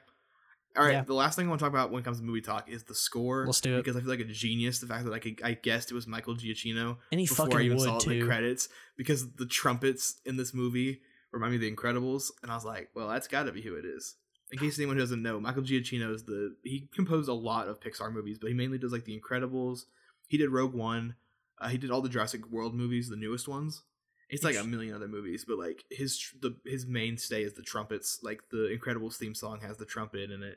All 0.77 0.85
right, 0.85 0.93
Yeah. 0.95 1.03
the 1.05 1.15
last 1.15 1.37
thing 1.37 1.47
I 1.47 1.49
want 1.51 1.61
to 1.61 1.65
talk 1.65 1.73
about 1.73 1.93
when 1.93 2.03
it 2.03 2.05
comes 2.05 2.19
to 2.19 2.25
movie 2.25 2.41
talk 2.41 2.69
is 2.69 2.83
the 2.85 2.95
score. 2.97 3.47
Let's 3.47 3.61
do 3.61 3.75
it. 3.75 3.79
because 3.79 3.97
I 3.97 4.01
feel 4.01 4.09
like 4.09 4.19
a 4.21 4.25
genius. 4.25 4.81
The 4.81 4.89
fact 4.89 5.05
that 5.05 5.13
I 5.13 5.21
could, 5.21 5.41
I 5.45 5.55
guessed 5.55 5.91
it 5.93 5.95
was 5.95 6.07
Michael 6.09 6.35
Giacchino 6.35 6.97
And 7.13 7.21
he 7.21 7.27
before 7.27 7.57
I 7.57 7.63
even 7.63 7.77
would 7.79 7.85
saw 7.85 7.99
the 8.01 8.21
too. 8.21 8.27
credits 8.27 8.69
because 8.97 9.35
the 9.35 9.47
trumpets 9.47 10.21
in 10.25 10.37
this 10.37 10.53
movie 10.53 11.01
remind 11.33 11.51
me 11.53 11.57
of 11.57 11.61
The 11.63 11.73
Incredibles, 11.73 12.31
and 12.43 12.51
I 12.51 12.57
was 12.57 12.65
like, 12.65 12.91
well, 12.95 13.09
that's 13.09 13.29
got 13.29 13.45
to 13.45 13.53
be 13.53 13.63
who 13.63 13.77
it 13.77 13.85
is. 13.85 14.17
In 14.53 14.59
case 14.59 14.79
anyone 14.79 14.97
who 14.97 15.03
doesn't 15.03 15.23
know, 15.23 15.39
Michael 15.41 15.63
Giacchino 15.63 16.13
is 16.15 16.25
the 16.25 16.55
he 16.65 16.89
composed 16.95 17.29
a 17.29 17.33
lot 17.35 17.69
of 17.69 17.81
Pixar 17.81 18.13
movies, 18.13 18.39
but 18.41 18.49
he 18.49 18.55
mainly 18.55 18.79
does 18.79 18.93
like 18.93 19.05
The 19.05 19.19
Incredibles. 19.21 19.83
He 20.27 20.37
did 20.39 20.51
Rogue 20.51 20.75
One. 20.75 21.15
Uh, 21.61 21.69
he 21.69 21.79
did 21.79 21.91
all 21.91 22.01
the 22.03 22.09
Jurassic 22.09 22.47
World 22.51 22.75
movies, 22.75 23.09
the 23.09 23.17
newest 23.17 23.47
ones. 23.49 23.83
It's 24.31 24.43
like 24.43 24.57
a 24.57 24.65
million 24.65 24.95
other 24.95 25.07
movies, 25.07 25.45
but 25.47 25.59
like 25.59 25.85
his 25.91 26.21
the 26.41 26.57
his 26.65 26.87
mainstay 26.87 27.45
is 27.45 27.53
the 27.55 27.63
trumpets. 27.63 28.19
Like 28.23 28.41
the 28.51 28.77
Incredibles 28.77 29.17
theme 29.17 29.35
song 29.35 29.61
has 29.61 29.77
the 29.77 29.85
trumpet 29.85 30.31
in 30.31 30.43
it, 30.43 30.57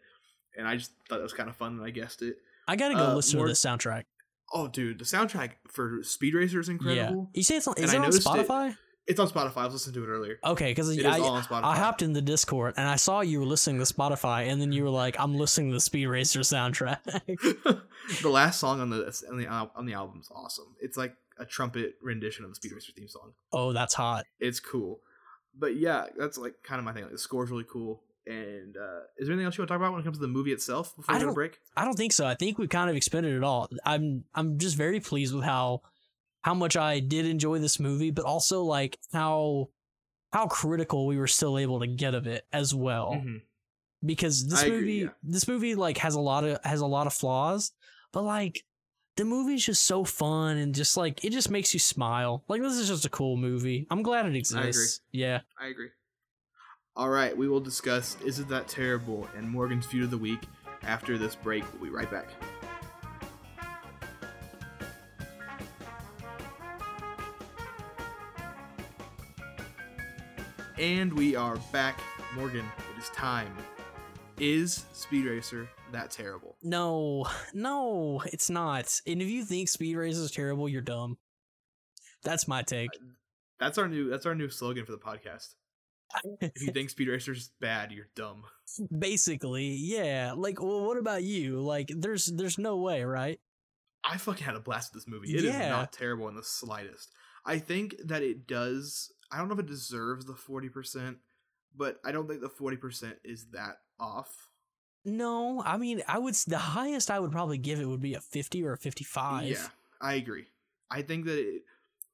and 0.58 0.68
I 0.68 0.78
just 0.78 0.92
thought 1.10 1.20
it 1.20 1.24
was 1.24 1.34
kind 1.34 1.50
of 1.50 1.56
fun 1.56 1.78
that 1.78 1.84
I 1.84 1.92
guessed 1.92 2.22
it. 2.22 2.38
I 2.68 2.76
gotta 2.76 2.96
go 2.96 3.12
Uh, 3.12 3.16
listen 3.16 3.38
more- 3.38 3.48
to 3.48 3.52
the 3.54 3.58
soundtrack. 3.58 4.04
Oh, 4.54 4.68
dude, 4.70 4.98
the 5.00 5.06
soundtrack 5.06 5.52
for 5.70 6.02
Speed 6.04 6.34
Racer 6.34 6.60
is 6.62 6.70
incredible. 6.70 7.30
Yeah. 7.34 7.38
You 7.40 7.44
say 7.44 7.58
it's 7.58 7.68
on, 7.68 7.76
is 7.78 7.92
it 7.92 7.98
on 7.98 8.04
noticed 8.04 8.22
it- 8.26 8.30
Spotify? 8.30 8.78
It's 9.08 9.20
on 9.22 9.30
Spotify. 9.30 9.58
I 9.58 9.66
was 9.66 9.74
listening 9.74 9.96
to 9.96 10.04
it 10.04 10.08
earlier. 10.08 10.38
Okay, 10.44 10.72
because 10.72 10.98
I, 11.00 11.20
all 11.20 11.36
on 11.36 11.44
Spotify. 11.44 11.64
I 11.64 11.78
hopped 11.78 12.02
in 12.02 12.12
the 12.12 12.22
Discord 12.22 12.74
and 12.76 12.88
I 12.88 12.98
saw 12.98 13.22
you 13.22 13.40
were 13.40 13.46
listening 13.46 13.80
to 13.80 13.86
Spotify, 13.86 14.50
and 14.50 14.62
then 14.62 14.74
you 14.74 14.84
were 14.84 14.90
like, 14.90 15.16
"I'm 15.18 15.36
listening 15.36 15.70
to 15.70 15.76
the 15.76 15.82
Speed 15.82 16.08
Racer 16.08 16.42
soundtrack." 16.42 17.00
the 18.22 18.30
last 18.30 18.60
song 18.60 18.82
on 18.82 18.90
the 18.90 19.06
on 19.30 19.38
the 19.38 19.48
on 19.48 19.86
the 19.86 19.94
album 19.94 20.20
is 20.20 20.30
awesome. 20.34 20.76
It's 20.82 20.98
like 20.98 21.16
a 21.40 21.46
trumpet 21.46 21.96
rendition 22.02 22.44
of 22.44 22.52
the 22.52 22.56
Speed 22.56 22.74
Racer 22.74 22.92
theme 22.96 23.08
song. 23.08 23.32
oh, 23.54 23.72
that's 23.72 23.94
hot. 23.94 24.26
It's 24.40 24.60
cool. 24.60 25.00
But 25.58 25.78
yeah, 25.78 26.06
that's 26.18 26.38
like 26.38 26.56
kind 26.64 26.80
of 26.80 26.86
my 26.86 26.92
thing. 26.92 27.04
Like 27.04 27.14
the 27.14 27.18
score's 27.18 27.50
really 27.50 27.66
cool. 27.72 28.04
And 28.26 28.76
uh, 28.76 29.04
is 29.18 29.28
there 29.28 29.34
anything 29.34 29.46
else 29.46 29.58
you 29.58 29.62
want 29.62 29.70
to 29.70 29.74
talk 29.74 29.80
about 29.80 29.94
when 29.94 30.02
it 30.02 30.04
comes 30.04 30.18
to 30.18 30.22
the 30.22 30.28
movie 30.28 30.52
itself 30.52 30.94
before 30.98 31.16
we 31.16 31.22
go 31.22 31.28
to 31.28 31.34
break? 31.34 31.60
I 31.78 31.86
don't 31.86 31.96
think 31.96 32.12
so. 32.12 32.26
I 32.26 32.36
think 32.36 32.58
we 32.58 32.68
kind 32.68 32.90
of 32.90 32.98
expended 32.98 33.34
it 33.34 33.44
all. 33.44 33.70
I'm 33.86 34.26
I'm 34.36 34.58
just 34.60 34.76
very 34.76 35.00
pleased 35.00 35.34
with 35.34 35.46
how 35.46 35.82
how 36.48 36.54
much 36.54 36.78
I 36.78 37.02
did 37.02 37.26
enjoy 37.26 37.60
this 37.60 37.78
movie, 37.78 38.10
but 38.10 38.24
also 38.24 38.64
like 38.64 38.98
how 39.12 39.68
how 40.32 40.48
critical 40.48 41.06
we 41.06 41.18
were 41.18 41.28
still 41.28 41.58
able 41.58 41.82
to 41.82 41.88
get 41.88 42.14
of 42.14 42.26
it 42.26 42.48
as 42.54 42.74
well. 42.74 43.16
Mhm. 43.16 43.42
Because 44.06 44.48
this 44.48 44.64
I 44.64 44.68
agree, 44.68 44.78
movie 44.80 44.94
yeah. 44.94 45.10
this 45.24 45.46
movie 45.46 45.76
like 45.76 45.98
has 45.98 46.16
a 46.16 46.22
lot 46.22 46.46
of 46.46 46.64
has 46.64 46.80
a 46.80 46.86
lot 46.86 47.06
of 47.06 47.14
flaws, 47.14 47.74
but 48.14 48.22
like 48.24 48.64
the 49.18 49.26
movie's 49.26 49.66
just 49.66 49.84
so 49.84 50.06
fun 50.06 50.56
and 50.56 50.74
just 50.74 50.96
like 50.96 51.26
it 51.26 51.32
just 51.32 51.52
makes 51.52 51.74
you 51.74 51.82
smile. 51.82 52.46
Like 52.48 52.62
this 52.62 52.78
is 52.78 52.88
just 52.88 53.04
a 53.04 53.10
cool 53.10 53.36
movie. 53.36 53.86
I'm 53.90 54.02
glad 54.02 54.26
it 54.26 54.36
exists. 54.36 55.02
Yeah. 55.12 55.42
I 55.60 55.68
agree. 55.68 55.90
All 56.96 57.10
right, 57.10 57.36
we 57.36 57.50
will 57.50 57.60
discuss 57.60 58.16
Is 58.26 58.40
It 58.40 58.48
That 58.48 58.70
Terrible 58.70 59.28
and 59.36 59.50
Morgan's 59.50 59.86
Feud 59.86 60.06
of 60.06 60.12
the 60.12 60.18
Week 60.18 60.40
after 60.84 61.18
this 61.18 61.36
break. 61.36 61.66
We'll 61.74 61.84
be 61.84 61.90
right 61.90 62.10
back. 62.10 62.30
And 70.80 71.12
we 71.14 71.36
are 71.36 71.58
back. 71.72 72.00
Morgan, 72.36 72.66
it 72.96 73.02
is 73.02 73.10
time. 73.10 73.52
Is 74.40 74.86
Speed 74.94 75.26
Racer 75.26 75.68
that 75.92 76.12
terrible? 76.12 76.58
No, 76.62 77.28
no, 77.54 78.22
it's 78.32 78.50
not. 78.50 79.00
And 79.08 79.22
if 79.22 79.28
you 79.28 79.44
think 79.44 79.70
Speed 79.70 79.96
Racer 79.96 80.22
is 80.22 80.32
terrible, 80.32 80.70
you're 80.70 80.82
dumb. 80.82 81.18
That's 82.24 82.48
my 82.48 82.62
take. 82.62 82.92
That's 83.60 83.78
our 83.78 83.88
new 83.88 84.10
that's 84.10 84.26
our 84.26 84.36
new 84.36 84.50
slogan 84.50 84.86
for 84.86 84.92
the 84.92 84.98
podcast. 85.00 85.56
If 86.42 86.62
you 86.62 86.72
think 86.74 86.90
Speed 86.92 87.08
Racer's 87.08 87.52
bad, 87.60 87.92
you're 87.92 88.10
dumb. 88.16 88.44
Basically, 88.98 89.76
yeah. 89.80 90.34
Like, 90.36 90.62
well, 90.62 90.86
what 90.86 90.98
about 90.98 91.24
you? 91.24 91.60
Like, 91.62 91.92
there's 91.96 92.26
there's 92.28 92.60
no 92.60 92.78
way, 92.78 93.04
right? 93.04 93.40
I 94.04 94.18
fucking 94.18 94.46
had 94.46 94.56
a 94.56 94.60
blast 94.60 94.94
with 94.94 95.04
this 95.04 95.12
movie. 95.12 95.34
It 95.34 95.44
is 95.44 95.56
Yeah. 95.56 95.70
not 95.70 95.92
terrible 95.92 96.28
in 96.28 96.36
the 96.36 96.44
slightest. 96.44 97.12
I 97.46 97.58
think 97.60 97.96
that 98.06 98.22
it 98.22 98.46
does. 98.46 99.12
I 99.32 99.38
don't 99.38 99.48
know 99.48 99.54
if 99.56 99.60
it 99.60 99.66
deserves 99.68 100.26
the 100.26 100.34
forty 100.36 100.70
percent, 100.70 101.18
but 101.76 102.00
I 102.06 102.12
don't 102.12 102.28
think 102.28 102.42
the 102.42 102.50
forty 102.50 102.78
percent 102.78 103.18
is 103.24 103.48
that 103.54 103.80
off. 104.00 104.48
No, 105.06 105.62
I 105.66 105.78
mean, 105.78 106.02
I 106.08 106.18
would 106.20 106.34
the 106.48 106.58
highest 106.58 107.10
I 107.12 107.20
would 107.20 107.32
probably 107.32 107.58
give 107.58 107.80
it 107.80 107.86
would 107.86 108.02
be 108.02 108.14
a 108.16 108.20
50 108.20 108.62
or 108.66 108.74
a 108.74 108.78
55. 108.78 109.48
Yeah, 109.48 109.68
I 110.02 110.16
agree. 110.16 110.48
I 110.92 111.02
think 111.02 111.26
that 111.26 111.38
it, 111.40 111.62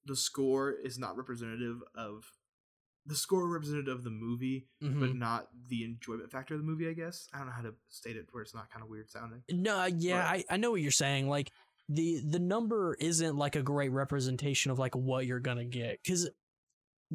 the 0.06 0.16
score 0.16 0.72
is 0.72 1.00
not 1.00 1.18
representative 1.18 1.82
of 1.96 2.32
the 3.06 3.16
score 3.16 3.48
representative 3.48 3.98
of 3.98 4.04
the 4.04 4.12
movie, 4.12 4.68
but 4.80 4.92
Mhm. 4.92 5.16
not 5.18 5.50
the 5.68 5.84
enjoyment 5.84 6.32
factor 6.32 6.54
of 6.54 6.60
the 6.60 6.66
movie. 6.66 6.88
I 6.88 6.94
guess 6.94 7.28
I 7.34 7.40
don't 7.40 7.48
know 7.48 7.54
how 7.54 7.64
to 7.64 7.74
state 7.90 8.16
it 8.16 8.28
where 8.32 8.44
it's 8.44 8.54
not 8.54 8.70
kind 8.72 8.84
of 8.84 8.90
weird 8.90 9.10
sounding. 9.10 9.44
No, 9.50 9.86
yeah, 9.86 10.22
But- 10.22 10.28
I, 10.52 10.54
I 10.54 10.58
know 10.58 10.70
what 10.72 10.82
you're 10.82 10.92
saying. 10.92 11.28
Like 11.28 11.52
the 11.90 12.20
the 12.26 12.40
number 12.40 12.96
isn't 13.00 13.36
like 13.36 13.56
a 13.56 13.64
great 13.64 13.90
representation 13.92 14.72
of 14.72 14.78
like 14.80 14.96
what 14.96 15.26
you're 15.26 15.40
gonna 15.40 15.66
get 15.66 16.00
because 16.04 16.30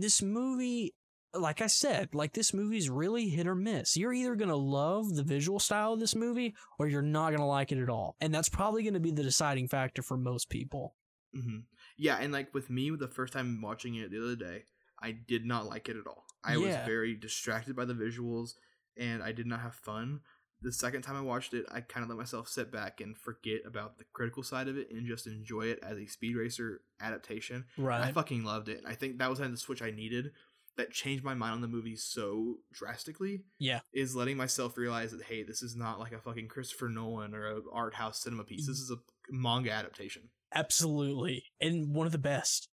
this 0.01 0.23
movie, 0.23 0.95
like 1.35 1.61
I 1.61 1.67
said, 1.67 2.15
like 2.15 2.33
this 2.33 2.55
movie's 2.55 2.89
really 2.91 3.29
hit 3.29 3.47
or 3.47 3.55
miss. 3.55 3.97
You're 3.97 4.13
either 4.13 4.35
gonna 4.35 4.57
love 4.57 5.15
the 5.15 5.23
visual 5.23 5.59
style 5.59 5.93
of 5.95 6.01
this 6.01 6.15
movie 6.15 6.55
or 6.79 6.89
you're 6.89 7.03
not 7.03 7.31
gonna 7.31 7.47
like 7.47 7.73
it 7.73 7.79
at 7.83 7.91
all, 7.91 8.17
and 8.21 8.35
that's 8.35 8.49
probably 8.49 8.83
gonna 8.83 9.01
be 9.01 9.11
the 9.11 9.23
deciding 9.23 9.69
factor 9.69 10.03
for 10.03 10.17
most 10.17 10.49
people. 10.49 10.95
hmm 11.35 11.61
Yeah, 11.97 12.17
and 12.19 12.33
like 12.33 12.55
with 12.55 12.71
me, 12.71 12.91
the 12.91 13.09
first 13.09 13.33
time 13.33 13.61
watching 13.61 13.95
it 13.97 14.11
the 14.11 14.23
other 14.23 14.37
day, 14.37 14.65
I 15.01 15.13
did 15.13 15.45
not 15.45 15.67
like 15.67 15.89
it 15.89 15.97
at 15.97 16.07
all. 16.07 16.25
I 16.45 16.57
was 16.57 16.75
very 16.87 17.15
distracted 17.15 17.77
by 17.77 17.85
the 17.85 17.95
visuals, 17.95 18.53
and 18.97 19.23
I 19.23 19.33
did 19.33 19.47
not 19.47 19.61
have 19.61 19.75
fun. 19.75 20.21
The 20.61 20.73
second 20.73 21.03
time 21.03 21.17
I 21.17 21.21
watched 21.21 21.55
it, 21.55 21.67
I 21.71 21.81
kind 21.81 22.03
of 22.03 22.11
let 22.11 22.19
myself 22.19 22.49
sit 22.49 22.73
back 22.73 23.01
and 23.01 23.17
forget 23.17 23.61
about 23.65 23.99
the 23.99 24.05
critical 24.13 24.43
side 24.43 24.69
of 24.69 24.77
it 24.77 24.91
and 24.91 25.07
just 25.07 25.27
enjoy 25.27 25.63
it 25.63 25.79
as 25.83 25.99
a 25.99 26.07
Speed 26.07 26.37
Racer 26.37 26.81
adaptation. 27.01 27.67
Right. 27.77 28.01
I 28.01 28.13
fucking 28.13 28.45
loved 28.45 28.69
it. 28.69 28.83
I 28.87 28.95
think 28.95 29.19
that 29.19 29.31
was 29.31 29.39
kind 29.39 29.47
of 29.47 29.55
the 29.55 29.61
switch 29.61 29.83
I 29.83 29.91
needed 29.91 30.33
that 30.79 30.93
changed 30.93 31.25
my 31.25 31.35
mind 31.35 31.53
on 31.53 31.61
the 31.61 31.69
movie 31.69 31.97
so 31.97 32.57
drastically. 32.73 33.43
Yeah. 33.59 33.81
Is 33.93 34.17
letting 34.17 34.39
myself 34.39 34.79
realize 34.79 35.13
that 35.13 35.25
hey, 35.25 35.43
this 35.43 35.63
is 35.63 35.77
not 35.77 36.01
like 36.01 36.13
a 36.13 36.21
fucking 36.21 36.49
Christopher 36.49 36.89
Nolan 36.89 37.35
or 37.35 37.47
a 37.47 37.61
art 37.73 37.95
house 37.95 38.23
cinema 38.23 38.45
piece. 38.45 38.65
Mm. 38.65 38.69
This 38.69 38.79
is 38.79 38.91
a 38.91 38.97
manga 39.31 39.71
adaptation. 39.71 40.31
Absolutely, 40.55 41.45
and 41.61 41.95
one 41.95 42.07
of 42.07 42.13
the 42.13 42.19
best. 42.19 42.69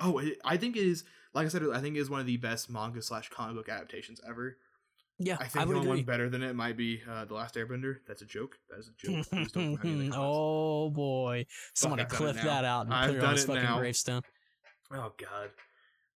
Oh, 0.00 0.18
it, 0.18 0.38
I 0.44 0.56
think 0.56 0.76
it 0.76 0.84
is. 0.84 1.04
Like 1.34 1.44
I 1.46 1.48
said, 1.50 1.62
I 1.72 1.80
think 1.80 1.96
it 1.96 2.00
is 2.00 2.10
one 2.10 2.20
of 2.20 2.26
the 2.26 2.38
best 2.38 2.68
manga 2.68 3.00
slash 3.02 3.28
comic 3.28 3.54
book 3.54 3.68
adaptations 3.68 4.20
ever. 4.28 4.56
Yeah, 5.18 5.38
I 5.40 5.44
I, 5.44 5.48
think 5.48 5.62
the 5.62 5.68
would 5.68 5.76
only 5.78 5.88
one 5.88 6.02
better 6.02 6.28
than 6.28 6.42
it 6.42 6.54
might 6.54 6.76
be 6.76 7.00
uh, 7.10 7.24
the 7.24 7.34
Last 7.34 7.54
Airbender. 7.54 7.96
That's 8.06 8.20
a 8.20 8.26
joke. 8.26 8.58
That 8.68 8.78
is 8.80 8.88
a 8.88 9.06
joke. 9.06 9.26
Please 9.30 9.50
don't 9.52 9.76
remind 9.76 9.84
me 9.84 9.90
in 9.90 9.98
the 9.98 10.10
comments. 10.10 10.16
oh 10.18 10.90
boy, 10.90 11.46
somebody 11.74 12.04
clip 12.04 12.36
that 12.36 12.64
out 12.64 12.86
and 12.86 12.94
I've 12.94 13.10
put 13.10 13.18
it 13.18 13.24
on 13.24 13.32
his 13.32 13.44
it 13.44 13.46
fucking 13.46 13.62
now. 13.62 13.78
gravestone. 13.78 14.22
Oh 14.92 15.12
god. 15.18 15.50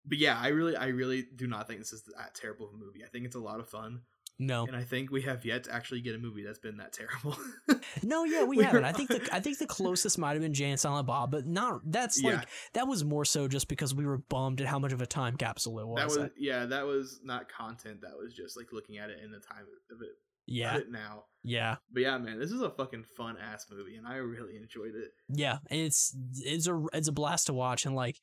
But 0.08 0.18
yeah, 0.18 0.38
I 0.40 0.48
really, 0.48 0.76
I 0.76 0.86
really 0.88 1.26
do 1.34 1.46
not 1.46 1.66
think 1.66 1.80
this 1.80 1.92
is 1.92 2.04
that 2.16 2.34
terrible 2.34 2.68
of 2.68 2.74
a 2.74 2.76
movie. 2.76 3.04
I 3.04 3.08
think 3.08 3.26
it's 3.26 3.34
a 3.34 3.40
lot 3.40 3.60
of 3.60 3.68
fun, 3.68 4.02
No, 4.38 4.66
and 4.66 4.76
I 4.76 4.82
think 4.82 5.10
we 5.10 5.22
have 5.22 5.44
yet 5.46 5.64
to 5.64 5.74
actually 5.74 6.02
get 6.02 6.14
a 6.14 6.18
movie 6.18 6.42
that's 6.44 6.58
been 6.58 6.76
that 6.76 6.92
terrible. 6.92 7.38
no, 8.02 8.24
yeah, 8.24 8.44
we, 8.44 8.58
We 8.58 8.64
haven't. 8.64 8.84
I 8.84 8.92
think 8.92 9.08
the 9.08 9.26
I 9.32 9.40
think 9.40 9.58
the 9.58 9.66
closest 9.66 10.18
might 10.18 10.32
have 10.32 10.42
been 10.42 10.52
Jay 10.52 10.68
and 10.70 10.78
Silent 10.78 11.06
Bob, 11.06 11.30
but 11.30 11.46
not. 11.46 11.80
That's 11.84 12.22
Yeah. 12.22 12.36
like 12.36 12.48
that 12.74 12.86
was 12.86 13.02
more 13.04 13.24
so 13.24 13.48
just 13.48 13.66
because 13.68 13.94
we 13.94 14.04
were 14.04 14.18
bummed 14.18 14.60
at 14.60 14.66
how 14.66 14.78
much 14.78 14.92
of 14.92 15.00
a 15.00 15.06
time 15.06 15.36
capsule 15.38 15.78
it 15.80 15.86
was. 15.86 16.14
that 16.14 16.20
was, 16.20 16.30
yeah, 16.36 16.66
that 16.66 16.84
was 16.84 17.20
not 17.24 17.48
content. 17.48 18.02
That 18.02 18.12
was 18.22 18.34
just 18.34 18.56
like 18.58 18.66
looking 18.72 18.98
at 18.98 19.08
it 19.08 19.20
in 19.24 19.30
the 19.30 19.40
time 19.40 19.64
of 19.90 20.02
it, 20.02 20.16
yeah, 20.46 20.76
it 20.76 20.90
now. 20.90 21.24
yeah, 21.42 21.76
But 21.90 22.02
yeah, 22.02 22.18
man, 22.18 22.38
this 22.38 22.52
is 22.52 22.60
a 22.60 22.70
fucking 22.70 23.04
fun 23.16 23.36
ass 23.38 23.64
movie, 23.70 23.96
and 23.96 24.06
I 24.06 24.16
really 24.16 24.56
enjoyed 24.56 24.94
it. 24.94 25.12
yeah. 25.28 25.58
And 25.70 25.80
it's 25.80 26.14
it's 26.40 26.66
a 26.68 26.84
it's 26.92 27.08
a 27.08 27.12
blast 27.12 27.46
to 27.46 27.54
watch, 27.54 27.86
and 27.86 27.94
like 27.96 28.20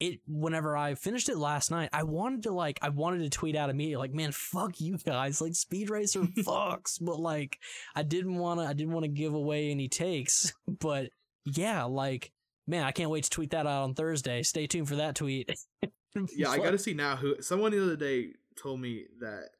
it. 0.00 0.20
Whenever 0.26 0.76
I 0.76 0.94
finished 0.94 1.28
it 1.28 1.36
last 1.36 1.70
night, 1.70 1.90
I 1.92 2.02
wanted 2.02 2.44
to 2.44 2.52
like 2.52 2.78
I 2.82 2.88
wanted 2.88 3.20
to 3.20 3.30
tweet 3.30 3.56
out 3.56 3.70
immediately 3.70 4.08
like, 4.08 4.14
man, 4.14 4.32
fuck 4.32 4.80
you 4.80 4.98
guys, 4.98 5.40
like 5.40 5.54
Speed 5.54 5.90
Racer 5.90 6.22
fucks, 6.38 6.98
but 7.00 7.20
like 7.20 7.58
I 7.94 8.02
didn't 8.02 8.36
want 8.36 8.60
to 8.60 8.66
I 8.66 8.72
didn't 8.72 8.92
want 8.92 9.04
to 9.04 9.08
give 9.08 9.34
away 9.34 9.70
any 9.70 9.88
takes, 9.88 10.52
but 10.80 11.10
yeah, 11.44 11.84
like 11.84 12.32
man, 12.66 12.84
I 12.84 12.92
can't 12.92 13.10
wait 13.10 13.24
to 13.24 13.30
tweet 13.30 13.50
that 13.50 13.66
out 13.66 13.82
on 13.82 13.94
Thursday. 13.94 14.42
Stay 14.42 14.66
tuned 14.66 14.88
for 14.88 14.96
that 14.96 15.14
tweet. 15.14 15.50
Yeah, 16.36 16.50
I 16.50 16.58
got 16.58 16.72
to 16.72 16.78
see 16.78 16.92
now 16.92 17.14
who. 17.14 17.40
Someone 17.40 17.70
the 17.70 17.80
other 17.80 17.94
day 17.94 18.30
told 18.60 18.80
me 18.80 19.04
that 19.20 19.50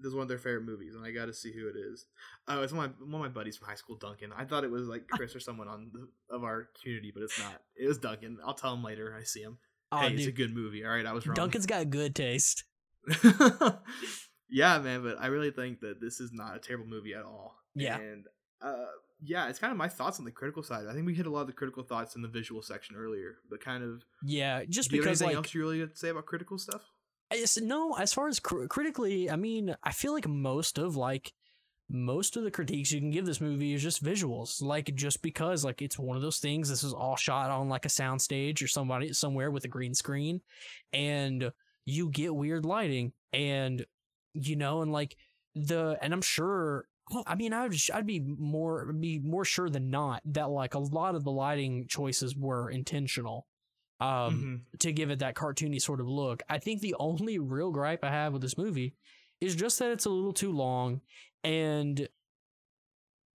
this 0.00 0.08
is 0.08 0.14
one 0.14 0.22
of 0.22 0.28
their 0.28 0.38
favorite 0.38 0.64
movies, 0.64 0.94
and 0.94 1.04
I 1.04 1.12
got 1.12 1.26
to 1.26 1.32
see 1.32 1.52
who 1.52 1.68
it 1.68 1.76
is. 1.76 2.06
Oh, 2.48 2.62
it's 2.62 2.72
one 2.72 2.86
of, 2.86 2.98
my, 2.98 3.04
one 3.04 3.26
of 3.26 3.32
my 3.32 3.40
buddies 3.40 3.56
from 3.56 3.68
high 3.68 3.74
school, 3.76 3.96
Duncan. 3.96 4.32
I 4.36 4.44
thought 4.44 4.64
it 4.64 4.70
was 4.70 4.88
like 4.88 5.06
Chris 5.06 5.36
or 5.36 5.40
someone 5.40 5.68
on 5.68 5.90
the, 5.92 6.08
of 6.34 6.42
our 6.42 6.68
community, 6.80 7.12
but 7.14 7.22
it's 7.22 7.38
not. 7.38 7.60
It 7.76 7.86
was 7.86 7.98
Duncan. 7.98 8.38
I'll 8.44 8.54
tell 8.54 8.74
him 8.74 8.82
later. 8.82 9.04
when 9.04 9.20
I 9.20 9.24
see 9.24 9.42
him. 9.42 9.58
Oh, 9.92 9.98
hey, 9.98 10.14
it's 10.14 10.26
a 10.26 10.32
good 10.32 10.54
movie. 10.54 10.84
All 10.84 10.92
right, 10.92 11.06
I 11.06 11.12
was 11.12 11.26
wrong. 11.26 11.34
Duncan's 11.34 11.66
got 11.66 11.90
good 11.90 12.14
taste. 12.14 12.64
yeah, 14.48 14.78
man, 14.78 15.02
but 15.02 15.16
I 15.20 15.26
really 15.26 15.50
think 15.50 15.80
that 15.80 16.00
this 16.00 16.20
is 16.20 16.30
not 16.32 16.56
a 16.56 16.58
terrible 16.58 16.86
movie 16.86 17.14
at 17.14 17.24
all. 17.24 17.56
Yeah. 17.74 17.98
and 17.98 18.26
uh, 18.62 18.86
yeah, 19.22 19.48
it's 19.48 19.58
kind 19.58 19.70
of 19.70 19.76
my 19.76 19.88
thoughts 19.88 20.18
on 20.18 20.24
the 20.24 20.30
critical 20.30 20.62
side. 20.62 20.86
I 20.88 20.92
think 20.92 21.06
we 21.06 21.14
hit 21.14 21.26
a 21.26 21.30
lot 21.30 21.42
of 21.42 21.46
the 21.46 21.52
critical 21.52 21.82
thoughts 21.82 22.16
in 22.16 22.22
the 22.22 22.28
visual 22.28 22.62
section 22.62 22.96
earlier, 22.96 23.36
but 23.48 23.62
kind 23.62 23.82
of. 23.82 24.02
Yeah, 24.24 24.64
just 24.68 24.90
because 24.90 25.22
anything 25.22 25.36
like 25.36 25.46
else 25.46 25.54
you 25.54 25.60
really 25.60 25.88
say 25.94 26.08
about 26.08 26.26
critical 26.26 26.58
stuff? 26.58 26.82
I 27.30 27.36
just, 27.36 27.60
no, 27.62 27.94
as 27.94 28.12
far 28.12 28.28
as 28.28 28.40
cr- 28.40 28.66
critically, 28.66 29.30
I 29.30 29.36
mean, 29.36 29.76
I 29.84 29.92
feel 29.92 30.12
like 30.12 30.26
most 30.26 30.78
of 30.78 30.96
like 30.96 31.32
most 31.92 32.36
of 32.36 32.44
the 32.44 32.50
critiques 32.50 32.92
you 32.92 33.00
can 33.00 33.10
give 33.10 33.26
this 33.26 33.40
movie 33.40 33.72
is 33.74 33.82
just 33.82 34.02
visuals. 34.04 34.62
Like 34.62 34.94
just 34.94 35.22
because 35.22 35.64
like 35.64 35.82
it's 35.82 35.98
one 35.98 36.16
of 36.16 36.22
those 36.22 36.38
things. 36.38 36.68
This 36.68 36.84
is 36.84 36.92
all 36.92 37.16
shot 37.16 37.50
on 37.50 37.68
like 37.68 37.84
a 37.84 37.88
soundstage 37.88 38.62
or 38.62 38.68
somebody 38.68 39.12
somewhere 39.12 39.50
with 39.50 39.64
a 39.64 39.68
green 39.68 39.94
screen, 39.94 40.40
and 40.92 41.50
you 41.84 42.08
get 42.10 42.34
weird 42.34 42.64
lighting 42.64 43.12
and 43.32 43.84
you 44.34 44.54
know 44.56 44.82
and 44.82 44.92
like 44.92 45.16
the 45.54 45.98
and 46.00 46.12
I'm 46.12 46.22
sure. 46.22 46.86
I 47.26 47.34
mean, 47.34 47.52
I 47.52 47.66
would 47.66 47.74
I'd 47.92 48.06
be 48.06 48.20
more 48.20 48.92
be 48.92 49.18
more 49.18 49.44
sure 49.44 49.68
than 49.68 49.90
not 49.90 50.22
that 50.26 50.48
like 50.48 50.74
a 50.74 50.78
lot 50.78 51.16
of 51.16 51.24
the 51.24 51.32
lighting 51.32 51.86
choices 51.88 52.36
were 52.36 52.70
intentional 52.70 53.48
um, 53.98 54.64
Mhm. 54.72 54.78
to 54.78 54.92
give 54.92 55.10
it 55.10 55.18
that 55.18 55.34
cartoony 55.34 55.82
sort 55.82 56.00
of 56.00 56.06
look. 56.08 56.44
I 56.48 56.58
think 56.58 56.80
the 56.80 56.94
only 57.00 57.40
real 57.40 57.72
gripe 57.72 58.04
I 58.04 58.10
have 58.12 58.32
with 58.32 58.42
this 58.42 58.56
movie 58.56 58.94
is 59.40 59.56
just 59.56 59.80
that 59.80 59.90
it's 59.90 60.04
a 60.04 60.10
little 60.10 60.32
too 60.32 60.52
long 60.52 61.00
and 61.44 62.08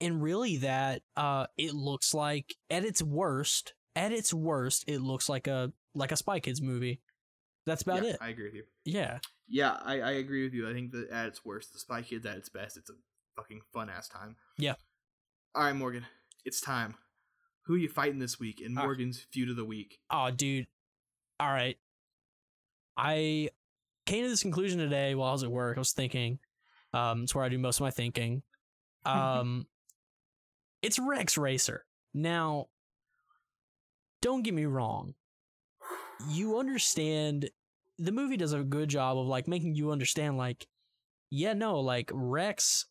and 0.02 0.22
really 0.22 0.58
that 0.58 1.02
uh 1.16 1.48
it 1.58 1.74
looks 1.74 2.14
like 2.14 2.56
at 2.70 2.84
its 2.84 3.02
worst, 3.02 3.74
at 3.96 4.12
its 4.12 4.34
worst, 4.34 4.84
it 4.88 5.00
looks 5.00 5.30
like 5.30 5.48
a 5.48 5.72
like 5.96 6.12
a 6.12 6.18
Spy 6.18 6.40
Kids 6.40 6.62
movie. 6.62 7.02
That's 7.66 7.84
about 7.84 8.04
Yeah, 8.04 8.12
it. 8.12 8.18
I 8.20 8.30
agree 8.30 8.46
with 8.46 8.56
you. 8.56 8.64
yeah. 8.86 9.20
Yeah, 9.48 9.78
I, 9.84 10.00
I 10.02 10.12
agree 10.12 10.44
with 10.44 10.54
you. 10.54 10.70
I 10.70 10.74
think 10.74 10.92
that 10.94 11.10
at 11.10 11.28
its 11.28 11.46
worst, 11.46 11.74
the 11.74 11.80
Spy 11.80 12.02
Kids 12.02 12.26
at 12.26 12.38
its 12.38 12.50
best, 12.50 12.76
it's 12.78 12.90
a 12.90 12.94
fucking 13.36 13.62
fun 13.74 13.90
ass 13.90 14.08
time. 14.08 14.36
Yeah. 14.58 14.76
All 15.54 15.64
right, 15.64 15.76
Morgan, 15.76 16.06
it's 16.46 16.60
time. 16.62 16.96
Who 17.66 17.76
are 17.76 17.78
you 17.78 17.90
fighting 17.90 18.20
this 18.20 18.40
week 18.40 18.60
in 18.62 18.78
Ah. 18.78 18.82
Morgan's 18.84 19.26
feud 19.32 19.50
of 19.50 19.56
the 19.56 19.66
week? 19.66 20.00
Oh, 20.10 20.32
dude. 20.32 20.66
All 21.40 21.50
right. 21.52 21.78
I 22.98 23.50
came 24.06 24.24
to 24.24 24.30
this 24.30 24.42
conclusion 24.44 24.80
today 24.80 25.14
while 25.16 25.30
I 25.30 25.34
was 25.34 25.44
at 25.44 25.52
work. 25.52 25.78
I 25.78 25.82
was 25.82 25.94
thinking. 25.94 26.40
Um, 26.94 27.24
it's 27.24 27.34
where 27.34 27.44
I 27.44 27.50
do 27.50 27.58
most 27.58 27.80
of 27.80 27.82
my 27.82 27.92
thinking. 27.92 28.44
Um, 29.06 29.68
it's 30.82 31.00
Rex 31.00 31.38
Racer. 31.38 31.86
Now, 32.14 32.68
don't 34.22 34.44
get 34.44 34.54
me 34.54 34.66
wrong. 34.66 35.16
You 36.30 36.60
understand 36.60 37.50
the 37.98 38.12
movie 38.12 38.38
does 38.38 38.54
a 38.54 38.64
good 38.64 38.90
job 38.90 39.18
of 39.18 39.28
like 39.28 39.48
making 39.48 39.76
you 39.76 39.92
understand 39.92 40.38
like 40.38 40.68
yeah, 41.30 41.54
no, 41.54 41.80
like 41.80 42.12
Rex 42.14 42.86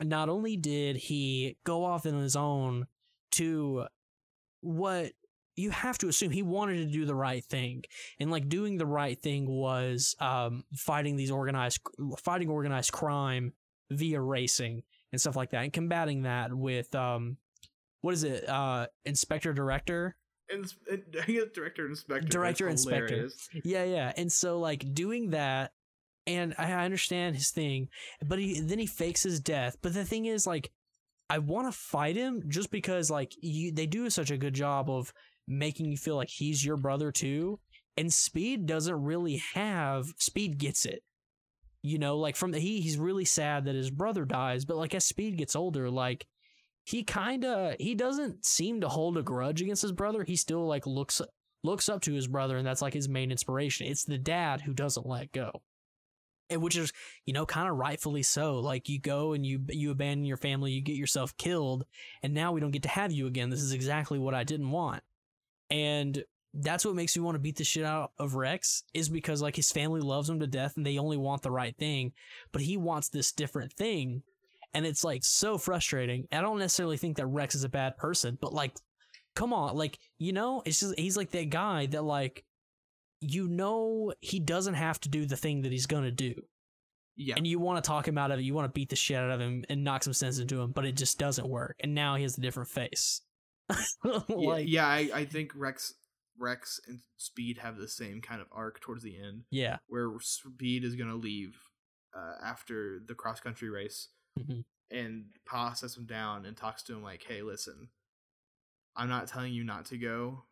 not 0.00 0.28
only 0.28 0.56
did 0.56 0.96
he 0.96 1.56
go 1.64 1.84
off 1.84 2.06
on 2.06 2.14
his 2.14 2.36
own 2.36 2.86
to 3.32 3.86
what 4.60 5.12
you 5.60 5.70
have 5.70 5.98
to 5.98 6.08
assume 6.08 6.30
he 6.30 6.42
wanted 6.42 6.76
to 6.78 6.86
do 6.86 7.04
the 7.04 7.14
right 7.14 7.44
thing. 7.44 7.84
And 8.18 8.30
like 8.30 8.48
doing 8.48 8.78
the 8.78 8.86
right 8.86 9.20
thing 9.20 9.46
was 9.48 10.16
um 10.20 10.64
fighting 10.74 11.16
these 11.16 11.30
organized 11.30 11.80
fighting 12.18 12.48
organized 12.48 12.92
crime 12.92 13.52
via 13.90 14.20
racing 14.20 14.82
and 15.12 15.20
stuff 15.20 15.36
like 15.36 15.50
that 15.50 15.64
and 15.64 15.72
combating 15.72 16.22
that 16.22 16.54
with 16.54 16.94
um 16.94 17.36
what 18.00 18.14
is 18.14 18.24
it 18.24 18.48
uh 18.48 18.86
inspector 19.04 19.52
director? 19.52 20.16
And, 20.52 20.66
and 20.90 21.04
director 21.54 21.86
inspector. 21.86 22.26
Director, 22.26 22.68
inspector. 22.68 23.28
yeah 23.62 23.84
yeah. 23.84 24.12
And 24.16 24.32
so 24.32 24.58
like 24.58 24.84
doing 24.94 25.30
that 25.30 25.70
and 26.26 26.56
i 26.58 26.72
I 26.72 26.84
understand 26.84 27.36
his 27.36 27.50
thing 27.50 27.88
but 28.26 28.40
he 28.40 28.58
then 28.60 28.80
he 28.80 28.86
fakes 28.86 29.22
his 29.22 29.38
death. 29.38 29.76
But 29.80 29.94
the 29.94 30.04
thing 30.04 30.26
is 30.26 30.48
like 30.48 30.72
i 31.30 31.38
want 31.38 31.72
to 31.72 31.78
fight 31.78 32.16
him 32.16 32.42
just 32.48 32.70
because 32.72 33.10
like 33.10 33.32
you 33.40 33.70
they 33.70 33.86
do 33.86 34.10
such 34.10 34.32
a 34.32 34.36
good 34.36 34.52
job 34.52 34.90
of 34.90 35.14
making 35.50 35.90
you 35.90 35.96
feel 35.96 36.16
like 36.16 36.30
he's 36.30 36.64
your 36.64 36.76
brother 36.76 37.10
too 37.12 37.58
and 37.96 38.12
speed 38.12 38.66
doesn't 38.66 39.02
really 39.02 39.42
have 39.54 40.06
speed 40.16 40.58
gets 40.58 40.86
it. 40.86 41.02
You 41.82 41.98
know 41.98 42.16
like 42.18 42.36
from 42.36 42.50
the 42.50 42.58
he 42.58 42.80
he's 42.80 42.98
really 42.98 43.24
sad 43.24 43.64
that 43.64 43.74
his 43.74 43.90
brother 43.90 44.24
dies 44.24 44.64
but 44.64 44.76
like 44.76 44.94
as 44.94 45.04
speed 45.04 45.38
gets 45.38 45.56
older 45.56 45.90
like 45.90 46.26
he 46.84 47.04
kind 47.04 47.44
of 47.44 47.74
he 47.78 47.94
doesn't 47.94 48.44
seem 48.44 48.80
to 48.80 48.88
hold 48.88 49.16
a 49.16 49.22
grudge 49.22 49.62
against 49.62 49.82
his 49.82 49.92
brother. 49.92 50.24
He 50.24 50.36
still 50.36 50.66
like 50.66 50.86
looks 50.86 51.22
looks 51.62 51.88
up 51.88 52.00
to 52.02 52.12
his 52.12 52.26
brother 52.26 52.56
and 52.56 52.66
that's 52.66 52.82
like 52.82 52.94
his 52.94 53.08
main 53.08 53.30
inspiration. 53.30 53.86
It's 53.86 54.04
the 54.04 54.18
dad 54.18 54.62
who 54.62 54.72
doesn't 54.72 55.06
let 55.06 55.32
go. 55.32 55.62
And 56.48 56.62
which 56.62 56.76
is 56.76 56.92
you 57.26 57.32
know 57.32 57.46
kind 57.46 57.68
of 57.68 57.76
rightfully 57.76 58.22
so. 58.22 58.58
Like 58.58 58.88
you 58.88 58.98
go 59.00 59.32
and 59.32 59.46
you 59.46 59.60
you 59.68 59.90
abandon 59.90 60.24
your 60.24 60.36
family 60.36 60.72
you 60.72 60.82
get 60.82 60.96
yourself 60.96 61.36
killed 61.36 61.84
and 62.22 62.34
now 62.34 62.52
we 62.52 62.60
don't 62.60 62.72
get 62.72 62.82
to 62.82 62.88
have 62.88 63.12
you 63.12 63.26
again. 63.26 63.50
This 63.50 63.62
is 63.62 63.72
exactly 63.72 64.18
what 64.18 64.34
i 64.34 64.44
didn't 64.44 64.70
want 64.70 65.02
and 65.70 66.24
that's 66.54 66.84
what 66.84 66.94
makes 66.94 67.16
me 67.16 67.22
want 67.22 67.36
to 67.36 67.40
beat 67.40 67.56
the 67.56 67.64
shit 67.64 67.84
out 67.84 68.12
of 68.18 68.34
rex 68.34 68.82
is 68.92 69.08
because 69.08 69.40
like 69.40 69.56
his 69.56 69.70
family 69.70 70.00
loves 70.00 70.28
him 70.28 70.40
to 70.40 70.46
death 70.46 70.76
and 70.76 70.84
they 70.84 70.98
only 70.98 71.16
want 71.16 71.42
the 71.42 71.50
right 71.50 71.76
thing 71.76 72.12
but 72.52 72.62
he 72.62 72.76
wants 72.76 73.08
this 73.08 73.32
different 73.32 73.72
thing. 73.72 74.22
And 74.72 74.86
it's 74.86 75.02
like 75.02 75.24
so 75.24 75.58
frustrating. 75.58 76.28
I 76.30 76.40
don't 76.40 76.60
necessarily 76.60 76.96
think 76.96 77.16
that 77.16 77.26
rex 77.26 77.54
is 77.54 77.64
a 77.64 77.68
bad 77.68 77.96
person 77.96 78.38
but 78.40 78.52
like 78.52 78.76
come 79.36 79.52
on 79.52 79.76
like 79.76 79.96
you 80.18 80.32
know 80.32 80.60
it's 80.64 80.80
just 80.80 80.98
he's 80.98 81.16
like 81.16 81.30
that 81.30 81.50
guy 81.50 81.86
that 81.86 82.02
like 82.02 82.44
you 83.20 83.46
know 83.46 84.12
he 84.20 84.40
doesn't 84.40 84.74
have 84.74 85.00
to 85.00 85.08
do 85.08 85.26
the 85.26 85.36
thing 85.36 85.62
that 85.62 85.72
he's 85.72 85.86
gonna 85.86 86.10
do. 86.10 86.34
Yeah. 87.16 87.34
and 87.36 87.46
you 87.46 87.58
want 87.58 87.84
to 87.84 87.86
talk 87.86 88.08
him 88.08 88.16
out 88.16 88.30
of 88.30 88.38
it 88.38 88.44
you 88.44 88.54
want 88.54 88.64
to 88.64 88.72
beat 88.72 88.88
the 88.88 88.96
shit 88.96 89.18
out 89.18 89.30
of 89.30 89.40
him 89.40 89.62
and 89.68 89.84
knock 89.84 90.04
some 90.04 90.14
sense 90.14 90.38
into 90.38 90.58
him 90.60 90.72
but 90.72 90.84
it 90.86 90.96
just 90.96 91.18
doesn't 91.18 91.48
work. 91.48 91.76
And 91.80 91.94
now 91.94 92.16
he 92.16 92.22
has 92.22 92.38
a 92.38 92.40
different 92.40 92.70
face 92.70 93.20
like 94.28 94.66
yeah, 94.68 94.86
I, 94.86 95.10
I 95.14 95.24
think 95.24 95.52
Rex 95.54 95.94
Rex 96.38 96.80
and 96.88 97.00
Speed 97.16 97.58
have 97.58 97.76
the 97.76 97.88
same 97.88 98.20
kind 98.20 98.40
of 98.40 98.46
arc 98.52 98.80
towards 98.80 99.02
the 99.02 99.16
end, 99.20 99.44
yeah 99.50 99.78
where 99.88 100.10
Speed 100.20 100.84
is 100.84 100.94
gonna 100.96 101.14
leave 101.16 101.56
uh, 102.16 102.34
after 102.44 103.00
the 103.06 103.14
cross 103.14 103.40
country 103.40 103.68
race, 103.70 104.08
Mhm. 104.38 104.64
and 104.90 105.26
Pa 105.46 105.72
sets 105.74 105.96
him 105.96 106.06
down 106.06 106.44
and 106.46 106.56
talks 106.56 106.82
to 106.84 106.94
him 106.94 107.02
like, 107.02 107.22
"Hey, 107.22 107.42
listen, 107.42 107.88
I'm 108.96 109.08
not 109.08 109.28
telling 109.28 109.52
you 109.52 109.64
not 109.64 109.84
to 109.86 109.98
go, 109.98 110.44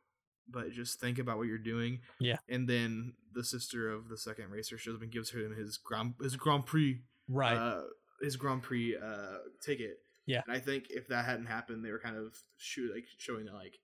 but 0.48 0.70
just 0.72 1.00
think 1.00 1.18
about 1.18 1.38
what 1.38 1.46
you're 1.48 1.58
doing." 1.58 2.00
Yeah. 2.20 2.38
And 2.48 2.68
then 2.68 3.14
the 3.32 3.42
sister 3.44 3.90
of 3.90 4.08
the 4.08 4.16
second 4.18 4.50
racer 4.50 4.78
shows 4.78 4.96
up 4.96 5.02
and 5.02 5.10
gives 5.10 5.30
him 5.30 5.54
his 5.56 5.76
Grand 5.78 6.14
his 6.20 6.36
Grand 6.36 6.66
Prix 6.66 7.00
right 7.28 7.56
uh, 7.56 7.82
his 8.20 8.36
Grand 8.36 8.62
Prix 8.62 8.96
uh, 8.96 9.38
ticket. 9.62 9.98
Yeah. 10.28 10.42
and 10.46 10.54
I 10.56 10.60
think 10.60 10.86
if 10.90 11.08
that 11.08 11.24
hadn't 11.24 11.46
happened, 11.46 11.84
they 11.84 11.90
were 11.90 11.98
kind 11.98 12.16
of 12.16 12.36
shoot 12.58 12.92
like 12.94 13.06
showing 13.18 13.46
that 13.46 13.54
like 13.54 13.78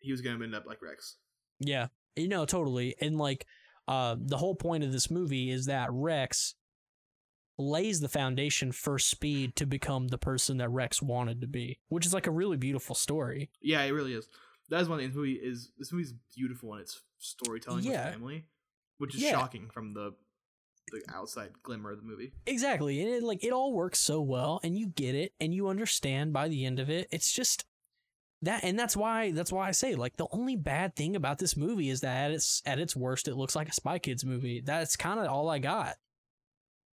he 0.00 0.10
was 0.10 0.20
gonna 0.22 0.42
end 0.42 0.54
up 0.54 0.66
like 0.66 0.82
Rex. 0.82 1.16
Yeah, 1.60 1.88
you 2.16 2.26
know, 2.28 2.46
totally. 2.46 2.96
And 3.00 3.18
like, 3.18 3.46
uh, 3.86 4.16
the 4.18 4.38
whole 4.38 4.54
point 4.54 4.82
of 4.84 4.92
this 4.92 5.10
movie 5.10 5.50
is 5.50 5.66
that 5.66 5.88
Rex 5.92 6.54
lays 7.58 8.00
the 8.00 8.08
foundation 8.08 8.72
for 8.72 8.98
Speed 8.98 9.54
to 9.56 9.66
become 9.66 10.08
the 10.08 10.16
person 10.18 10.56
that 10.58 10.70
Rex 10.70 11.02
wanted 11.02 11.42
to 11.42 11.46
be, 11.46 11.78
which 11.88 12.06
is 12.06 12.14
like 12.14 12.26
a 12.26 12.30
really 12.30 12.56
beautiful 12.56 12.94
story. 12.94 13.50
Yeah, 13.60 13.82
it 13.82 13.90
really 13.90 14.14
is. 14.14 14.26
That 14.70 14.80
is 14.80 14.88
one 14.88 14.98
thing. 14.98 15.08
This 15.08 15.16
movie 15.16 15.34
is 15.34 15.70
this 15.76 15.92
movie's 15.92 16.14
beautiful 16.34 16.72
in 16.74 16.80
its 16.80 17.02
storytelling 17.18 17.84
Yeah. 17.84 18.06
with 18.06 18.14
family, 18.14 18.46
which 18.98 19.14
is 19.14 19.20
Yeah. 19.22 19.32
shocking 19.32 19.68
from 19.68 19.92
the 19.92 20.12
the 20.90 21.02
outside 21.14 21.50
glimmer 21.62 21.90
of 21.90 21.98
the 21.98 22.06
movie. 22.06 22.32
Exactly, 22.46 23.00
and 23.00 23.10
it, 23.10 23.22
like 23.22 23.44
it 23.44 23.52
all 23.52 23.72
works 23.72 23.98
so 23.98 24.20
well, 24.20 24.60
and 24.62 24.78
you 24.78 24.86
get 24.88 25.14
it, 25.14 25.32
and 25.40 25.54
you 25.54 25.68
understand 25.68 26.32
by 26.32 26.48
the 26.48 26.64
end 26.64 26.78
of 26.78 26.90
it. 26.90 27.08
It's 27.10 27.32
just 27.32 27.64
that, 28.42 28.64
and 28.64 28.78
that's 28.78 28.96
why 28.96 29.32
that's 29.32 29.52
why 29.52 29.68
I 29.68 29.72
say 29.72 29.94
like 29.94 30.16
the 30.16 30.26
only 30.30 30.56
bad 30.56 30.96
thing 30.96 31.16
about 31.16 31.38
this 31.38 31.56
movie 31.56 31.90
is 31.90 32.00
that 32.00 32.16
at 32.26 32.30
its 32.30 32.62
at 32.64 32.78
its 32.78 32.96
worst, 32.96 33.28
it 33.28 33.36
looks 33.36 33.56
like 33.56 33.68
a 33.68 33.72
Spy 33.72 33.98
Kids 33.98 34.24
movie. 34.24 34.62
That's 34.64 34.96
kind 34.96 35.20
of 35.20 35.26
all 35.28 35.48
I 35.50 35.58
got, 35.58 35.96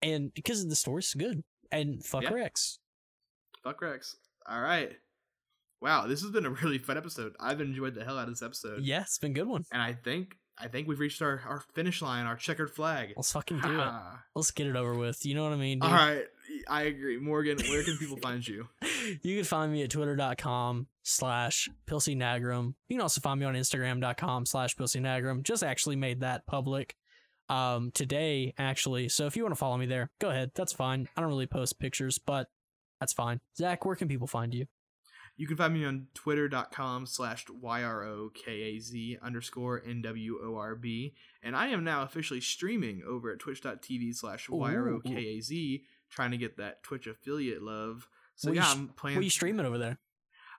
and 0.01 0.33
because 0.33 0.67
the 0.67 0.75
story's 0.75 1.13
good, 1.13 1.43
and 1.71 2.03
fuck 2.03 2.23
Yeah. 2.23 2.33
Rex. 2.33 2.79
Fuck 3.63 3.81
Rex. 3.81 4.15
All 4.47 4.61
right. 4.61 4.91
Wow, 5.81 6.07
this 6.07 6.21
has 6.21 6.31
been 6.31 6.45
a 6.45 6.49
really 6.49 6.77
fun 6.77 6.97
episode. 6.97 7.33
I've 7.39 7.61
enjoyed 7.61 7.93
the 7.95 8.03
hell 8.05 8.17
out 8.17 8.27
of 8.27 8.33
this 8.33 8.41
episode. 8.41 8.81
Yeah, 8.83 9.01
it's 9.01 9.17
been 9.19 9.31
a 9.31 9.35
good 9.35 9.47
one. 9.47 9.65
And 9.71 9.81
I 9.81 9.93
think 9.93 10.35
I 10.57 10.67
think 10.67 10.87
we've 10.87 10.99
reached 10.99 11.21
our, 11.21 11.41
our 11.47 11.63
finish 11.73 12.01
line, 12.01 12.25
our 12.25 12.35
checkered 12.35 12.71
flag. 12.71 13.13
Let's 13.15 13.31
fucking 13.33 13.59
do 13.59 13.79
it. 13.79 13.87
Let's 14.35 14.51
get 14.51 14.67
it 14.67 14.75
over 14.75 14.93
with. 14.93 15.25
You 15.25 15.35
know 15.35 15.43
what 15.43 15.51
I 15.53 15.57
mean? 15.57 15.79
dude? 15.79 15.89
All 15.89 15.95
right. 15.95 16.23
I 16.69 16.83
agree. 16.83 17.17
Morgan, 17.17 17.57
where 17.67 17.83
can 17.83 17.97
people 17.97 18.17
find 18.17 18.45
you? 18.47 18.67
You 19.21 19.35
can 19.35 19.45
find 19.45 19.71
me 19.71 19.83
at 19.83 19.91
twitter.com 19.91 20.87
slash 21.03 21.69
pilsynagrum. 21.85 22.73
You 22.87 22.95
can 22.97 23.01
also 23.01 23.21
find 23.21 23.39
me 23.39 23.45
on 23.45 23.53
instagram.com 23.53 24.47
slash 24.47 24.75
pilsynagrum. 24.75 25.43
Just 25.43 25.63
actually 25.63 25.95
made 25.95 26.21
that 26.21 26.47
public 26.47 26.95
um 27.49 27.91
today, 27.93 28.55
actually. 28.57 29.09
So 29.09 29.27
if 29.27 29.37
you 29.37 29.43
want 29.43 29.53
to 29.53 29.59
follow 29.59 29.77
me 29.77 29.85
there, 29.85 30.09
go 30.19 30.31
ahead. 30.31 30.51
That's 30.55 30.73
fine. 30.73 31.07
I 31.15 31.21
don't 31.21 31.29
really 31.29 31.45
post 31.45 31.79
pictures, 31.79 32.17
but 32.17 32.47
that's 32.99 33.13
fine. 33.13 33.41
Zach, 33.55 33.85
where 33.85 33.95
can 33.95 34.07
people 34.07 34.25
find 34.25 34.51
you? 34.55 34.65
You 35.38 35.47
can 35.47 35.57
find 35.57 35.73
me 35.73 35.83
on 35.83 36.07
twitter.com 36.13 37.05
slash 37.07 37.45
Y-R-O-K-A-Z 37.49 39.17
underscore 39.21 39.81
N-W-O-R-B. 39.86 41.13
And 41.43 41.55
I 41.55 41.67
am 41.67 41.83
now 41.83 42.03
officially 42.03 42.41
streaming 42.41 43.03
over 43.07 43.31
at 43.31 43.39
twitch.tv 43.39 44.15
slash 44.15 44.49
Y-R-O-K-A-Z, 44.49 45.83
trying 46.09 46.31
to 46.31 46.38
get 46.38 46.57
that 46.57 46.83
Twitch 46.83 47.07
affiliate 47.07 47.61
love. 47.61 48.07
So 48.36 48.49
What 48.49 48.55
yeah, 48.55 48.71
I'm 48.71 48.88
playing. 48.89 49.17
What 49.17 49.21
are 49.21 49.25
you 49.25 49.29
streaming 49.29 49.65
over 49.65 49.77
there? 49.77 49.97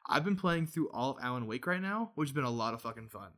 I've 0.09 0.25
been 0.25 0.37
playing 0.37 0.67
through 0.69 0.91
all 0.91 1.11
of 1.13 1.17
Alan 1.23 1.47
Wake 1.47 1.67
right 1.67 1.83
now, 1.83 2.13
which 2.15 2.29
has 2.29 2.35
been 2.35 2.45
a 2.45 2.51
lot 2.51 2.75
of 2.75 2.83
fucking 2.83 3.09
fun. 3.09 3.31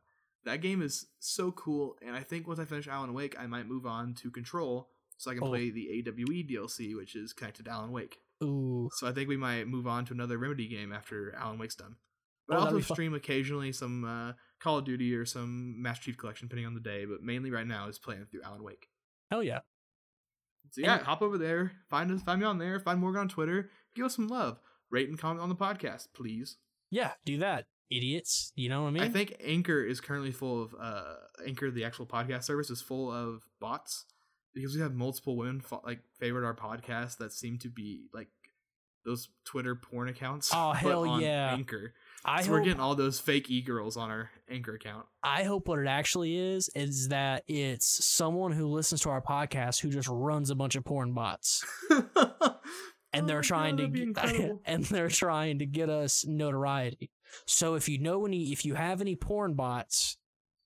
That 0.45 0.61
game 0.61 0.81
is 0.81 1.07
so 1.19 1.51
cool, 1.51 1.97
and 2.05 2.15
I 2.15 2.21
think 2.21 2.47
once 2.47 2.59
I 2.59 2.65
finish 2.65 2.87
Alan 2.87 3.13
Wake, 3.13 3.35
I 3.39 3.47
might 3.47 3.67
move 3.67 3.85
on 3.85 4.13
to 4.15 4.31
Control 4.31 4.89
so 5.17 5.31
I 5.31 5.33
can 5.33 5.43
Oh. 5.43 5.47
play 5.47 5.69
the 5.69 5.89
AWE 5.89 6.43
DLC, 6.43 6.95
which 6.95 7.15
is 7.15 7.33
connected 7.33 7.65
to 7.65 7.71
Alan 7.71 7.91
Wake. 7.91 8.19
Ooh. 8.43 8.89
So 8.97 9.07
I 9.07 9.11
think 9.11 9.27
we 9.29 9.37
might 9.37 9.67
move 9.67 9.87
on 9.87 10.05
to 10.05 10.13
another 10.13 10.37
Remedy 10.37 10.67
game 10.67 10.91
after 10.93 11.35
Alan 11.35 11.59
Wake's 11.59 11.75
done. 11.75 11.95
But 12.47 12.57
Oh, 12.57 12.61
also 12.61 12.79
stream 12.93 13.13
occasionally 13.13 13.71
some 13.71 14.03
uh, 14.05 14.33
Call 14.59 14.79
of 14.79 14.85
Duty 14.85 15.13
or 15.13 15.25
some 15.25 15.81
Master 15.81 16.05
Chief 16.05 16.17
Collection, 16.17 16.47
depending 16.47 16.65
on 16.65 16.73
the 16.73 16.79
day. 16.79 17.05
But 17.05 17.21
mainly 17.21 17.51
right 17.51 17.67
now 17.67 17.87
is 17.87 17.99
playing 17.99 18.25
through 18.31 18.41
Alan 18.43 18.63
Wake. 18.63 18.87
Hell 19.29 19.43
yeah. 19.43 19.59
So 20.71 20.81
yeah, 20.81 20.95
And- 20.97 21.03
hop 21.05 21.21
over 21.21 21.37
there, 21.37 21.73
find 21.89 22.11
us, 22.11 22.21
find 22.23 22.39
me 22.41 22.45
on 22.47 22.57
there, 22.57 22.79
find 22.79 22.99
Morgan 22.99 23.21
on 23.21 23.29
Twitter, 23.29 23.69
give 23.95 24.05
us 24.05 24.15
some 24.15 24.27
love, 24.27 24.59
rate 24.89 25.09
and 25.09 25.17
comment 25.19 25.41
on 25.41 25.49
the 25.49 25.55
podcast, 25.55 26.07
please. 26.13 26.57
Yeah, 26.91 27.11
do 27.25 27.37
that. 27.39 27.65
Idiots. 27.91 28.51
You 28.55 28.69
know 28.69 28.83
what 28.83 28.89
I 28.89 28.91
mean? 28.91 29.03
I 29.03 29.09
think 29.09 29.35
Anchor 29.43 29.83
is 29.83 29.99
currently 29.99 30.31
full 30.31 30.61
of 30.63 30.75
uh 30.79 31.15
Anchor, 31.45 31.71
the 31.71 31.85
actual 31.85 32.05
podcast 32.05 32.43
service, 32.43 32.69
is 32.69 32.81
full 32.81 33.11
of 33.11 33.43
bots 33.59 34.05
because 34.53 34.75
we 34.75 34.81
have 34.81 34.93
multiple 34.93 35.35
women 35.37 35.61
fo- 35.61 35.81
like 35.85 35.99
favorite 36.19 36.45
our 36.45 36.55
podcast 36.55 37.17
that 37.17 37.31
seem 37.33 37.57
to 37.59 37.69
be 37.69 38.07
like 38.13 38.27
those 39.05 39.29
Twitter 39.45 39.75
porn 39.75 40.09
accounts. 40.09 40.51
Oh, 40.53 40.71
hell 40.71 41.19
yeah. 41.19 41.53
Anchor. 41.53 41.93
I 42.25 42.43
so 42.43 42.51
we're 42.51 42.63
getting 42.63 42.81
all 42.81 42.95
those 42.95 43.19
fake 43.19 43.49
e 43.49 43.61
girls 43.61 43.95
on 43.95 44.09
our 44.09 44.29
Anchor 44.49 44.75
account. 44.75 45.05
I 45.23 45.43
hope 45.43 45.67
what 45.67 45.79
it 45.79 45.87
actually 45.87 46.37
is 46.37 46.69
is 46.75 47.07
that 47.09 47.43
it's 47.47 48.05
someone 48.05 48.51
who 48.51 48.67
listens 48.67 49.01
to 49.01 49.09
our 49.09 49.21
podcast 49.21 49.79
who 49.79 49.89
just 49.89 50.09
runs 50.09 50.49
a 50.49 50.55
bunch 50.55 50.75
of 50.75 50.83
porn 50.83 51.13
bots 51.13 51.65
and 51.89 52.03
Oh 53.23 53.25
they're 53.25 53.37
my 53.37 53.41
trying 53.41 53.75
God, 54.13 54.27
to 54.29 54.59
and 54.65 54.83
they're 54.85 55.09
trying 55.09 55.59
to 55.59 55.65
get 55.65 55.89
us 55.89 56.25
notoriety. 56.27 57.09
So 57.45 57.75
if 57.75 57.87
you 57.87 57.99
know 57.99 58.25
any 58.25 58.51
if 58.51 58.65
you 58.65 58.75
have 58.75 59.01
any 59.01 59.15
porn 59.15 59.53
bots, 59.53 60.17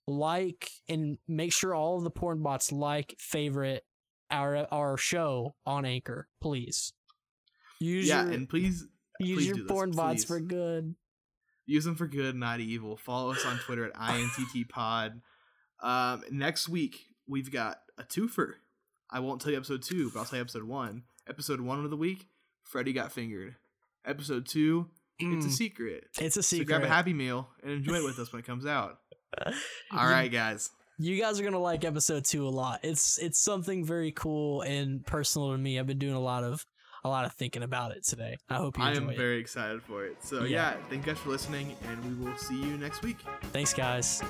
like 0.08 0.70
and 0.90 1.18
make 1.28 1.54
sure 1.54 1.74
all 1.74 1.98
of 1.98 2.04
the 2.04 2.10
porn 2.10 2.42
bots 2.44 2.72
like 2.72 3.16
favorite 3.20 3.84
our 4.32 4.68
our 4.72 4.98
show 4.98 5.56
on 5.66 5.86
Anchor, 5.86 6.28
please. 6.42 6.94
Use 7.80 8.08
yeah, 8.08 8.24
your 8.24 8.34
and 8.34 8.50
please 8.50 8.86
use 9.20 9.38
please 9.38 9.46
your 9.48 9.56
do 9.56 9.64
this, 9.64 9.72
porn 9.72 9.92
bots 9.92 10.24
please. 10.24 10.28
for 10.28 10.40
good. 10.40 10.96
use 11.66 11.84
them 11.86 11.96
for 11.96 12.08
good, 12.08 12.36
not 12.36 12.60
evil. 12.60 12.98
Follow 12.98 13.32
us 13.32 13.46
on 13.46 13.58
Twitter 13.60 13.86
at 13.86 13.94
INTT 13.96 14.68
Pod. 14.70 15.22
Um, 15.82 16.24
next 16.32 16.70
week 16.70 17.06
we've 17.28 17.52
got 17.52 17.80
a 17.98 18.04
twofer. 18.04 18.54
I 19.10 19.20
won't 19.20 19.42
tell 19.42 19.52
you 19.52 19.58
episode 19.58 19.84
two, 19.84 20.10
but 20.12 20.20
I'll 20.20 20.26
tell 20.26 20.38
you 20.38 20.42
episode 20.44 20.64
one. 20.64 21.04
Episode 21.28 21.62
one 21.62 21.84
of 21.84 21.90
the 21.92 21.98
week, 21.98 22.28
Freddy 22.64 22.94
got 22.94 23.12
fingered. 23.12 23.56
Episode 24.06 24.46
two, 24.48 24.90
it's 25.20 25.46
a 25.46 25.50
Mm, 25.50 25.52
secret. 25.52 26.08
it's 26.20 26.36
a 26.38 26.42
So 26.44 26.56
secret. 26.58 26.66
grab 26.68 26.84
a 26.84 26.88
Happy 26.88 27.14
Meal 27.14 27.50
and 27.62 27.72
enjoy 27.72 27.96
it 27.96 28.04
with 28.04 28.18
us 28.20 28.34
when 28.34 28.40
it 28.40 28.46
comes 28.46 28.66
out. 28.66 29.00
All 29.92 30.06
right, 30.08 30.32
guys. 30.32 30.70
you 31.00 31.20
guys 31.20 31.40
are 31.40 31.44
gonna 31.44 31.60
like 31.60 31.84
episode 31.86 32.26
two 32.26 32.48
a 32.48 32.50
lot. 32.50 32.80
It's 32.84 33.18
it's 33.18 33.40
something 33.40 33.86
very 33.86 34.12
cool 34.12 34.62
and 34.62 35.06
personal 35.06 35.52
to 35.52 35.58
me. 35.58 35.80
I've 35.80 35.88
been 35.88 36.00
doing 36.00 36.14
a 36.16 36.20
lot 36.22 36.44
of 36.44 36.66
a 37.06 37.10
lot 37.10 37.26
of 37.26 37.34
thinking 37.34 37.64
about 37.64 37.92
it 37.92 38.04
today. 38.06 38.38
I 38.50 38.56
hope 38.56 38.78
you 38.78 38.84
I 38.84 38.92
am 38.94 39.10
it. 39.10 39.18
very 39.18 39.38
excited 39.40 39.82
for 39.84 40.06
it. 40.06 40.18
So 40.24 40.44
Yeah. 40.46 40.72
yeah, 40.72 40.74
thank 40.90 41.06
you 41.06 41.14
guys 41.14 41.22
for 41.22 41.30
listening, 41.30 41.76
and 41.90 42.06
we 42.20 42.26
will 42.26 42.38
see 42.38 42.56
you 42.56 42.78
next 42.78 43.02
week. 43.04 43.18
Thanks, 43.52 43.74
guys. 43.74 44.24